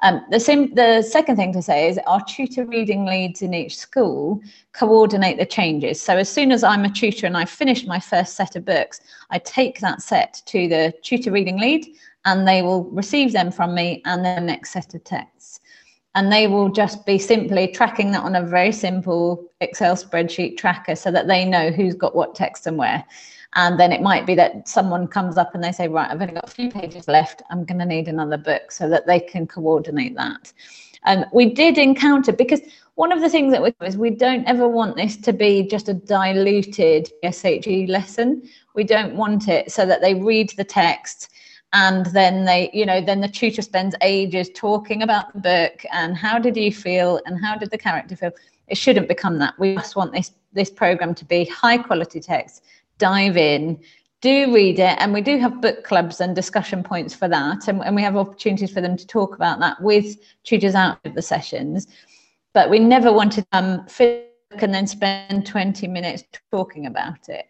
Um, 0.03 0.21
the, 0.29 0.39
same, 0.39 0.75
the 0.75 1.01
second 1.01 1.37
thing 1.37 1.53
to 1.53 1.61
say 1.61 1.87
is 1.87 1.97
our 2.05 2.21
tutor 2.25 2.65
reading 2.65 3.05
leads 3.05 3.41
in 3.41 3.53
each 3.53 3.77
school 3.77 4.41
coordinate 4.73 5.37
the 5.37 5.45
changes. 5.45 6.01
So 6.01 6.17
as 6.17 6.27
soon 6.27 6.51
as 6.51 6.61
I'm 6.61 6.83
a 6.83 6.89
tutor 6.89 7.25
and 7.25 7.37
I've 7.37 7.49
finished 7.49 7.87
my 7.87 8.01
first 8.01 8.35
set 8.35 8.57
of 8.57 8.65
books, 8.65 8.99
I 9.29 9.39
take 9.39 9.79
that 9.79 10.01
set 10.01 10.41
to 10.47 10.67
the 10.67 10.93
tutor 11.03 11.31
reading 11.31 11.57
lead 11.57 11.87
and 12.25 12.45
they 12.45 12.61
will 12.61 12.83
receive 12.91 13.31
them 13.31 13.49
from 13.49 13.73
me 13.73 14.01
and 14.03 14.25
the 14.25 14.41
next 14.41 14.73
set 14.73 14.93
of 14.93 15.05
texts. 15.05 15.61
And 16.15 16.31
they 16.31 16.47
will 16.47 16.69
just 16.69 17.05
be 17.05 17.17
simply 17.17 17.69
tracking 17.69 18.11
that 18.11 18.23
on 18.23 18.35
a 18.35 18.45
very 18.45 18.73
simple 18.73 19.49
Excel 19.61 19.95
spreadsheet 19.95 20.57
tracker 20.57 20.95
so 20.97 21.11
that 21.11 21.27
they 21.27 21.45
know 21.45 21.71
who's 21.71 21.95
got 21.95 22.13
what 22.13 22.35
text 22.35 22.67
and 22.67 22.77
where. 22.77 23.05
And 23.55 23.79
then 23.79 23.91
it 23.91 24.01
might 24.01 24.25
be 24.25 24.35
that 24.35 24.67
someone 24.67 25.07
comes 25.07 25.37
up 25.37 25.53
and 25.53 25.63
they 25.63 25.71
say, 25.71 25.87
right, 25.87 26.09
I've 26.09 26.21
only 26.21 26.33
got 26.33 26.49
a 26.49 26.51
few 26.51 26.71
pages 26.71 27.07
left. 27.07 27.43
I'm 27.49 27.65
going 27.65 27.79
to 27.79 27.85
need 27.85 28.07
another 28.07 28.37
book 28.37 28.71
so 28.71 28.89
that 28.89 29.05
they 29.05 29.19
can 29.19 29.45
coordinate 29.45 30.15
that. 30.15 30.51
And 31.05 31.25
um, 31.25 31.29
we 31.33 31.53
did 31.53 31.77
encounter, 31.77 32.31
because 32.31 32.61
one 32.95 33.11
of 33.11 33.21
the 33.21 33.29
things 33.29 33.51
that 33.51 33.61
we 33.61 33.73
is 33.85 33.97
we 33.97 34.09
don't 34.09 34.45
ever 34.45 34.67
want 34.67 34.95
this 34.95 35.17
to 35.17 35.33
be 35.33 35.67
just 35.67 35.89
a 35.89 35.93
diluted 35.93 37.11
SHE 37.23 37.87
lesson. 37.87 38.43
We 38.73 38.83
don't 38.83 39.15
want 39.15 39.47
it 39.47 39.71
so 39.71 39.85
that 39.85 40.01
they 40.01 40.15
read 40.15 40.53
the 40.55 40.63
text 40.63 41.29
and 41.73 42.05
then 42.07 42.45
they 42.45 42.69
you 42.71 42.85
know 42.85 43.01
then 43.01 43.19
the 43.19 43.27
tutor 43.27 43.61
spends 43.61 43.95
ages 44.01 44.49
talking 44.53 45.01
about 45.01 45.33
the 45.33 45.39
book 45.39 45.83
and 45.91 46.15
how 46.15 46.39
did 46.39 46.55
you 46.55 46.71
feel 46.71 47.19
and 47.25 47.43
how 47.43 47.57
did 47.57 47.71
the 47.71 47.77
character 47.77 48.15
feel 48.15 48.31
it 48.67 48.77
shouldn't 48.77 49.07
become 49.07 49.39
that 49.39 49.57
we 49.59 49.75
just 49.75 49.95
want 49.95 50.13
this 50.13 50.31
this 50.53 50.69
program 50.69 51.13
to 51.15 51.25
be 51.25 51.45
high 51.45 51.77
quality 51.77 52.19
text 52.19 52.63
dive 52.97 53.37
in, 53.37 53.79
do 54.21 54.53
read 54.53 54.79
it. 54.79 54.97
And 54.99 55.13
we 55.13 55.21
do 55.21 55.37
have 55.37 55.61
book 55.61 55.83
clubs 55.83 56.21
and 56.21 56.35
discussion 56.35 56.83
points 56.83 57.13
for 57.13 57.27
that. 57.27 57.67
And, 57.67 57.81
and 57.83 57.95
we 57.95 58.01
have 58.01 58.15
opportunities 58.15 58.71
for 58.71 58.81
them 58.81 58.95
to 58.97 59.05
talk 59.05 59.35
about 59.35 59.59
that 59.59 59.81
with 59.81 60.17
tutors 60.43 60.75
out 60.75 60.99
of 61.05 61.13
the 61.13 61.21
sessions. 61.21 61.87
But 62.53 62.69
we 62.69 62.79
never 62.79 63.11
want 63.11 63.33
to 63.33 63.45
um, 63.51 63.85
and 64.61 64.73
then 64.73 64.87
spend 64.87 65.45
20 65.45 65.87
minutes 65.87 66.23
talking 66.51 66.85
about 66.85 67.29
it 67.29 67.45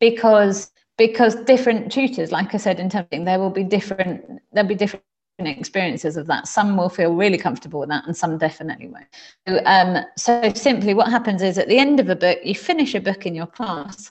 because 0.00 0.70
because 0.96 1.34
different 1.44 1.90
tutors 1.92 2.32
like 2.32 2.54
i 2.54 2.58
said 2.58 2.80
in 2.80 2.86
of 2.94 3.06
there 3.10 3.38
will 3.38 3.50
be 3.50 3.64
different 3.64 4.40
there'll 4.52 4.68
be 4.68 4.74
different 4.74 5.04
experiences 5.38 6.16
of 6.16 6.26
that 6.26 6.48
some 6.48 6.76
will 6.76 6.88
feel 6.88 7.14
really 7.14 7.38
comfortable 7.38 7.80
with 7.80 7.88
that 7.88 8.04
and 8.06 8.16
some 8.16 8.38
definitely 8.38 8.88
won't 8.88 9.06
so, 9.46 9.60
um, 9.66 10.04
so 10.16 10.52
simply 10.54 10.94
what 10.94 11.10
happens 11.10 11.42
is 11.42 11.58
at 11.58 11.68
the 11.68 11.78
end 11.78 12.00
of 12.00 12.08
a 12.08 12.16
book 12.16 12.38
you 12.42 12.54
finish 12.54 12.94
a 12.94 13.00
book 13.00 13.26
in 13.26 13.34
your 13.34 13.46
class 13.46 14.10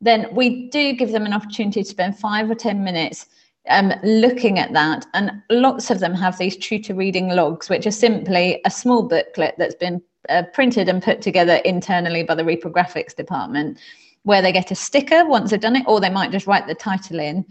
then 0.00 0.28
we 0.32 0.68
do 0.68 0.92
give 0.92 1.12
them 1.12 1.26
an 1.26 1.32
opportunity 1.32 1.82
to 1.82 1.88
spend 1.88 2.18
five 2.18 2.50
or 2.50 2.54
10 2.54 2.84
minutes 2.84 3.26
um, 3.68 3.92
looking 4.02 4.58
at 4.58 4.72
that. 4.72 5.06
And 5.14 5.42
lots 5.50 5.90
of 5.90 6.00
them 6.00 6.14
have 6.14 6.38
these 6.38 6.56
tutor 6.56 6.94
reading 6.94 7.28
logs, 7.28 7.68
which 7.68 7.86
are 7.86 7.92
simply 7.92 8.60
a 8.64 8.70
small 8.70 9.02
booklet 9.02 9.54
that's 9.58 9.74
been 9.74 10.02
uh, 10.28 10.42
printed 10.52 10.88
and 10.88 11.02
put 11.02 11.22
together 11.22 11.56
internally 11.64 12.22
by 12.22 12.34
the 12.34 12.42
reprographics 12.42 13.14
department, 13.14 13.78
where 14.24 14.42
they 14.42 14.52
get 14.52 14.70
a 14.70 14.74
sticker 14.74 15.24
once 15.24 15.50
they've 15.50 15.60
done 15.60 15.76
it, 15.76 15.84
or 15.86 16.00
they 16.00 16.10
might 16.10 16.32
just 16.32 16.46
write 16.46 16.66
the 16.66 16.74
title 16.74 17.20
in 17.20 17.44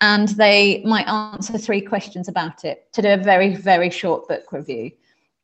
and 0.00 0.28
they 0.28 0.82
might 0.84 1.06
answer 1.06 1.56
three 1.56 1.80
questions 1.80 2.26
about 2.26 2.64
it 2.64 2.92
to 2.92 3.02
do 3.02 3.08
a 3.08 3.16
very, 3.16 3.54
very 3.54 3.90
short 3.90 4.26
book 4.26 4.50
review. 4.50 4.90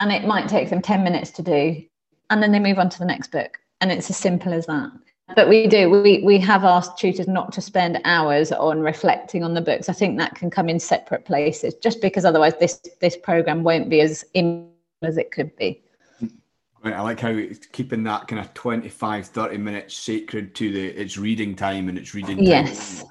And 0.00 0.10
it 0.12 0.26
might 0.26 0.48
take 0.48 0.70
them 0.70 0.82
10 0.82 1.04
minutes 1.04 1.30
to 1.32 1.42
do. 1.42 1.82
And 2.30 2.42
then 2.42 2.52
they 2.52 2.58
move 2.58 2.78
on 2.78 2.88
to 2.90 2.98
the 2.98 3.04
next 3.04 3.30
book. 3.30 3.58
And 3.80 3.92
it's 3.92 4.10
as 4.10 4.16
simple 4.16 4.52
as 4.52 4.66
that 4.66 4.90
but 5.34 5.48
we 5.48 5.66
do 5.66 5.90
we 5.90 6.22
we 6.22 6.38
have 6.38 6.64
asked 6.64 6.98
tutors 6.98 7.28
not 7.28 7.52
to 7.52 7.60
spend 7.60 8.00
hours 8.04 8.52
on 8.52 8.80
reflecting 8.80 9.44
on 9.44 9.54
the 9.54 9.60
books 9.60 9.88
i 9.88 9.92
think 9.92 10.18
that 10.18 10.34
can 10.34 10.50
come 10.50 10.68
in 10.68 10.78
separate 10.78 11.24
places 11.24 11.74
just 11.74 12.00
because 12.00 12.24
otherwise 12.24 12.54
this 12.58 12.80
this 13.00 13.16
program 13.16 13.62
won't 13.62 13.88
be 13.88 14.00
as 14.00 14.24
in 14.34 14.68
as 15.02 15.16
it 15.16 15.30
could 15.30 15.54
be 15.56 15.82
I 16.84 17.00
like 17.00 17.20
how 17.20 17.30
it's 17.30 17.66
keeping 17.66 18.04
that 18.04 18.28
kind 18.28 18.40
of 18.40 18.54
25, 18.54 19.26
30 19.26 19.58
minutes 19.58 19.96
sacred 19.96 20.54
to 20.56 20.72
the 20.72 20.86
its 20.86 21.18
reading 21.18 21.56
time 21.56 21.88
and 21.88 21.98
its 21.98 22.14
reading 22.14 22.36
time. 22.36 22.46
Yes. 22.46 23.04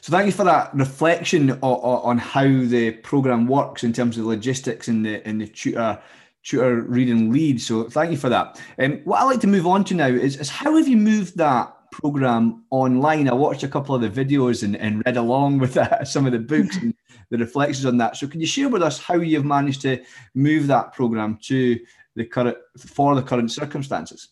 So 0.00 0.12
thank 0.12 0.26
you 0.26 0.32
for 0.32 0.44
that 0.44 0.72
reflection 0.72 1.50
on, 1.50 1.58
on 1.60 2.18
how 2.18 2.44
the 2.44 2.92
program 3.02 3.48
works 3.48 3.82
in 3.82 3.92
terms 3.92 4.16
of 4.16 4.26
logistics 4.26 4.86
and 4.86 5.04
the 5.04 5.26
and 5.26 5.40
the 5.40 5.48
tutor 5.48 6.00
tutor 6.46 6.82
reading 6.82 7.32
lead. 7.32 7.60
So 7.60 7.84
thank 7.84 8.12
you 8.12 8.16
for 8.16 8.28
that. 8.28 8.60
And 8.78 8.94
um, 8.94 9.00
what 9.00 9.20
I'd 9.20 9.24
like 9.24 9.40
to 9.40 9.46
move 9.46 9.66
on 9.66 9.84
to 9.84 9.94
now 9.94 10.06
is, 10.06 10.36
is 10.36 10.48
how 10.48 10.76
have 10.76 10.86
you 10.86 10.96
moved 10.96 11.36
that 11.38 11.72
program 11.90 12.64
online? 12.70 13.28
I 13.28 13.34
watched 13.34 13.64
a 13.64 13.68
couple 13.68 13.94
of 13.94 14.00
the 14.00 14.08
videos 14.08 14.62
and, 14.62 14.76
and 14.76 15.02
read 15.04 15.16
along 15.16 15.58
with 15.58 15.76
uh, 15.76 16.04
some 16.04 16.24
of 16.24 16.32
the 16.32 16.38
books 16.38 16.76
and 16.76 16.94
the 17.30 17.38
reflections 17.38 17.84
on 17.84 17.96
that. 17.98 18.16
So 18.16 18.28
can 18.28 18.40
you 18.40 18.46
share 18.46 18.68
with 18.68 18.82
us 18.82 18.98
how 18.98 19.16
you've 19.16 19.44
managed 19.44 19.82
to 19.82 20.00
move 20.34 20.68
that 20.68 20.92
program 20.92 21.38
to 21.42 21.78
the 22.14 22.24
current 22.24 22.56
for 22.78 23.14
the 23.16 23.22
current 23.22 23.50
circumstances? 23.50 24.28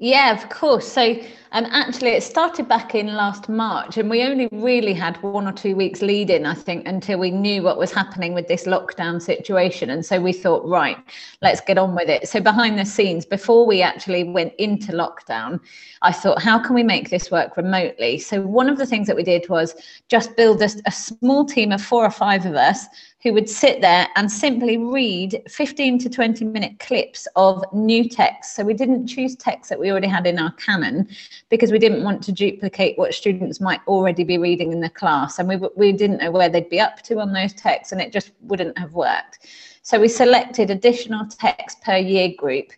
Yeah, 0.00 0.32
of 0.32 0.48
course. 0.48 0.86
So 0.86 1.20
um, 1.50 1.66
actually, 1.70 2.10
it 2.10 2.22
started 2.22 2.68
back 2.68 2.94
in 2.94 3.08
last 3.14 3.48
March, 3.48 3.96
and 3.96 4.08
we 4.08 4.22
only 4.22 4.48
really 4.52 4.92
had 4.92 5.20
one 5.24 5.48
or 5.48 5.52
two 5.52 5.74
weeks 5.74 6.02
lead 6.02 6.30
in, 6.30 6.46
I 6.46 6.54
think, 6.54 6.86
until 6.86 7.18
we 7.18 7.32
knew 7.32 7.64
what 7.64 7.78
was 7.78 7.90
happening 7.90 8.32
with 8.32 8.46
this 8.46 8.64
lockdown 8.64 9.20
situation. 9.20 9.90
And 9.90 10.06
so 10.06 10.20
we 10.20 10.32
thought, 10.32 10.64
right, 10.64 10.96
let's 11.42 11.60
get 11.60 11.78
on 11.78 11.96
with 11.96 12.08
it. 12.08 12.28
So 12.28 12.40
behind 12.40 12.78
the 12.78 12.84
scenes, 12.84 13.26
before 13.26 13.66
we 13.66 13.82
actually 13.82 14.22
went 14.22 14.54
into 14.58 14.92
lockdown, 14.92 15.58
I 16.02 16.12
thought, 16.12 16.40
how 16.40 16.60
can 16.60 16.76
we 16.76 16.84
make 16.84 17.10
this 17.10 17.32
work 17.32 17.56
remotely? 17.56 18.18
So 18.18 18.40
one 18.40 18.68
of 18.68 18.78
the 18.78 18.86
things 18.86 19.08
that 19.08 19.16
we 19.16 19.24
did 19.24 19.48
was 19.48 19.74
just 20.08 20.36
build 20.36 20.62
a, 20.62 20.70
a 20.86 20.92
small 20.92 21.44
team 21.44 21.72
of 21.72 21.82
four 21.82 22.04
or 22.04 22.10
five 22.12 22.46
of 22.46 22.54
us 22.54 22.86
who 23.22 23.32
would 23.32 23.48
sit 23.48 23.80
there 23.80 24.06
and 24.14 24.30
simply 24.30 24.76
read 24.76 25.42
15 25.48 25.98
to 25.98 26.08
20 26.08 26.44
minute 26.44 26.78
clips 26.78 27.26
of 27.34 27.64
new 27.72 28.08
text. 28.08 28.54
So 28.54 28.62
we 28.62 28.74
didn't 28.74 29.08
choose 29.08 29.34
text 29.34 29.68
that 29.70 29.80
we 29.80 29.90
already 29.90 30.06
had 30.06 30.26
in 30.26 30.38
our 30.38 30.52
canon 30.52 31.08
because 31.48 31.72
we 31.72 31.80
didn't 31.80 32.04
want 32.04 32.22
to 32.24 32.32
duplicate 32.32 32.96
what 32.96 33.14
students 33.14 33.60
might 33.60 33.80
already 33.88 34.22
be 34.22 34.38
reading 34.38 34.72
in 34.72 34.80
the 34.80 34.90
class. 34.90 35.38
And 35.38 35.48
we, 35.48 35.56
we 35.74 35.92
didn't 35.92 36.22
know 36.22 36.30
where 36.30 36.48
they'd 36.48 36.70
be 36.70 36.80
up 36.80 37.02
to 37.02 37.18
on 37.18 37.32
those 37.32 37.52
texts 37.54 37.90
and 37.90 38.00
it 38.00 38.12
just 38.12 38.30
wouldn't 38.42 38.78
have 38.78 38.92
worked. 38.94 39.46
So 39.82 39.98
we 39.98 40.08
selected 40.08 40.70
additional 40.70 41.26
text 41.26 41.82
per 41.82 41.96
year 41.96 42.32
group 42.38 42.70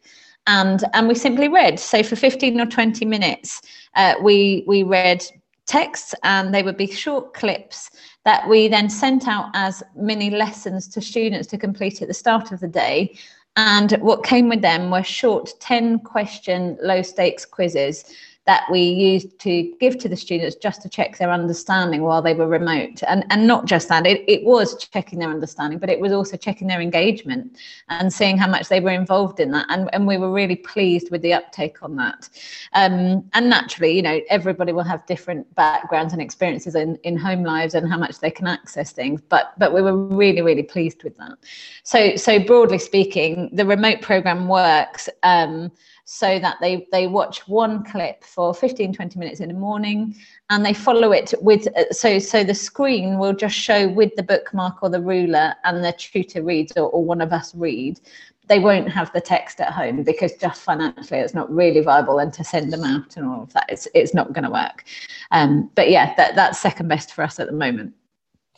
and, 0.46 0.82
and 0.94 1.06
we 1.06 1.16
simply 1.16 1.48
read. 1.48 1.78
So 1.78 2.02
for 2.02 2.16
15 2.16 2.60
or 2.60 2.66
20 2.66 3.04
minutes, 3.04 3.60
uh, 3.94 4.14
we, 4.22 4.64
we 4.66 4.84
read 4.84 5.22
texts 5.70 6.14
and 6.24 6.52
they 6.52 6.64
would 6.64 6.76
be 6.76 6.90
short 6.90 7.32
clips 7.32 7.90
that 8.24 8.48
we 8.48 8.66
then 8.66 8.90
sent 8.90 9.28
out 9.28 9.50
as 9.54 9.84
mini 9.94 10.28
lessons 10.28 10.88
to 10.88 11.00
students 11.00 11.46
to 11.48 11.56
complete 11.56 12.02
at 12.02 12.08
the 12.08 12.14
start 12.14 12.50
of 12.50 12.58
the 12.58 12.68
day. 12.68 13.16
And 13.56 13.92
what 14.00 14.24
came 14.24 14.48
with 14.48 14.62
them 14.62 14.90
were 14.90 15.04
short 15.04 15.52
10 15.60 16.00
question, 16.00 16.76
low 16.82 17.02
stakes 17.02 17.44
quizzes 17.44 18.04
that 18.50 18.68
we 18.68 18.80
used 18.80 19.38
to 19.38 19.72
give 19.78 19.96
to 19.96 20.08
the 20.08 20.16
students 20.16 20.56
just 20.56 20.82
to 20.82 20.88
check 20.88 21.16
their 21.18 21.30
understanding 21.30 22.02
while 22.02 22.20
they 22.20 22.34
were 22.34 22.48
remote. 22.48 23.00
And, 23.06 23.24
and 23.30 23.46
not 23.46 23.64
just 23.64 23.88
that, 23.90 24.08
it, 24.08 24.24
it 24.26 24.42
was 24.42 24.76
checking 24.88 25.20
their 25.20 25.30
understanding, 25.30 25.78
but 25.78 25.88
it 25.88 26.00
was 26.00 26.10
also 26.10 26.36
checking 26.36 26.66
their 26.66 26.80
engagement 26.80 27.56
and 27.90 28.12
seeing 28.12 28.36
how 28.36 28.48
much 28.48 28.66
they 28.68 28.80
were 28.80 28.90
involved 28.90 29.38
in 29.38 29.52
that. 29.52 29.66
And, 29.68 29.88
and 29.92 30.04
we 30.04 30.18
were 30.18 30.32
really 30.32 30.56
pleased 30.56 31.12
with 31.12 31.22
the 31.22 31.32
uptake 31.32 31.80
on 31.84 31.94
that. 31.94 32.28
Um, 32.72 33.24
and 33.34 33.48
naturally, 33.48 33.92
you 33.94 34.02
know, 34.02 34.20
everybody 34.28 34.72
will 34.72 34.82
have 34.82 35.06
different 35.06 35.54
backgrounds 35.54 36.12
and 36.12 36.20
experiences 36.20 36.74
in, 36.74 36.96
in 37.04 37.16
home 37.16 37.44
lives 37.44 37.76
and 37.76 37.88
how 37.88 37.98
much 37.98 38.18
they 38.18 38.32
can 38.32 38.48
access 38.48 38.90
things. 38.90 39.20
But 39.28 39.52
but 39.58 39.72
we 39.72 39.80
were 39.80 39.96
really, 39.96 40.42
really 40.42 40.64
pleased 40.64 41.04
with 41.04 41.16
that. 41.18 41.38
So 41.84 42.16
so 42.16 42.40
broadly 42.40 42.78
speaking, 42.78 43.48
the 43.52 43.64
remote 43.64 44.02
program 44.02 44.48
works. 44.48 45.08
Um, 45.22 45.70
so 46.12 46.40
that 46.40 46.56
they 46.60 46.88
they 46.90 47.06
watch 47.06 47.46
one 47.46 47.84
clip 47.84 48.24
for 48.24 48.52
15 48.52 48.92
20 48.92 49.16
minutes 49.16 49.38
in 49.38 49.46
the 49.46 49.54
morning 49.54 50.12
and 50.50 50.66
they 50.66 50.74
follow 50.74 51.12
it 51.12 51.32
with 51.40 51.68
so 51.92 52.18
so 52.18 52.42
the 52.42 52.52
screen 52.52 53.16
will 53.16 53.32
just 53.32 53.54
show 53.54 53.86
with 53.86 54.12
the 54.16 54.22
bookmark 54.24 54.82
or 54.82 54.88
the 54.88 55.00
ruler 55.00 55.54
and 55.62 55.84
the 55.84 55.92
tutor 55.92 56.42
reads 56.42 56.72
or, 56.76 56.90
or 56.90 57.04
one 57.04 57.20
of 57.20 57.32
us 57.32 57.54
read. 57.54 58.00
They 58.48 58.58
won't 58.58 58.90
have 58.90 59.12
the 59.12 59.20
text 59.20 59.60
at 59.60 59.72
home 59.72 60.02
because 60.02 60.32
just 60.32 60.62
financially 60.62 61.20
it's 61.20 61.32
not 61.32 61.48
really 61.48 61.80
viable 61.80 62.18
and 62.18 62.32
to 62.32 62.42
send 62.42 62.72
them 62.72 62.82
out 62.82 63.16
and 63.16 63.28
all 63.28 63.44
of 63.44 63.52
that 63.52 63.66
it's, 63.68 63.86
it's 63.94 64.12
not 64.12 64.32
going 64.32 64.42
to 64.42 64.50
work. 64.50 64.82
Um, 65.30 65.70
but 65.76 65.90
yeah 65.90 66.12
that, 66.16 66.34
that's 66.34 66.58
second 66.58 66.88
best 66.88 67.14
for 67.14 67.22
us 67.22 67.38
at 67.38 67.46
the 67.46 67.52
moment. 67.52 67.94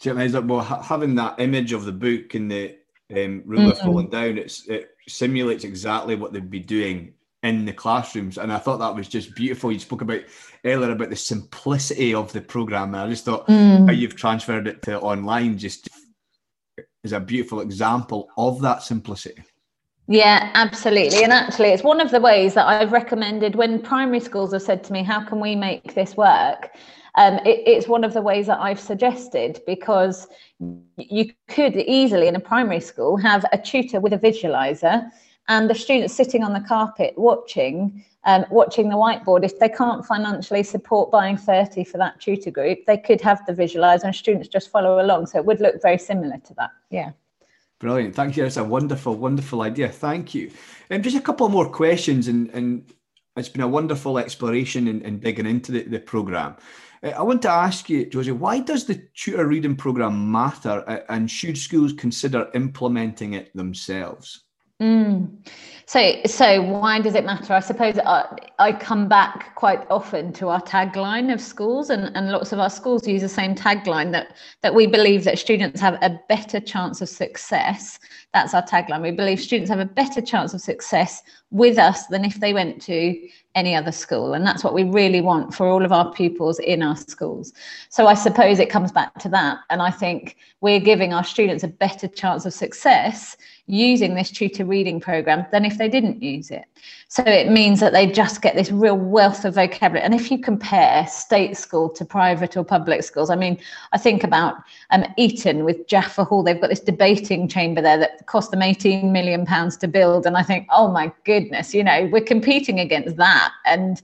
Well 0.02 0.62
having 0.62 1.16
that 1.16 1.38
image 1.38 1.74
of 1.74 1.84
the 1.84 1.92
book 1.92 2.32
and 2.32 2.50
the 2.50 2.78
um, 3.14 3.42
ruler 3.44 3.72
mm-hmm. 3.72 3.84
falling 3.84 4.08
down 4.08 4.38
it's, 4.38 4.66
it 4.68 4.92
simulates 5.06 5.64
exactly 5.64 6.14
what 6.14 6.32
they'd 6.32 6.48
be 6.48 6.58
doing 6.58 7.12
in 7.42 7.64
the 7.64 7.72
classrooms. 7.72 8.38
And 8.38 8.52
I 8.52 8.58
thought 8.58 8.78
that 8.78 8.94
was 8.94 9.08
just 9.08 9.34
beautiful. 9.34 9.72
You 9.72 9.78
spoke 9.78 10.02
about 10.02 10.22
earlier 10.64 10.92
about 10.92 11.10
the 11.10 11.16
simplicity 11.16 12.14
of 12.14 12.32
the 12.32 12.40
program. 12.40 12.94
And 12.94 13.02
I 13.02 13.08
just 13.08 13.24
thought 13.24 13.46
mm. 13.48 13.86
how 13.86 13.92
you've 13.92 14.16
transferred 14.16 14.68
it 14.68 14.82
to 14.82 15.00
online 15.00 15.58
just 15.58 15.88
is 17.04 17.12
a 17.12 17.20
beautiful 17.20 17.60
example 17.60 18.28
of 18.36 18.60
that 18.60 18.82
simplicity. 18.82 19.42
Yeah, 20.08 20.50
absolutely. 20.54 21.22
And 21.24 21.32
actually, 21.32 21.68
it's 21.68 21.82
one 21.82 22.00
of 22.00 22.10
the 22.10 22.20
ways 22.20 22.54
that 22.54 22.66
I've 22.66 22.92
recommended 22.92 23.54
when 23.54 23.80
primary 23.80 24.20
schools 24.20 24.52
have 24.52 24.62
said 24.62 24.84
to 24.84 24.92
me, 24.92 25.02
How 25.02 25.24
can 25.24 25.40
we 25.40 25.54
make 25.54 25.94
this 25.94 26.16
work? 26.16 26.70
Um, 27.14 27.34
it, 27.44 27.62
it's 27.66 27.88
one 27.88 28.04
of 28.04 28.14
the 28.14 28.22
ways 28.22 28.46
that 28.46 28.58
I've 28.60 28.80
suggested 28.80 29.60
because 29.66 30.28
you 30.96 31.30
could 31.48 31.76
easily 31.76 32.26
in 32.26 32.36
a 32.36 32.40
primary 32.40 32.80
school 32.80 33.16
have 33.18 33.44
a 33.52 33.58
tutor 33.58 34.00
with 34.00 34.12
a 34.12 34.18
visualizer 34.18 35.10
and 35.48 35.68
the 35.68 35.74
students 35.74 36.14
sitting 36.14 36.44
on 36.44 36.52
the 36.52 36.60
carpet 36.60 37.14
watching 37.16 38.04
um, 38.24 38.46
watching 38.50 38.88
the 38.88 38.94
whiteboard 38.94 39.44
if 39.44 39.58
they 39.58 39.68
can't 39.68 40.06
financially 40.06 40.62
support 40.62 41.10
buying 41.10 41.36
30 41.36 41.82
for 41.84 41.98
that 41.98 42.20
tutor 42.20 42.50
group 42.50 42.78
they 42.86 42.96
could 42.96 43.20
have 43.20 43.44
the 43.46 43.52
visualizer 43.52 44.04
and 44.04 44.14
students 44.14 44.48
just 44.48 44.70
follow 44.70 45.04
along. 45.04 45.26
So 45.26 45.38
it 45.38 45.44
would 45.44 45.60
look 45.60 45.82
very 45.82 45.98
similar 45.98 46.38
to 46.38 46.54
that. 46.54 46.70
Yeah. 46.90 47.12
Brilliant. 47.80 48.14
Thank 48.14 48.36
you. 48.36 48.44
That's 48.44 48.58
a 48.58 48.64
wonderful 48.64 49.16
wonderful 49.16 49.62
idea. 49.62 49.88
Thank 49.88 50.34
you. 50.34 50.52
And 50.88 50.98
um, 50.98 51.02
just 51.02 51.16
a 51.16 51.20
couple 51.20 51.48
more 51.48 51.68
questions 51.68 52.28
and 52.28 52.48
and 52.50 52.92
it's 53.36 53.48
been 53.48 53.62
a 53.62 53.68
wonderful 53.68 54.18
exploration 54.18 54.88
and, 54.88 55.20
digging 55.20 55.46
into 55.46 55.72
the, 55.72 55.82
the 55.84 55.98
program. 55.98 56.54
Uh, 57.02 57.08
I 57.08 57.22
want 57.22 57.40
to 57.42 57.50
ask 57.50 57.88
you, 57.88 58.04
Josie, 58.04 58.32
why 58.32 58.60
does 58.60 58.84
the 58.84 59.06
tutor 59.14 59.46
reading 59.46 59.74
program 59.74 60.30
matter 60.30 60.80
and 61.08 61.30
should 61.30 61.56
schools 61.56 61.94
consider 61.94 62.50
implementing 62.54 63.32
it 63.32 63.50
themselves? 63.56 64.44
Mm. 64.82 65.30
So, 65.86 66.16
so 66.26 66.60
why 66.62 67.00
does 67.00 67.14
it 67.14 67.24
matter? 67.24 67.52
I 67.52 67.60
suppose 67.60 67.98
I, 67.98 68.24
I, 68.58 68.72
come 68.72 69.08
back 69.08 69.54
quite 69.54 69.86
often 69.90 70.32
to 70.34 70.48
our 70.48 70.60
tagline 70.62 71.32
of 71.32 71.40
schools, 71.40 71.90
and, 71.90 72.10
and 72.16 72.30
lots 72.30 72.50
of 72.52 72.58
our 72.58 72.70
schools 72.70 73.06
use 73.06 73.22
the 73.22 73.28
same 73.28 73.54
tagline 73.54 74.10
that 74.12 74.34
that 74.62 74.74
we 74.74 74.86
believe 74.86 75.22
that 75.24 75.38
students 75.38 75.80
have 75.80 75.98
a 76.02 76.18
better 76.28 76.58
chance 76.58 77.00
of 77.00 77.08
success. 77.08 78.00
That's 78.32 78.54
our 78.54 78.62
tagline. 78.62 79.02
We 79.02 79.12
believe 79.12 79.40
students 79.40 79.70
have 79.70 79.80
a 79.80 79.84
better 79.84 80.20
chance 80.20 80.54
of 80.54 80.60
success 80.60 81.22
with 81.50 81.78
us 81.78 82.06
than 82.06 82.24
if 82.24 82.40
they 82.40 82.54
went 82.54 82.82
to 82.82 83.28
any 83.54 83.74
other 83.74 83.92
school, 83.92 84.34
and 84.34 84.46
that's 84.46 84.64
what 84.64 84.74
we 84.74 84.84
really 84.84 85.20
want 85.20 85.54
for 85.54 85.66
all 85.66 85.84
of 85.84 85.92
our 85.92 86.10
pupils 86.12 86.58
in 86.58 86.82
our 86.82 86.96
schools. 86.96 87.52
So, 87.88 88.06
I 88.06 88.14
suppose 88.14 88.58
it 88.58 88.70
comes 88.70 88.92
back 88.92 89.18
to 89.20 89.28
that, 89.30 89.58
and 89.70 89.82
I 89.82 89.90
think 89.90 90.36
we're 90.60 90.80
giving 90.80 91.12
our 91.12 91.24
students 91.24 91.64
a 91.64 91.68
better 91.68 92.08
chance 92.08 92.46
of 92.46 92.52
success 92.52 93.36
using 93.66 94.14
this 94.14 94.30
tutor 94.30 94.64
reading 94.64 95.00
program 95.00 95.46
than 95.52 95.64
if 95.64 95.78
they 95.78 95.88
didn't 95.88 96.22
use 96.22 96.50
it. 96.50 96.64
So 97.12 97.22
it 97.26 97.50
means 97.50 97.78
that 97.80 97.92
they 97.92 98.06
just 98.06 98.40
get 98.40 98.56
this 98.56 98.70
real 98.70 98.96
wealth 98.96 99.44
of 99.44 99.56
vocabulary. 99.56 100.02
And 100.02 100.14
if 100.14 100.30
you 100.30 100.38
compare 100.38 101.06
state 101.06 101.58
school 101.58 101.90
to 101.90 102.06
private 102.06 102.56
or 102.56 102.64
public 102.64 103.02
schools, 103.02 103.28
I 103.28 103.36
mean, 103.36 103.58
I 103.92 103.98
think 103.98 104.24
about 104.24 104.54
um, 104.88 105.04
Eton 105.18 105.66
with 105.66 105.86
Jafar 105.88 106.24
Hall, 106.24 106.42
they've 106.42 106.58
got 106.58 106.70
this 106.70 106.80
debating 106.80 107.48
chamber 107.48 107.82
there 107.82 107.98
that 107.98 108.24
cost 108.24 108.50
them 108.50 108.62
18 108.62 109.12
million 109.12 109.44
pounds 109.44 109.76
to 109.76 109.88
build. 109.88 110.24
And 110.24 110.38
I 110.38 110.42
think, 110.42 110.66
oh 110.70 110.88
my 110.90 111.12
goodness, 111.24 111.74
you 111.74 111.84
know, 111.84 112.08
we're 112.10 112.24
competing 112.24 112.80
against 112.80 113.16
that. 113.16 113.52
And 113.66 114.00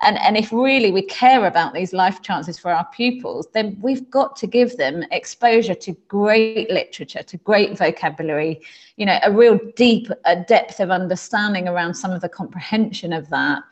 and, 0.00 0.18
and 0.18 0.36
if 0.36 0.52
really 0.52 0.92
we 0.92 1.02
care 1.02 1.46
about 1.46 1.74
these 1.74 1.92
life 1.92 2.22
chances 2.22 2.58
for 2.58 2.70
our 2.70 2.86
pupils, 2.92 3.48
then 3.52 3.76
we've 3.80 4.08
got 4.10 4.36
to 4.36 4.46
give 4.46 4.76
them 4.76 5.04
exposure 5.10 5.74
to 5.74 5.92
great 6.06 6.70
literature, 6.70 7.22
to 7.24 7.36
great 7.38 7.76
vocabulary, 7.76 8.60
you 8.96 9.04
know, 9.04 9.18
a 9.24 9.32
real 9.32 9.58
deep 9.74 10.08
a 10.24 10.36
depth 10.36 10.78
of 10.78 10.90
understanding 10.90 11.66
around 11.66 11.94
some 11.94 12.12
of 12.12 12.20
the 12.20 12.28
comprehension 12.28 13.12
of 13.12 13.28
that 13.30 13.62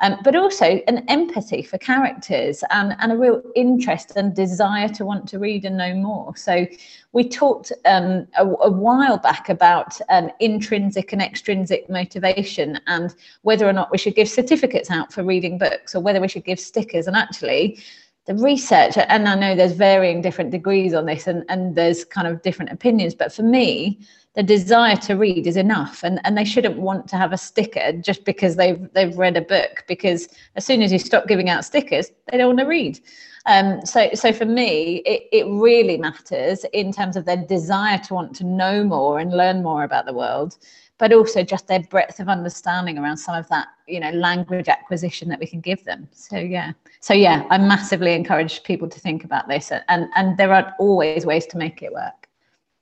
um, 0.00 0.16
but 0.24 0.34
also 0.34 0.80
an 0.86 1.04
empathy 1.08 1.62
for 1.62 1.78
characters 1.78 2.64
and, 2.70 2.96
and 2.98 3.12
a 3.12 3.16
real 3.16 3.42
interest 3.54 4.12
and 4.16 4.34
desire 4.34 4.88
to 4.88 5.04
want 5.04 5.28
to 5.28 5.38
read 5.38 5.64
and 5.64 5.76
know 5.76 5.94
more. 5.94 6.36
So 6.36 6.66
we 7.12 7.28
talked 7.28 7.72
um, 7.84 8.26
a, 8.38 8.46
a, 8.46 8.70
while 8.70 9.18
back 9.18 9.48
about 9.48 10.00
um, 10.08 10.30
intrinsic 10.40 11.12
and 11.12 11.20
extrinsic 11.20 11.90
motivation 11.90 12.80
and 12.86 13.14
whether 13.42 13.68
or 13.68 13.72
not 13.72 13.90
we 13.90 13.98
should 13.98 14.14
give 14.14 14.28
certificates 14.28 14.90
out 14.90 15.12
for 15.12 15.22
reading 15.22 15.58
books 15.58 15.94
or 15.94 16.00
whether 16.00 16.20
we 16.20 16.28
should 16.28 16.44
give 16.44 16.60
stickers. 16.60 17.06
And 17.06 17.16
actually, 17.16 17.78
the 18.26 18.34
research, 18.34 18.96
and 18.96 19.28
I 19.28 19.34
know 19.34 19.54
there's 19.54 19.72
varying 19.72 20.20
different 20.20 20.50
degrees 20.50 20.94
on 20.94 21.06
this 21.06 21.26
and, 21.26 21.44
and 21.48 21.74
there's 21.74 22.04
kind 22.04 22.26
of 22.26 22.42
different 22.42 22.70
opinions, 22.70 23.14
but 23.14 23.32
for 23.32 23.42
me, 23.42 23.98
the 24.34 24.42
desire 24.42 24.96
to 24.96 25.14
read 25.14 25.46
is 25.46 25.56
enough 25.56 26.02
and, 26.04 26.20
and 26.24 26.36
they 26.38 26.44
shouldn't 26.44 26.78
want 26.78 27.08
to 27.08 27.16
have 27.16 27.32
a 27.32 27.36
sticker 27.36 27.92
just 27.92 28.24
because 28.24 28.56
they've 28.56 28.88
they've 28.92 29.18
read 29.18 29.36
a 29.36 29.40
book 29.40 29.84
because 29.88 30.28
as 30.54 30.64
soon 30.64 30.82
as 30.82 30.92
you 30.92 30.98
stop 30.98 31.26
giving 31.26 31.48
out 31.50 31.64
stickers 31.64 32.12
they 32.30 32.38
don't 32.38 32.48
want 32.48 32.60
to 32.60 32.66
read. 32.66 33.00
Um, 33.46 33.84
so 33.84 34.10
so 34.14 34.32
for 34.32 34.44
me 34.44 34.98
it, 34.98 35.22
it 35.32 35.46
really 35.46 35.98
matters 35.98 36.64
in 36.72 36.92
terms 36.92 37.16
of 37.16 37.24
their 37.24 37.38
desire 37.38 37.98
to 37.98 38.14
want 38.14 38.36
to 38.36 38.44
know 38.44 38.84
more 38.84 39.18
and 39.18 39.36
learn 39.36 39.62
more 39.62 39.82
about 39.82 40.06
the 40.06 40.14
world 40.14 40.56
but 41.00 41.12
also 41.12 41.42
just 41.42 41.66
their 41.66 41.80
breadth 41.80 42.20
of 42.20 42.28
understanding 42.28 42.98
around 42.98 43.16
some 43.16 43.34
of 43.34 43.48
that 43.48 43.66
you 43.88 43.98
know 43.98 44.10
language 44.10 44.68
acquisition 44.68 45.28
that 45.28 45.40
we 45.40 45.46
can 45.46 45.60
give 45.60 45.82
them 45.84 46.06
so 46.12 46.36
yeah 46.36 46.72
so 47.00 47.12
yeah 47.12 47.44
i 47.50 47.58
massively 47.58 48.12
encourage 48.12 48.62
people 48.62 48.88
to 48.88 49.00
think 49.00 49.24
about 49.24 49.48
this 49.48 49.72
and 49.88 50.06
and 50.14 50.36
there 50.36 50.52
are 50.52 50.74
always 50.78 51.26
ways 51.26 51.46
to 51.46 51.58
make 51.58 51.82
it 51.82 51.92
work 51.92 52.28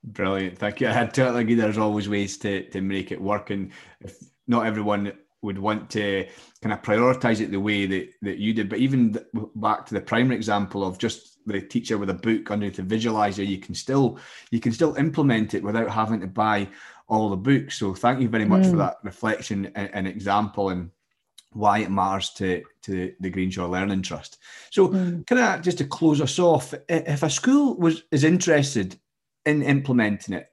Brilliant, 0.05 0.59
thank 0.59 0.81
you. 0.81 0.89
I 0.89 1.07
totally 1.07 1.43
agree. 1.43 1.55
There's 1.55 1.77
always 1.77 2.09
ways 2.09 2.39
to 2.39 2.63
to 2.71 2.81
make 2.81 3.11
it 3.11 3.21
work, 3.21 3.51
and 3.51 3.73
if 4.01 4.17
not 4.47 4.65
everyone 4.65 5.13
would 5.43 5.59
want 5.59 5.91
to 5.91 6.27
kind 6.63 6.73
of 6.73 6.83
prioritize 6.83 7.41
it 7.41 7.51
the 7.51 7.61
way 7.61 7.87
that, 7.87 8.09
that 8.23 8.39
you 8.39 8.55
did. 8.55 8.69
But 8.69 8.79
even 8.79 9.13
th- 9.13 9.27
back 9.57 9.87
to 9.87 9.95
the 9.95 10.01
primary 10.01 10.37
example 10.37 10.85
of 10.85 10.99
just 10.99 11.39
the 11.47 11.61
teacher 11.61 11.99
with 11.99 12.11
a 12.11 12.15
book 12.15 12.51
underneath 12.51 12.77
the 12.77 12.83
visualizer, 12.83 13.47
you 13.47 13.59
can 13.59 13.75
still 13.75 14.19
you 14.51 14.61
can 14.61 14.73
still 14.73 14.95
implement 14.95 15.55
it 15.55 15.63
without 15.63 15.91
having 15.91 16.21
to 16.21 16.27
buy 16.27 16.69
all 17.09 17.31
the 17.31 17.37
books. 17.37 17.79
So 17.79 17.95
thank 17.95 18.21
you 18.21 18.29
very 18.29 18.45
much 18.45 18.63
mm. 18.63 18.71
for 18.71 18.77
that 18.77 18.97
reflection 19.03 19.73
and, 19.75 19.91
and, 19.93 20.07
example 20.07 20.69
and 20.69 20.91
why 21.53 21.79
it 21.79 21.91
matters 21.91 22.31
to 22.31 22.63
to 22.83 23.15
the 23.21 23.31
Greenshaw 23.31 23.69
Learning 23.69 24.03
Trust. 24.03 24.39
So 24.71 24.89
mm. 24.89 25.27
can 25.27 25.39
I 25.39 25.59
just 25.59 25.79
to 25.79 25.85
close 25.85 26.21
us 26.21 26.39
off, 26.39 26.75
if 26.89 27.23
a 27.23 27.31
school 27.31 27.77
was 27.77 28.05
is 28.11 28.25
interested 28.25 28.99
in 29.47 29.63
implementing 29.63 30.35
it, 30.35 30.49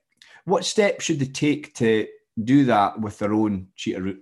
what 0.46 0.66
steps 0.66 1.06
should 1.06 1.20
they 1.20 1.26
take 1.26 1.74
to 1.76 2.08
do 2.44 2.66
that 2.66 3.00
with 3.00 3.18
their 3.20 3.34
own 3.34 3.68
tutor, 3.78 4.16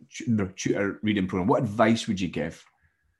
tutor 0.56 1.00
reading 1.02 1.28
program, 1.28 1.48
what 1.48 1.64
advice 1.64 2.08
would 2.08 2.20
you 2.20 2.28
give? 2.28 2.64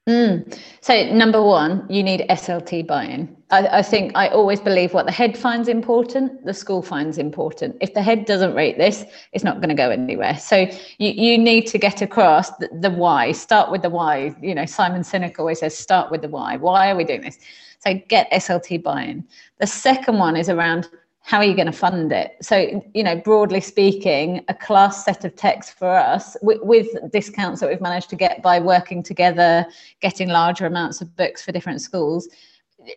Mm. 0.06 0.60
So, 0.82 1.10
number 1.14 1.42
one, 1.42 1.86
you 1.88 2.02
need 2.02 2.26
SLT 2.28 2.86
buy 2.86 3.04
in. 3.04 3.34
I, 3.50 3.78
I, 3.78 3.82
think 3.82 4.12
I 4.14 4.28
always 4.28 4.60
believe 4.60 4.92
what 4.92 5.06
the 5.06 5.12
head 5.12 5.36
finds 5.36 5.66
important, 5.66 6.44
the 6.44 6.52
school 6.52 6.82
finds 6.82 7.16
important. 7.16 7.76
If 7.80 7.94
the 7.94 8.02
head 8.02 8.26
doesn't 8.26 8.54
rate 8.54 8.76
this, 8.76 9.06
it's 9.32 9.44
not 9.44 9.56
going 9.56 9.70
to 9.70 9.74
go 9.74 9.88
anywhere. 9.88 10.36
So, 10.36 10.66
you, 10.98 11.08
you 11.08 11.38
need 11.38 11.66
to 11.68 11.78
get 11.78 12.02
across 12.02 12.50
the, 12.58 12.68
the 12.80 12.90
why, 12.90 13.32
start 13.32 13.70
with 13.70 13.80
the 13.80 13.88
why. 13.88 14.34
You 14.42 14.54
know, 14.54 14.66
Simon 14.66 15.02
Sinek 15.02 15.38
always 15.38 15.60
says, 15.60 15.74
start 15.76 16.10
with 16.10 16.20
the 16.20 16.28
why. 16.28 16.58
Why 16.58 16.90
are 16.90 16.96
we 16.96 17.04
doing 17.04 17.22
this? 17.22 17.38
So, 17.78 17.94
get 18.08 18.30
SLT 18.30 18.82
buy 18.82 19.04
in. 19.04 19.24
The 19.58 19.66
second 19.66 20.18
one 20.18 20.36
is 20.36 20.50
around 20.50 20.86
how 21.24 21.38
are 21.38 21.44
you 21.44 21.54
going 21.54 21.66
to 21.66 21.72
fund 21.72 22.12
it? 22.12 22.36
So, 22.42 22.84
you 22.92 23.02
know, 23.02 23.16
broadly 23.16 23.62
speaking, 23.62 24.44
a 24.48 24.54
class 24.54 25.06
set 25.06 25.24
of 25.24 25.34
texts 25.34 25.72
for 25.72 25.88
us 25.88 26.36
with, 26.42 26.60
with, 26.62 26.86
discounts 27.12 27.62
that 27.62 27.70
we've 27.70 27.80
managed 27.80 28.10
to 28.10 28.16
get 28.16 28.42
by 28.42 28.60
working 28.60 29.02
together, 29.02 29.64
getting 30.02 30.28
larger 30.28 30.66
amounts 30.66 31.00
of 31.00 31.16
books 31.16 31.42
for 31.42 31.50
different 31.50 31.80
schools. 31.80 32.28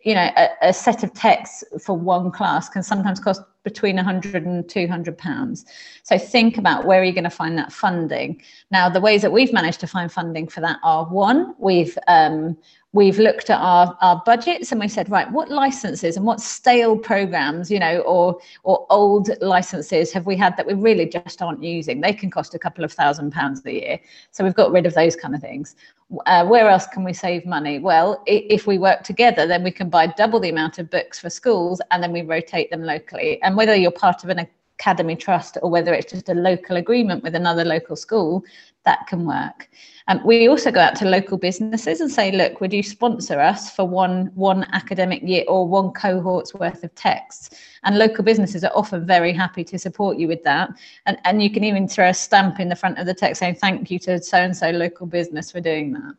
You 0.04 0.14
know, 0.14 0.30
a, 0.36 0.48
a 0.60 0.72
set 0.74 1.02
of 1.02 1.14
texts 1.14 1.64
for 1.82 1.96
one 1.96 2.30
class 2.30 2.68
can 2.68 2.82
sometimes 2.82 3.18
cost 3.18 3.40
between 3.64 3.96
100 3.96 4.44
and 4.44 4.68
200 4.68 5.16
pounds. 5.16 5.64
So 6.02 6.18
think 6.18 6.58
about 6.58 6.84
where 6.84 7.00
are 7.00 7.04
you 7.04 7.12
going 7.12 7.24
to 7.24 7.30
find 7.30 7.56
that 7.56 7.72
funding. 7.72 8.42
Now, 8.70 8.90
the 8.90 9.00
ways 9.00 9.22
that 9.22 9.32
we've 9.32 9.54
managed 9.54 9.80
to 9.80 9.86
find 9.86 10.12
funding 10.12 10.48
for 10.48 10.60
that 10.60 10.80
are 10.82 11.06
one, 11.06 11.54
we've 11.58 11.96
um, 12.08 12.58
we've 12.92 13.18
looked 13.18 13.50
at 13.50 13.60
our, 13.60 13.96
our 14.00 14.22
budgets 14.24 14.72
and 14.72 14.80
we 14.80 14.88
said 14.88 15.10
right 15.10 15.30
what 15.30 15.50
licenses 15.50 16.16
and 16.16 16.24
what 16.24 16.40
stale 16.40 16.96
programs 16.96 17.70
you 17.70 17.78
know 17.78 17.98
or 18.00 18.38
or 18.62 18.86
old 18.88 19.30
licenses 19.42 20.10
have 20.12 20.24
we 20.26 20.36
had 20.36 20.56
that 20.56 20.66
we 20.66 20.74
really 20.74 21.06
just 21.06 21.42
aren't 21.42 21.62
using? 21.62 22.00
They 22.00 22.12
can 22.12 22.30
cost 22.30 22.54
a 22.54 22.58
couple 22.58 22.84
of 22.84 22.92
thousand 22.92 23.32
pounds 23.32 23.64
a 23.66 23.72
year. 23.72 24.00
So 24.30 24.42
we've 24.42 24.54
got 24.54 24.72
rid 24.72 24.86
of 24.86 24.94
those 24.94 25.16
kind 25.16 25.34
of 25.34 25.40
things. 25.40 25.76
Uh, 26.24 26.46
where 26.46 26.68
else 26.68 26.86
can 26.86 27.04
we 27.04 27.12
save 27.12 27.44
money? 27.44 27.78
Well 27.78 28.22
if 28.26 28.66
we 28.66 28.78
work 28.78 29.02
together 29.02 29.46
then 29.46 29.62
we 29.62 29.70
can 29.70 29.90
buy 29.90 30.06
double 30.06 30.40
the 30.40 30.48
amount 30.48 30.78
of 30.78 30.90
books 30.90 31.18
for 31.18 31.28
schools 31.28 31.82
and 31.90 32.02
then 32.02 32.12
we 32.12 32.22
rotate 32.22 32.70
them 32.70 32.82
locally. 32.82 33.40
And 33.42 33.56
whether 33.56 33.74
you're 33.74 33.90
part 33.90 34.24
of 34.24 34.30
an 34.30 34.48
academy 34.78 35.16
trust 35.16 35.58
or 35.62 35.70
whether 35.70 35.92
it's 35.92 36.10
just 36.10 36.28
a 36.28 36.34
local 36.34 36.76
agreement 36.76 37.22
with 37.22 37.34
another 37.34 37.64
local 37.64 37.96
school 37.96 38.44
that 38.84 39.06
can 39.06 39.26
work 39.26 39.68
um, 40.08 40.22
we 40.24 40.48
also 40.48 40.70
go 40.72 40.80
out 40.80 40.96
to 40.96 41.04
local 41.04 41.36
businesses 41.36 42.00
and 42.00 42.10
say, 42.10 42.32
look, 42.32 42.60
would 42.60 42.72
you 42.72 42.82
sponsor 42.82 43.38
us 43.38 43.70
for 43.70 43.86
one 43.86 44.32
one 44.34 44.66
academic 44.72 45.22
year 45.22 45.44
or 45.46 45.68
one 45.68 45.90
cohort's 45.90 46.54
worth 46.54 46.82
of 46.82 46.94
texts? 46.94 47.50
And 47.84 47.98
local 47.98 48.24
businesses 48.24 48.64
are 48.64 48.72
often 48.74 49.06
very 49.06 49.32
happy 49.32 49.64
to 49.64 49.78
support 49.78 50.16
you 50.16 50.26
with 50.26 50.42
that. 50.44 50.70
And, 51.04 51.18
and 51.24 51.42
you 51.42 51.50
can 51.50 51.62
even 51.62 51.86
throw 51.86 52.08
a 52.08 52.14
stamp 52.14 52.58
in 52.58 52.70
the 52.70 52.76
front 52.76 52.98
of 52.98 53.06
the 53.06 53.14
text 53.14 53.40
saying 53.40 53.56
thank 53.56 53.90
you 53.90 53.98
to 54.00 54.20
so 54.22 54.38
and 54.38 54.56
so 54.56 54.70
local 54.70 55.06
business 55.06 55.52
for 55.52 55.60
doing 55.60 55.92
that. 55.92 56.14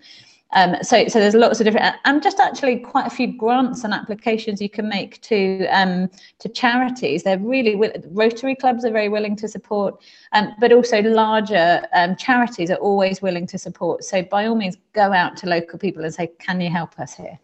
Um, 0.54 0.78
so, 0.82 1.08
so 1.08 1.20
there's 1.20 1.36
lots 1.36 1.60
of 1.60 1.66
different, 1.66 1.95
and 2.06 2.24
just 2.24 2.39
actually 2.39 2.80
quite 2.80 3.06
a 3.06 3.10
few 3.12 3.28
grants 3.28 3.84
and 3.84 3.93
applications 3.93 4.60
you 4.60 4.70
can 4.70 4.89
make 4.89 5.22
to 5.22 5.68
um, 5.68 6.10
to 6.39 6.50
charities. 6.50 7.22
They're 7.22 7.38
really 7.38 7.76
Rotary 8.08 8.56
clubs 8.56 8.84
are 8.84 8.91
very 8.91 9.10
willing 9.10 9.36
to 9.38 9.47
support, 9.47 10.02
um, 10.32 10.54
but 10.60 10.72
also 10.72 11.04
larger 11.04 11.86
um, 11.93 12.16
charities 12.16 12.72
are 12.72 12.78
always 12.78 13.22
willing 13.22 13.45
to 13.47 13.60
support. 13.60 14.04
So, 14.04 14.24
by 14.24 14.47
all 14.47 14.56
means, 14.56 14.78
go 14.93 15.14
out 15.14 15.38
to 15.38 15.47
local 15.47 15.78
people 15.78 16.04
and 16.04 16.14
say, 16.14 16.32
"Can 16.39 16.60
you 16.62 16.72
help 16.72 17.00
us 17.00 17.14
here?" 17.14 17.38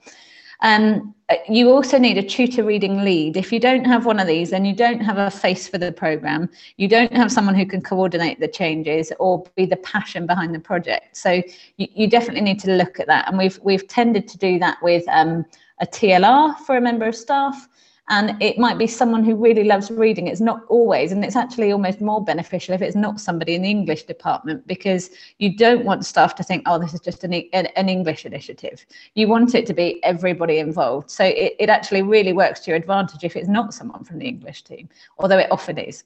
Um, 0.65 1.13
you 1.47 1.69
also 1.69 1.99
need 1.99 2.17
a 2.17 2.23
tutor 2.23 2.63
reading 2.63 3.03
lead. 3.03 3.37
If 3.37 3.51
you 3.51 3.59
don't 3.59 3.85
have 3.85 4.07
one 4.07 4.19
of 4.19 4.25
these, 4.25 4.49
then 4.49 4.65
you 4.65 4.73
don't 4.73 4.99
have 4.99 5.19
a 5.19 5.29
face 5.29 5.67
for 5.67 5.77
the 5.77 5.91
program. 5.91 6.49
You 6.77 6.87
don't 6.87 7.13
have 7.13 7.31
someone 7.31 7.53
who 7.53 7.67
can 7.67 7.81
coordinate 7.81 8.39
the 8.39 8.47
changes 8.47 9.13
or 9.19 9.43
be 9.55 9.67
the 9.67 9.75
passion 9.77 10.25
behind 10.25 10.55
the 10.55 10.59
project. 10.59 11.17
So 11.17 11.43
you, 11.77 11.87
you 11.93 12.07
definitely 12.07 12.41
need 12.41 12.59
to 12.61 12.71
look 12.71 12.99
at 12.99 13.05
that. 13.05 13.27
And 13.27 13.37
we've 13.37 13.59
we've 13.61 13.87
tended 13.87 14.27
to 14.27 14.39
do 14.39 14.57
that 14.57 14.81
with 14.81 15.03
um, 15.07 15.45
a 15.81 15.85
TLR 15.85 16.57
for 16.59 16.77
a 16.77 16.81
member 16.81 17.05
of 17.05 17.15
staff 17.15 17.67
and 18.09 18.41
it 18.41 18.57
might 18.59 18.77
be 18.77 18.87
someone 18.87 19.23
who 19.23 19.35
really 19.35 19.63
loves 19.63 19.89
reading. 19.89 20.27
It's 20.27 20.41
not 20.41 20.61
always 20.69 21.11
and 21.11 21.25
it's 21.25 21.35
actually 21.35 21.71
almost 21.71 22.01
more 22.01 22.23
beneficial 22.23 22.75
if 22.75 22.81
it's 22.81 22.95
not 22.95 23.19
somebody 23.19 23.55
in 23.55 23.61
the 23.61 23.69
english 23.69 24.03
department 24.03 24.65
because 24.67 25.09
you 25.39 25.55
don't 25.55 25.85
want 25.85 26.05
staff 26.05 26.35
to 26.35 26.43
think 26.43 26.63
oh 26.65 26.77
this 26.77 26.93
is 26.93 26.99
just 26.99 27.23
an, 27.23 27.33
an 27.33 27.89
english 27.89 28.25
initiative. 28.25 28.85
You 29.15 29.27
want 29.27 29.55
it 29.55 29.65
to 29.67 29.73
be 29.73 30.03
everybody 30.03 30.59
involved. 30.59 31.09
So 31.09 31.23
it, 31.25 31.55
it 31.59 31.69
actually 31.69 32.03
really 32.03 32.33
works 32.33 32.59
to 32.61 32.71
your 32.71 32.77
advantage 32.77 33.23
if 33.23 33.35
it's 33.35 33.47
not 33.47 33.73
someone 33.73 34.03
from 34.03 34.19
the 34.19 34.27
english 34.27 34.63
team 34.63 34.89
although 35.17 35.39
it 35.39 35.51
often 35.51 35.77
is 35.77 36.03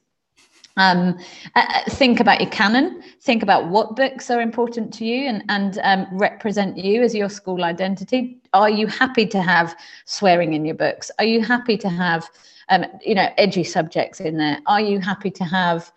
um, 0.80 1.20
uh, 1.56 1.66
uh, 1.68 1.90
think 1.90 2.22
about 2.22 2.40
your 2.40 2.50
canon. 2.50 3.04
Think 3.22 3.44
about 3.44 3.68
what 3.68 3.98
books 3.98 4.32
are 4.32 4.40
important 4.40 4.94
to 4.94 5.06
you 5.06 5.28
and, 5.28 5.44
and 5.50 5.80
um, 5.84 6.08
represent 6.18 6.78
you 6.78 7.04
as 7.04 7.14
your 7.14 7.30
school 7.30 7.66
identity. 7.66 8.38
Are 8.54 8.70
you 8.70 8.88
happy 8.88 9.26
to 9.28 9.42
have 9.42 9.76
swearing 10.06 10.54
in 10.54 10.64
your 10.64 10.76
books? 10.76 11.12
Are 11.20 11.26
you 11.26 11.44
happy 11.44 11.78
to 11.78 11.90
have, 11.90 12.30
um, 12.70 12.86
you 13.06 13.14
know, 13.14 13.28
edgy 13.38 13.66
subjects 13.66 14.22
in 14.22 14.38
there? 14.38 14.60
Are 14.68 14.80
you 14.80 15.00
happy 15.00 15.30
to 15.32 15.44
have, 15.44 15.92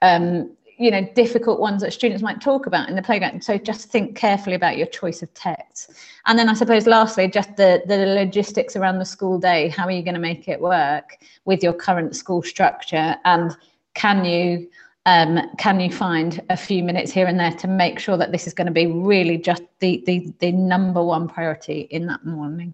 um, 0.00 0.50
you 0.78 0.90
know, 0.90 1.06
difficult 1.14 1.60
ones 1.60 1.82
that 1.82 1.92
students 1.92 2.22
might 2.22 2.40
talk 2.40 2.64
about 2.64 2.88
in 2.88 2.96
the 2.96 3.02
playground? 3.02 3.44
So 3.44 3.58
just 3.58 3.90
think 3.90 4.16
carefully 4.16 4.56
about 4.56 4.78
your 4.78 4.86
choice 4.86 5.22
of 5.22 5.32
texts. 5.34 6.02
And 6.24 6.38
then 6.38 6.48
I 6.48 6.54
suppose 6.54 6.86
lastly, 6.86 7.28
just 7.28 7.56
the, 7.56 7.82
the 7.86 7.98
logistics 8.06 8.74
around 8.74 9.00
the 9.00 9.04
school 9.04 9.38
day. 9.38 9.68
How 9.68 9.84
are 9.84 9.92
you 9.92 10.02
going 10.02 10.14
to 10.14 10.20
make 10.20 10.48
it 10.48 10.62
work 10.62 11.18
with 11.44 11.62
your 11.62 11.74
current 11.74 12.16
school 12.16 12.42
structure 12.42 13.16
and 13.26 13.54
can 13.94 14.24
you 14.24 14.68
um, 15.06 15.38
can 15.58 15.80
you 15.80 15.92
find 15.92 16.40
a 16.48 16.56
few 16.56 16.82
minutes 16.82 17.12
here 17.12 17.26
and 17.26 17.38
there 17.38 17.52
to 17.52 17.68
make 17.68 17.98
sure 17.98 18.16
that 18.16 18.32
this 18.32 18.46
is 18.46 18.54
going 18.54 18.66
to 18.66 18.72
be 18.72 18.86
really 18.86 19.36
just 19.36 19.62
the, 19.80 20.02
the, 20.06 20.32
the 20.38 20.50
number 20.50 21.02
one 21.02 21.28
priority 21.28 21.80
in 21.90 22.06
that 22.06 22.24
morning? 22.24 22.72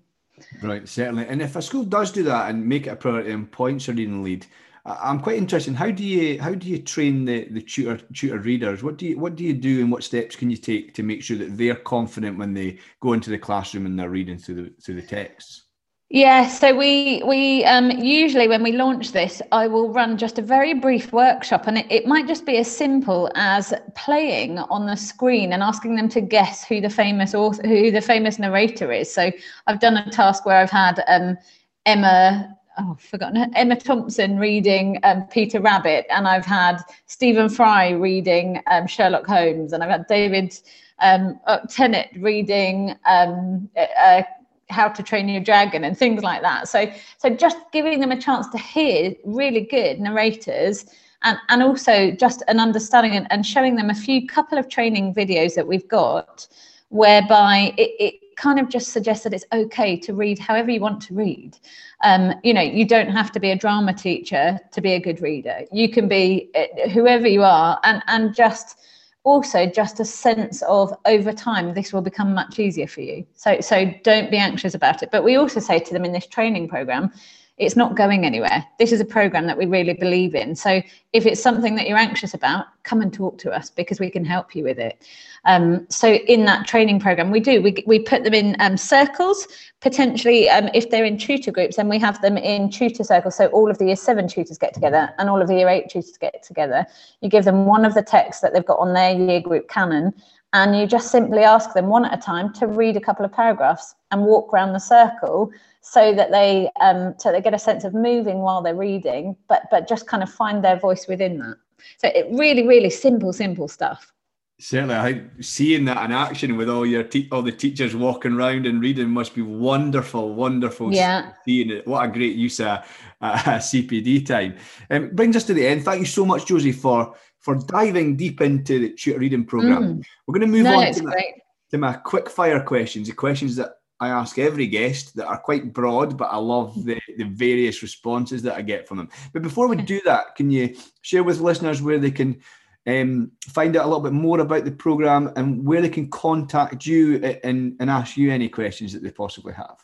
Right, 0.62 0.88
certainly. 0.88 1.26
And 1.26 1.42
if 1.42 1.56
a 1.56 1.62
school 1.62 1.84
does 1.84 2.12
do 2.12 2.22
that 2.22 2.50
and 2.50 2.64
make 2.64 2.86
it 2.86 2.90
a 2.90 2.96
priority 2.96 3.32
and 3.32 3.50
points 3.50 3.88
a 3.88 3.92
reading 3.92 4.22
lead, 4.22 4.46
I'm 4.86 5.20
quite 5.20 5.36
interested. 5.36 5.74
How 5.74 5.90
do 5.90 6.02
you 6.02 6.40
how 6.40 6.54
do 6.54 6.66
you 6.66 6.78
train 6.78 7.24
the, 7.24 7.44
the 7.50 7.60
tutor 7.60 7.98
tutor 8.14 8.38
readers? 8.38 8.82
What 8.82 8.96
do 8.96 9.06
you 9.06 9.18
what 9.18 9.36
do 9.36 9.44
you 9.44 9.52
do 9.52 9.80
and 9.80 9.92
what 9.92 10.04
steps 10.04 10.36
can 10.36 10.50
you 10.50 10.56
take 10.56 10.94
to 10.94 11.02
make 11.02 11.22
sure 11.22 11.36
that 11.36 11.58
they're 11.58 11.74
confident 11.74 12.38
when 12.38 12.54
they 12.54 12.78
go 13.00 13.12
into 13.12 13.28
the 13.28 13.38
classroom 13.38 13.84
and 13.86 13.98
they're 13.98 14.08
reading 14.08 14.38
through 14.38 14.54
the 14.54 14.72
through 14.82 14.94
the 14.94 15.06
texts? 15.06 15.64
Yeah, 16.12 16.48
so 16.48 16.74
we 16.74 17.22
we 17.24 17.64
um, 17.66 17.92
usually 17.92 18.48
when 18.48 18.64
we 18.64 18.72
launch 18.72 19.12
this, 19.12 19.40
I 19.52 19.68
will 19.68 19.92
run 19.92 20.18
just 20.18 20.40
a 20.40 20.42
very 20.42 20.74
brief 20.74 21.12
workshop, 21.12 21.68
and 21.68 21.78
it, 21.78 21.86
it, 21.88 22.04
might 22.04 22.26
just 22.26 22.44
be 22.44 22.56
as 22.56 22.68
simple 22.68 23.30
as 23.36 23.72
playing 23.94 24.58
on 24.58 24.86
the 24.86 24.96
screen 24.96 25.52
and 25.52 25.62
asking 25.62 25.94
them 25.94 26.08
to 26.08 26.20
guess 26.20 26.64
who 26.64 26.80
the 26.80 26.90
famous 26.90 27.32
author, 27.32 27.64
who 27.64 27.92
the 27.92 28.00
famous 28.00 28.40
narrator 28.40 28.90
is. 28.90 29.14
So 29.14 29.30
I've 29.68 29.78
done 29.78 29.98
a 29.98 30.10
task 30.10 30.44
where 30.44 30.56
I've 30.56 30.70
had 30.70 31.00
um, 31.06 31.38
Emma, 31.86 32.58
oh, 32.76 32.96
I've 32.98 33.00
forgotten 33.00 33.54
Emma 33.54 33.76
Thompson 33.76 34.36
reading 34.36 34.98
um, 35.04 35.28
Peter 35.28 35.60
Rabbit, 35.60 36.06
and 36.10 36.26
I've 36.26 36.44
had 36.44 36.82
Stephen 37.06 37.48
Fry 37.48 37.90
reading 37.90 38.60
um, 38.66 38.88
Sherlock 38.88 39.26
Holmes, 39.26 39.72
and 39.72 39.84
I've 39.84 39.90
had 39.90 40.08
David 40.08 40.58
um, 40.98 41.38
Tennant 41.68 42.08
reading. 42.16 42.96
Um, 43.04 43.70
uh, 43.76 44.22
how 44.70 44.88
to 44.88 45.02
train 45.02 45.28
your 45.28 45.42
dragon 45.42 45.84
and 45.84 45.96
things 45.96 46.22
like 46.22 46.42
that. 46.42 46.68
So 46.68 46.90
so 47.18 47.30
just 47.30 47.58
giving 47.72 48.00
them 48.00 48.12
a 48.12 48.20
chance 48.20 48.48
to 48.48 48.58
hear 48.58 49.14
really 49.24 49.62
good 49.62 50.00
narrators 50.00 50.86
and 51.22 51.38
and 51.48 51.62
also 51.62 52.10
just 52.10 52.42
an 52.48 52.60
understanding 52.60 53.12
and, 53.12 53.26
and 53.30 53.44
showing 53.44 53.76
them 53.76 53.90
a 53.90 53.94
few 53.94 54.26
couple 54.26 54.58
of 54.58 54.68
training 54.68 55.14
videos 55.14 55.54
that 55.54 55.66
we've 55.66 55.88
got 55.88 56.46
whereby 56.88 57.72
it, 57.76 57.90
it 58.00 58.36
kind 58.36 58.58
of 58.58 58.68
just 58.68 58.88
suggests 58.88 59.22
that 59.22 59.32
it's 59.34 59.44
okay 59.52 59.96
to 59.96 60.14
read 60.14 60.38
however 60.38 60.70
you 60.70 60.80
want 60.80 61.00
to 61.02 61.14
read. 61.14 61.56
Um, 62.02 62.34
you 62.42 62.54
know 62.54 62.62
you 62.62 62.84
don't 62.86 63.10
have 63.10 63.30
to 63.32 63.40
be 63.40 63.50
a 63.50 63.56
drama 63.56 63.92
teacher 63.92 64.58
to 64.72 64.80
be 64.80 64.92
a 64.92 65.00
good 65.00 65.20
reader. 65.20 65.60
You 65.70 65.88
can 65.88 66.08
be 66.08 66.50
uh, 66.54 66.88
whoever 66.88 67.28
you 67.28 67.42
are 67.42 67.78
and 67.84 68.02
and 68.06 68.34
just 68.34 68.78
also 69.22 69.66
just 69.66 70.00
a 70.00 70.04
sense 70.04 70.62
of 70.62 70.92
over 71.04 71.32
time 71.32 71.74
this 71.74 71.92
will 71.92 72.00
become 72.00 72.32
much 72.32 72.58
easier 72.58 72.86
for 72.86 73.02
you. 73.02 73.26
So 73.34 73.60
so 73.60 73.92
don't 74.02 74.30
be 74.30 74.38
anxious 74.38 74.74
about 74.74 75.02
it. 75.02 75.10
But 75.10 75.24
we 75.24 75.36
also 75.36 75.60
say 75.60 75.78
to 75.78 75.92
them 75.92 76.04
in 76.04 76.12
this 76.12 76.26
training 76.26 76.68
program 76.68 77.12
it's 77.60 77.76
not 77.76 77.94
going 77.94 78.24
anywhere. 78.24 78.66
This 78.78 78.90
is 78.90 79.00
a 79.00 79.04
program 79.04 79.46
that 79.46 79.58
we 79.58 79.66
really 79.66 79.92
believe 79.92 80.34
in. 80.34 80.56
So 80.56 80.80
if 81.12 81.26
it's 81.26 81.42
something 81.42 81.76
that 81.76 81.86
you're 81.86 81.98
anxious 81.98 82.32
about, 82.32 82.66
come 82.84 83.02
and 83.02 83.12
talk 83.12 83.36
to 83.38 83.50
us 83.52 83.68
because 83.68 84.00
we 84.00 84.08
can 84.08 84.24
help 84.24 84.56
you 84.56 84.64
with 84.64 84.78
it. 84.78 85.06
Um, 85.44 85.86
so 85.90 86.14
in 86.14 86.46
that 86.46 86.66
training 86.66 87.00
program, 87.00 87.30
we 87.30 87.38
do 87.38 87.60
we 87.60 87.84
we 87.86 87.98
put 87.98 88.24
them 88.24 88.32
in 88.32 88.56
um, 88.60 88.76
circles. 88.78 89.46
Potentially, 89.80 90.48
um, 90.48 90.68
if 90.74 90.90
they're 90.90 91.04
in 91.04 91.18
tutor 91.18 91.50
groups, 91.50 91.76
then 91.76 91.88
we 91.88 91.98
have 91.98 92.20
them 92.22 92.36
in 92.38 92.70
tutor 92.70 93.04
circles. 93.04 93.36
So 93.36 93.46
all 93.48 93.70
of 93.70 93.78
the 93.78 93.86
year 93.86 93.96
seven 93.96 94.26
tutors 94.26 94.58
get 94.58 94.72
together, 94.72 95.10
and 95.18 95.28
all 95.28 95.40
of 95.42 95.48
the 95.48 95.54
year 95.54 95.68
eight 95.68 95.90
tutors 95.90 96.16
get 96.18 96.42
together. 96.42 96.86
You 97.20 97.28
give 97.28 97.44
them 97.44 97.66
one 97.66 97.84
of 97.84 97.94
the 97.94 98.02
texts 98.02 98.42
that 98.42 98.54
they've 98.54 98.64
got 98.64 98.78
on 98.78 98.94
their 98.94 99.14
year 99.14 99.40
group 99.40 99.68
canon, 99.68 100.14
and 100.52 100.76
you 100.76 100.86
just 100.86 101.10
simply 101.10 101.42
ask 101.42 101.74
them 101.74 101.86
one 101.86 102.04
at 102.04 102.18
a 102.18 102.20
time 102.20 102.52
to 102.54 102.66
read 102.66 102.96
a 102.96 103.00
couple 103.00 103.24
of 103.24 103.32
paragraphs 103.32 103.94
and 104.10 104.24
walk 104.24 104.52
around 104.52 104.72
the 104.72 104.80
circle 104.80 105.52
so 105.80 106.14
that 106.14 106.30
they 106.30 106.68
um, 106.80 107.14
so 107.18 107.32
they 107.32 107.40
get 107.40 107.54
a 107.54 107.58
sense 107.58 107.84
of 107.84 107.94
moving 107.94 108.38
while 108.40 108.62
they're 108.62 108.74
reading, 108.74 109.36
but 109.48 109.62
but 109.70 109.88
just 109.88 110.06
kind 110.06 110.22
of 110.22 110.30
find 110.30 110.64
their 110.64 110.78
voice 110.78 111.06
within 111.08 111.38
that. 111.38 111.56
So 111.98 112.08
it 112.08 112.26
really, 112.30 112.66
really 112.66 112.90
simple, 112.90 113.32
simple 113.32 113.68
stuff. 113.68 114.12
Certainly, 114.58 114.94
I 114.94 115.12
think 115.12 115.30
seeing 115.40 115.86
that 115.86 116.04
in 116.04 116.12
action 116.12 116.58
with 116.58 116.68
all 116.68 116.84
your 116.84 117.02
te- 117.02 117.28
all 117.32 117.40
the 117.40 117.52
teachers 117.52 117.96
walking 117.96 118.32
around 118.32 118.66
and 118.66 118.82
reading 118.82 119.08
must 119.08 119.34
be 119.34 119.40
wonderful, 119.40 120.34
wonderful. 120.34 120.92
Yeah, 120.92 121.32
seeing 121.46 121.70
it. 121.70 121.86
What 121.86 122.04
a 122.04 122.08
great 122.08 122.36
use 122.36 122.60
of 122.60 122.84
uh, 123.22 123.36
CPD 123.38 124.26
time. 124.26 124.56
Um, 124.90 125.14
brings 125.14 125.34
us 125.34 125.44
to 125.44 125.54
the 125.54 125.66
end. 125.66 125.84
Thank 125.84 126.00
you 126.00 126.06
so 126.06 126.26
much, 126.26 126.44
Josie, 126.44 126.72
for 126.72 127.14
for 127.40 127.56
diving 127.56 128.16
deep 128.16 128.40
into 128.40 128.78
the 128.78 128.90
tutor 128.90 129.18
reading 129.18 129.44
program. 129.44 129.98
Mm. 129.98 130.04
We're 130.26 130.38
going 130.38 130.50
to 130.50 130.56
move 130.56 130.64
no, 130.64 130.78
on 130.78 130.92
to 130.92 131.02
my, 131.02 131.24
to 131.70 131.78
my 131.78 131.92
quick 131.94 132.30
fire 132.30 132.62
questions, 132.62 133.08
the 133.08 133.14
questions 133.14 133.56
that 133.56 133.72
I 134.00 134.08
ask 134.08 134.38
every 134.38 134.66
guest 134.66 135.14
that 135.16 135.26
are 135.26 135.38
quite 135.38 135.74
broad, 135.74 136.16
but 136.16 136.30
I 136.30 136.36
love 136.36 136.84
the, 136.84 136.98
the 137.18 137.24
various 137.24 137.82
responses 137.82 138.42
that 138.42 138.56
I 138.56 138.62
get 138.62 138.88
from 138.88 138.96
them. 138.96 139.10
But 139.32 139.42
before 139.42 139.68
we 139.68 139.76
do 139.76 140.00
that, 140.06 140.36
can 140.36 140.50
you 140.50 140.74
share 141.02 141.22
with 141.22 141.40
listeners 141.40 141.82
where 141.82 141.98
they 141.98 142.10
can 142.10 142.40
um, 142.86 143.32
find 143.48 143.76
out 143.76 143.84
a 143.84 143.88
little 143.88 144.00
bit 144.00 144.14
more 144.14 144.40
about 144.40 144.64
the 144.64 144.72
program 144.72 145.30
and 145.36 145.66
where 145.66 145.82
they 145.82 145.90
can 145.90 146.08
contact 146.10 146.86
you 146.86 147.16
and, 147.44 147.76
and 147.78 147.90
ask 147.90 148.16
you 148.16 148.30
any 148.30 148.48
questions 148.48 148.94
that 148.94 149.02
they 149.02 149.10
possibly 149.10 149.52
have? 149.52 149.76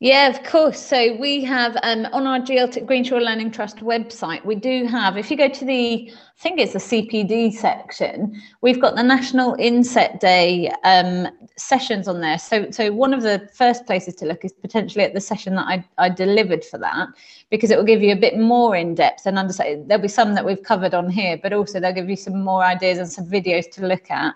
Yeah, 0.00 0.28
of 0.28 0.42
course. 0.42 0.84
So 0.84 1.16
we 1.16 1.44
have 1.44 1.76
um, 1.84 2.06
on 2.12 2.26
our 2.26 2.40
GL 2.40 2.84
Greenshaw 2.84 3.18
Learning 3.20 3.50
Trust 3.50 3.76
website, 3.78 4.44
we 4.44 4.56
do 4.56 4.86
have, 4.86 5.16
if 5.16 5.30
you 5.30 5.36
go 5.36 5.48
to 5.48 5.64
the, 5.64 6.10
I 6.12 6.40
think 6.40 6.58
it's 6.58 6.72
the 6.72 6.80
CPD 6.80 7.52
section, 7.52 8.42
we've 8.60 8.80
got 8.80 8.96
the 8.96 9.04
National 9.04 9.54
Inset 9.54 10.18
Day 10.20 10.68
um, 10.82 11.28
sessions 11.56 12.08
on 12.08 12.20
there. 12.20 12.38
So, 12.38 12.70
so 12.72 12.92
one 12.92 13.14
of 13.14 13.22
the 13.22 13.48
first 13.54 13.86
places 13.86 14.16
to 14.16 14.26
look 14.26 14.44
is 14.44 14.52
potentially 14.52 15.04
at 15.04 15.14
the 15.14 15.20
session 15.20 15.54
that 15.54 15.66
I, 15.68 15.84
I 15.96 16.08
delivered 16.08 16.64
for 16.64 16.76
that, 16.78 17.08
because 17.48 17.70
it 17.70 17.78
will 17.78 17.84
give 17.84 18.02
you 18.02 18.12
a 18.12 18.20
bit 18.20 18.36
more 18.36 18.74
in 18.74 18.96
depth 18.96 19.26
and 19.26 19.38
understand. 19.38 19.88
There'll 19.88 20.02
be 20.02 20.08
some 20.08 20.34
that 20.34 20.44
we've 20.44 20.62
covered 20.62 20.92
on 20.92 21.08
here, 21.08 21.38
but 21.40 21.52
also 21.52 21.78
they'll 21.78 21.94
give 21.94 22.10
you 22.10 22.16
some 22.16 22.42
more 22.42 22.64
ideas 22.64 22.98
and 22.98 23.10
some 23.10 23.26
videos 23.26 23.70
to 23.70 23.86
look 23.86 24.10
at 24.10 24.34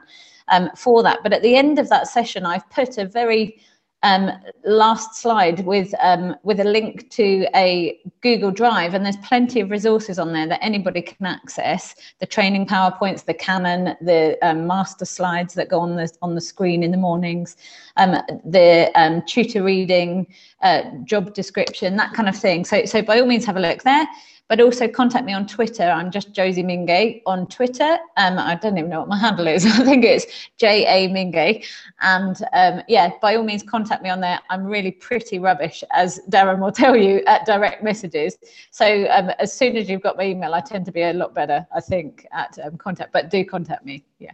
um, 0.49 0.71
for 0.77 1.03
that. 1.03 1.19
But 1.25 1.33
at 1.33 1.43
the 1.43 1.57
end 1.57 1.81
of 1.81 1.89
that 1.89 2.07
session, 2.07 2.47
I've 2.47 2.69
put 2.71 2.97
a 2.97 3.05
very 3.05 3.61
um, 4.03 4.31
last 4.65 5.17
slide 5.17 5.65
with 5.67 5.93
um, 6.01 6.37
with 6.45 6.61
a 6.61 6.65
link 6.65 7.11
to 7.11 7.47
a 7.55 7.99
Google 8.21 8.51
Drive, 8.51 8.95
and 8.95 9.05
there's 9.05 9.17
plenty 9.19 9.61
of 9.61 9.71
resources 9.71 10.19
on 10.19 10.33
there 10.33 10.47
that 10.47 10.63
anybody 10.63 11.03
can 11.03 11.27
access. 11.27 11.95
The 12.21 12.27
training 12.27 12.67
powerpoints, 12.67 13.25
the 13.25 13.35
Canon, 13.35 13.97
the 14.01 14.39
um, 14.43 14.67
master 14.67 15.05
slides 15.05 15.55
that 15.55 15.69
go 15.69 15.81
on 15.81 15.97
the 15.97 16.11
on 16.23 16.35
the 16.35 16.41
screen 16.41 16.83
in 16.83 16.93
the 16.93 16.97
mornings, 16.97 17.57
um, 17.97 18.23
the 18.45 18.91
um, 18.95 19.23
tutor 19.27 19.65
reading, 19.65 20.27
uh, 20.63 20.83
job 21.05 21.35
description, 21.35 21.97
that 21.97 22.13
kind 22.15 22.29
of 22.29 22.37
thing. 22.37 22.65
So 22.65 22.85
so 22.85 23.03
by 23.03 23.19
all 23.19 23.27
means, 23.27 23.45
have 23.47 23.57
a 23.57 23.61
look 23.61 23.83
there 23.83 24.07
but 24.49 24.61
also 24.61 24.89
contact 24.89 25.25
me 25.25 25.33
on 25.33 25.47
Twitter. 25.47 25.83
I'm 25.83 26.11
just 26.11 26.33
Josie 26.33 26.63
Mingay 26.63 27.23
on 27.27 27.47
Twitter. 27.47 27.99
Um, 28.17 28.39
I 28.39 28.55
don't 28.55 28.79
even 28.79 28.91
know 28.91 29.01
what 29.01 29.09
my 29.09 29.19
handle 29.19 29.47
is. 29.47 29.65
I 29.79 29.85
think 29.85 30.05
it's 30.05 30.27
J 30.57 30.87
A 30.87 31.09
Mingay. 31.09 31.67
And 32.01 32.37
um, 32.55 32.83
yeah, 32.89 33.11
by 33.21 33.37
all 33.37 33.45
means, 33.45 33.63
contact 33.63 34.03
me 34.03 34.09
on 34.09 34.21
there. 34.21 34.41
I'm 34.51 34.65
really 34.65 34.91
pretty 34.91 35.39
rubbish, 35.39 35.85
as 35.93 36.21
Darren 36.31 36.61
will 36.61 36.73
tell 36.83 36.97
you, 36.97 37.23
at 37.27 37.45
direct 37.45 37.83
messages. 37.83 38.39
So 38.71 39.07
um, 39.11 39.31
as 39.39 39.53
soon 39.53 39.77
as 39.77 39.89
you've 39.89 40.03
got 40.03 40.17
my 40.17 40.25
email, 40.25 40.55
I 40.55 40.61
tend 40.61 40.87
to 40.87 40.93
be 40.93 41.03
a 41.03 41.13
lot 41.13 41.35
better, 41.35 41.67
I 41.75 41.81
think, 41.81 42.27
at 42.33 42.59
um, 42.65 42.77
contact. 42.79 43.13
But 43.13 43.31
do 43.31 43.45
contact 43.45 43.85
me. 43.85 44.03
Yeah. 44.19 44.33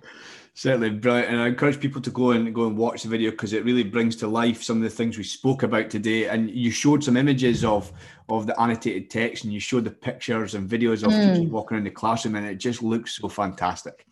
Certainly 0.57 0.91
brilliant, 0.91 1.31
and 1.31 1.41
I 1.41 1.49
encourage 1.49 1.81
people 1.81 2.01
to 2.01 2.11
go 2.11 2.31
and 2.31 2.55
go 2.55 2.69
and 2.69 2.77
watch 2.77 3.03
the 3.03 3.09
video 3.09 3.33
because 3.33 3.53
it 3.53 3.65
really 3.65 3.83
brings 3.83 4.15
to 4.17 4.29
life 4.29 4.63
some 4.63 4.77
of 4.77 4.85
the 4.85 4.89
things 4.89 5.19
we 5.19 5.25
spoke 5.25 5.65
about 5.65 5.91
today. 5.91 6.29
And 6.29 6.49
you 6.49 6.71
showed 6.71 7.03
some 7.03 7.17
images 7.17 7.65
of 7.65 7.93
of 8.29 8.47
the 8.47 8.59
annotated 8.61 9.11
text, 9.11 9.43
and 9.43 9.53
you 9.53 9.59
showed 9.59 9.85
the 9.85 9.91
pictures 9.91 10.55
and 10.55 10.71
videos 10.71 11.03
of 11.03 11.11
mm. 11.11 11.35
teachers 11.35 11.51
walking 11.51 11.77
around 11.77 11.85
the 11.85 11.91
classroom, 11.91 12.37
and 12.37 12.47
it 12.47 12.57
just 12.57 12.85
looks 12.85 13.17
so 13.17 13.29
fantastic. 13.29 14.07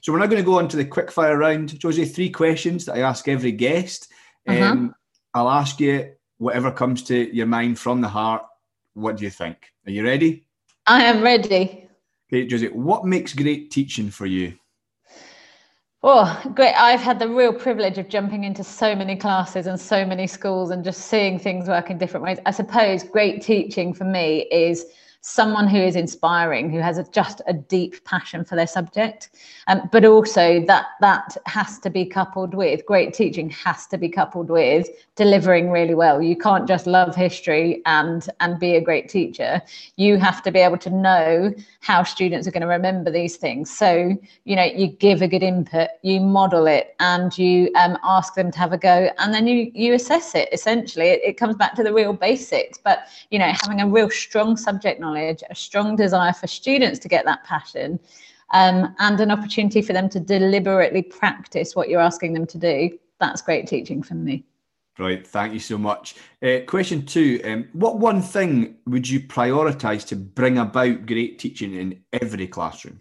So 0.00 0.12
we're 0.12 0.20
now 0.20 0.26
going 0.26 0.40
to 0.40 0.46
go 0.46 0.58
on 0.58 0.68
to 0.68 0.76
the 0.76 0.84
quick 0.84 1.10
fire 1.10 1.36
round. 1.36 1.76
Josie, 1.80 2.04
three 2.04 2.30
questions 2.30 2.84
that 2.84 2.94
I 2.94 3.00
ask 3.00 3.26
every 3.26 3.52
guest. 3.52 4.12
Uh-huh. 4.46 4.64
Um, 4.64 4.94
I'll 5.34 5.50
ask 5.50 5.80
you 5.80 6.12
whatever 6.38 6.70
comes 6.70 7.02
to 7.04 7.34
your 7.34 7.46
mind 7.46 7.80
from 7.80 8.00
the 8.00 8.08
heart. 8.08 8.44
What 8.94 9.16
do 9.16 9.24
you 9.24 9.30
think? 9.30 9.56
Are 9.86 9.90
you 9.90 10.04
ready? 10.04 10.46
I 10.86 11.02
am 11.02 11.20
ready. 11.20 11.88
Okay, 12.32 12.46
Josie, 12.46 12.68
what 12.68 13.04
makes 13.04 13.34
great 13.34 13.72
teaching 13.72 14.08
for 14.08 14.26
you? 14.26 14.56
Oh, 16.02 16.42
great. 16.54 16.74
I've 16.74 17.00
had 17.00 17.18
the 17.18 17.28
real 17.28 17.52
privilege 17.52 17.98
of 17.98 18.08
jumping 18.08 18.44
into 18.44 18.64
so 18.64 18.94
many 18.96 19.16
classes 19.16 19.66
and 19.66 19.78
so 19.78 20.06
many 20.06 20.26
schools 20.26 20.70
and 20.70 20.82
just 20.82 21.02
seeing 21.08 21.38
things 21.38 21.68
work 21.68 21.90
in 21.90 21.98
different 21.98 22.24
ways. 22.24 22.38
I 22.46 22.52
suppose 22.52 23.02
great 23.02 23.42
teaching 23.42 23.92
for 23.92 24.04
me 24.04 24.46
is 24.50 24.86
someone 25.22 25.68
who 25.68 25.76
is 25.76 25.96
inspiring, 25.96 26.70
who 26.70 26.78
has 26.78 26.96
a, 26.96 27.04
just 27.04 27.42
a 27.46 27.52
deep 27.52 28.02
passion 28.04 28.42
for 28.42 28.56
their 28.56 28.66
subject. 28.66 29.30
Um, 29.66 29.88
but 29.92 30.04
also 30.04 30.64
that 30.66 30.86
that 31.00 31.36
has 31.46 31.78
to 31.80 31.90
be 31.90 32.06
coupled 32.06 32.54
with 32.54 32.86
great 32.86 33.12
teaching 33.12 33.50
has 33.50 33.86
to 33.88 33.98
be 33.98 34.08
coupled 34.08 34.48
with 34.48 34.88
delivering 35.16 35.70
really 35.70 35.94
well. 35.94 36.22
You 36.22 36.36
can't 36.36 36.66
just 36.66 36.86
love 36.86 37.14
history 37.14 37.82
and 37.84 38.26
and 38.40 38.58
be 38.58 38.76
a 38.76 38.80
great 38.80 39.08
teacher. 39.10 39.60
You 39.96 40.16
have 40.18 40.42
to 40.44 40.50
be 40.50 40.60
able 40.60 40.78
to 40.78 40.90
know 40.90 41.52
how 41.80 42.02
students 42.02 42.48
are 42.48 42.50
going 42.50 42.62
to 42.62 42.66
remember 42.66 43.10
these 43.10 43.36
things. 43.36 43.70
So 43.70 44.16
you 44.44 44.56
know 44.56 44.64
you 44.64 44.88
give 44.88 45.20
a 45.20 45.28
good 45.28 45.42
input, 45.42 45.88
you 46.02 46.20
model 46.20 46.66
it, 46.66 46.96
and 46.98 47.36
you 47.36 47.70
um, 47.74 47.98
ask 48.02 48.34
them 48.34 48.50
to 48.52 48.58
have 48.58 48.72
a 48.72 48.78
go, 48.78 49.10
and 49.18 49.34
then 49.34 49.46
you 49.46 49.70
you 49.74 49.92
assess 49.92 50.34
it. 50.34 50.48
Essentially, 50.50 51.08
it, 51.08 51.20
it 51.22 51.36
comes 51.36 51.56
back 51.56 51.74
to 51.74 51.82
the 51.82 51.92
real 51.92 52.14
basics. 52.14 52.78
But 52.78 53.08
you 53.30 53.38
know 53.38 53.52
having 53.62 53.82
a 53.82 53.86
real 53.86 54.08
strong 54.08 54.56
subject 54.56 54.98
knowledge 54.98 55.09
knowledge, 55.10 55.42
a 55.50 55.54
strong 55.54 55.96
desire 55.96 56.32
for 56.32 56.46
students 56.46 56.98
to 57.00 57.08
get 57.08 57.24
that 57.24 57.44
passion, 57.44 57.98
um, 58.52 58.94
and 58.98 59.20
an 59.20 59.30
opportunity 59.30 59.82
for 59.82 59.92
them 59.92 60.08
to 60.08 60.20
deliberately 60.20 61.02
practice 61.02 61.76
what 61.76 61.88
you're 61.88 62.00
asking 62.00 62.32
them 62.32 62.46
to 62.46 62.58
do. 62.58 62.98
That's 63.18 63.42
great 63.42 63.66
teaching 63.66 64.02
for 64.02 64.14
me. 64.14 64.44
Right, 64.98 65.26
thank 65.26 65.54
you 65.54 65.60
so 65.60 65.78
much. 65.78 66.16
Uh, 66.42 66.58
question 66.66 67.06
two 67.06 67.40
um, 67.44 67.68
What 67.72 67.98
one 67.98 68.20
thing 68.20 68.76
would 68.86 69.08
you 69.08 69.20
prioritise 69.20 70.06
to 70.08 70.16
bring 70.16 70.58
about 70.58 71.06
great 71.06 71.38
teaching 71.38 71.74
in 71.74 72.02
every 72.12 72.46
classroom? 72.46 73.00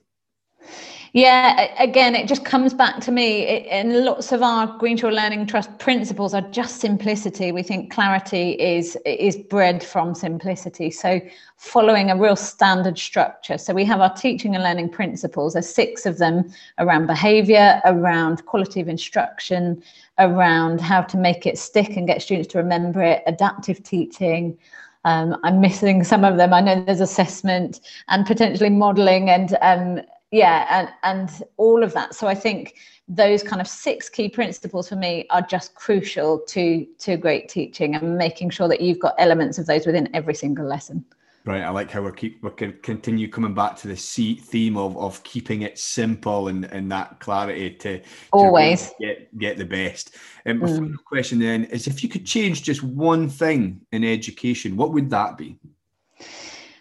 Yeah, 1.13 1.73
again, 1.81 2.13
it 2.13 2.27
just 2.27 2.45
comes 2.45 2.73
back 2.73 2.99
to 3.01 3.11
me. 3.11 3.41
It, 3.41 3.67
and 3.71 4.05
lots 4.05 4.31
of 4.31 4.43
our 4.43 4.67
Greenshaw 4.77 5.09
Learning 5.09 5.47
Trust 5.47 5.75
principles 5.79 6.35
are 6.35 6.41
just 6.51 6.79
simplicity. 6.79 7.51
We 7.51 7.63
think 7.63 7.91
clarity 7.91 8.51
is 8.51 8.95
is 9.05 9.35
bred 9.35 9.83
from 9.83 10.13
simplicity. 10.13 10.91
So 10.91 11.19
following 11.57 12.11
a 12.11 12.15
real 12.15 12.35
standard 12.35 12.99
structure. 12.99 13.57
So 13.57 13.73
we 13.73 13.85
have 13.85 14.01
our 14.01 14.13
teaching 14.13 14.53
and 14.53 14.63
learning 14.63 14.89
principles. 14.89 15.53
There's 15.53 15.67
six 15.67 16.05
of 16.05 16.19
them 16.19 16.53
around 16.77 17.07
behaviour, 17.07 17.81
around 17.85 18.45
quality 18.45 18.79
of 18.79 18.87
instruction, 18.87 19.81
around 20.19 20.79
how 20.79 21.01
to 21.01 21.17
make 21.17 21.47
it 21.47 21.57
stick 21.57 21.97
and 21.97 22.05
get 22.05 22.21
students 22.21 22.51
to 22.53 22.59
remember 22.59 23.01
it, 23.01 23.23
adaptive 23.25 23.81
teaching. 23.81 24.57
Um, 25.05 25.37
I'm 25.43 25.59
missing 25.59 26.03
some 26.03 26.23
of 26.23 26.37
them. 26.37 26.53
I 26.53 26.61
know 26.61 26.83
there's 26.83 27.01
assessment 27.01 27.79
and 28.09 28.27
potentially 28.27 28.69
modelling 28.69 29.29
and 29.29 29.57
um, 29.61 30.01
yeah 30.31 30.65
and 30.69 30.89
and 31.03 31.43
all 31.57 31.83
of 31.83 31.93
that. 31.93 32.15
So 32.15 32.27
i 32.27 32.35
think 32.35 32.75
those 33.07 33.41
kind 33.41 33.59
of 33.59 33.67
six 33.67 34.07
key 34.07 34.29
principles 34.29 34.87
for 34.87 34.95
me 34.95 35.25
are 35.31 35.41
just 35.41 35.73
crucial 35.75 36.39
to 36.47 36.85
to 36.99 37.17
great 37.17 37.49
teaching 37.49 37.95
and 37.95 38.17
making 38.17 38.51
sure 38.51 38.67
that 38.67 38.81
you've 38.81 38.99
got 38.99 39.15
elements 39.17 39.57
of 39.57 39.65
those 39.65 39.85
within 39.85 40.07
every 40.13 40.35
single 40.35 40.65
lesson. 40.65 41.03
Right 41.45 41.63
i 41.63 41.69
like 41.69 41.89
how 41.89 42.03
we're 42.03 42.11
keep 42.11 42.43
we 42.43 42.51
can 42.51 42.73
continue 42.83 43.27
coming 43.27 43.55
back 43.55 43.75
to 43.77 43.87
the 43.87 43.95
theme 43.95 44.77
of 44.77 44.95
of 44.97 45.23
keeping 45.23 45.63
it 45.63 45.79
simple 45.79 46.49
and 46.49 46.65
and 46.65 46.91
that 46.91 47.19
clarity 47.19 47.71
to, 47.71 47.99
to 47.99 48.05
always. 48.31 48.91
get 48.99 49.37
get 49.39 49.57
the 49.57 49.65
best. 49.65 50.15
And 50.45 50.61
um, 50.61 50.69
mm. 50.69 50.75
final 50.75 50.97
question 51.05 51.39
then 51.39 51.63
is 51.65 51.87
if 51.87 52.03
you 52.03 52.09
could 52.09 52.25
change 52.25 52.61
just 52.61 52.83
one 52.83 53.29
thing 53.29 53.81
in 53.91 54.03
education 54.03 54.75
what 54.75 54.93
would 54.93 55.09
that 55.09 55.37
be 55.37 55.57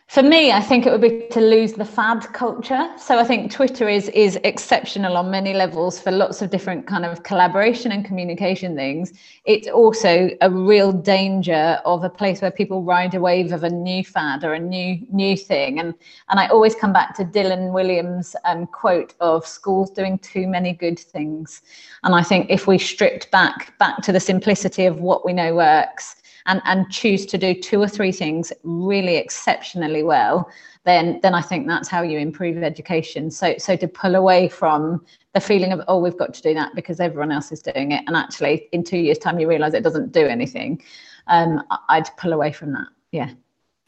For 0.08 0.22
me, 0.22 0.52
I 0.52 0.62
think 0.62 0.86
it 0.86 0.90
would 0.90 1.02
be 1.02 1.26
to 1.32 1.40
lose 1.40 1.74
the 1.74 1.84
fad 1.84 2.22
culture. 2.32 2.88
So 2.96 3.18
I 3.18 3.24
think 3.24 3.52
Twitter 3.52 3.90
is 3.90 4.08
is 4.08 4.36
exceptional 4.42 5.18
on 5.18 5.30
many 5.30 5.52
levels 5.52 6.00
for 6.00 6.10
lots 6.10 6.40
of 6.40 6.48
different 6.48 6.86
kind 6.86 7.04
of 7.04 7.24
collaboration 7.24 7.92
and 7.92 8.06
communication 8.06 8.74
things. 8.74 9.12
It's 9.44 9.68
also 9.68 10.30
a 10.40 10.50
real 10.50 10.92
danger 10.92 11.78
of 11.84 12.04
a 12.04 12.08
place 12.08 12.40
where 12.40 12.50
people 12.50 12.82
ride 12.82 13.14
a 13.14 13.20
wave 13.20 13.52
of 13.52 13.64
a 13.64 13.68
new 13.68 14.02
fad 14.02 14.44
or 14.44 14.54
a 14.54 14.58
new 14.58 14.98
new 15.10 15.36
thing. 15.36 15.78
And 15.78 15.92
and 16.30 16.40
I 16.40 16.46
always 16.46 16.74
come 16.74 16.94
back 16.94 17.14
to 17.16 17.24
Dylan 17.26 17.72
Wiliam's 17.74 18.34
um, 18.46 18.66
quote 18.66 19.12
of 19.20 19.46
schools 19.46 19.90
doing 19.90 20.18
too 20.20 20.48
many 20.48 20.72
good 20.72 20.98
things. 20.98 21.60
And 22.02 22.14
I 22.14 22.22
think 22.22 22.46
if 22.48 22.66
we 22.66 22.78
stripped 22.78 23.30
back 23.30 23.76
back 23.78 24.00
to 24.04 24.12
the 24.12 24.20
simplicity 24.20 24.86
of 24.86 25.00
what 25.00 25.26
we 25.26 25.34
know 25.34 25.54
works 25.54 26.16
and, 26.48 26.60
and 26.64 26.90
choose 26.90 27.26
to 27.26 27.38
do 27.38 27.54
two 27.54 27.80
or 27.80 27.86
three 27.86 28.10
things 28.10 28.52
really 28.64 29.16
exceptionally 29.16 30.02
well, 30.02 30.50
then 30.84 31.20
then 31.22 31.34
I 31.34 31.42
think 31.42 31.68
that's 31.68 31.88
how 31.88 32.02
you 32.02 32.18
improve 32.18 32.62
education. 32.62 33.30
So 33.30 33.54
so 33.58 33.76
to 33.76 33.86
pull 33.86 34.16
away 34.16 34.48
from 34.48 35.04
the 35.34 35.40
feeling 35.40 35.72
of 35.72 35.82
oh 35.86 36.00
we've 36.00 36.18
got 36.18 36.34
to 36.34 36.42
do 36.42 36.54
that 36.54 36.74
because 36.74 36.98
everyone 36.98 37.30
else 37.30 37.52
is 37.52 37.62
doing 37.62 37.92
it, 37.92 38.02
and 38.06 38.16
actually 38.16 38.68
in 38.72 38.82
two 38.82 38.98
years' 38.98 39.18
time 39.18 39.38
you 39.38 39.48
realise 39.48 39.74
it 39.74 39.84
doesn't 39.84 40.10
do 40.12 40.26
anything. 40.26 40.82
Um, 41.28 41.62
I'd 41.88 42.08
pull 42.16 42.32
away 42.32 42.52
from 42.52 42.72
that. 42.72 42.88
Yeah. 43.12 43.30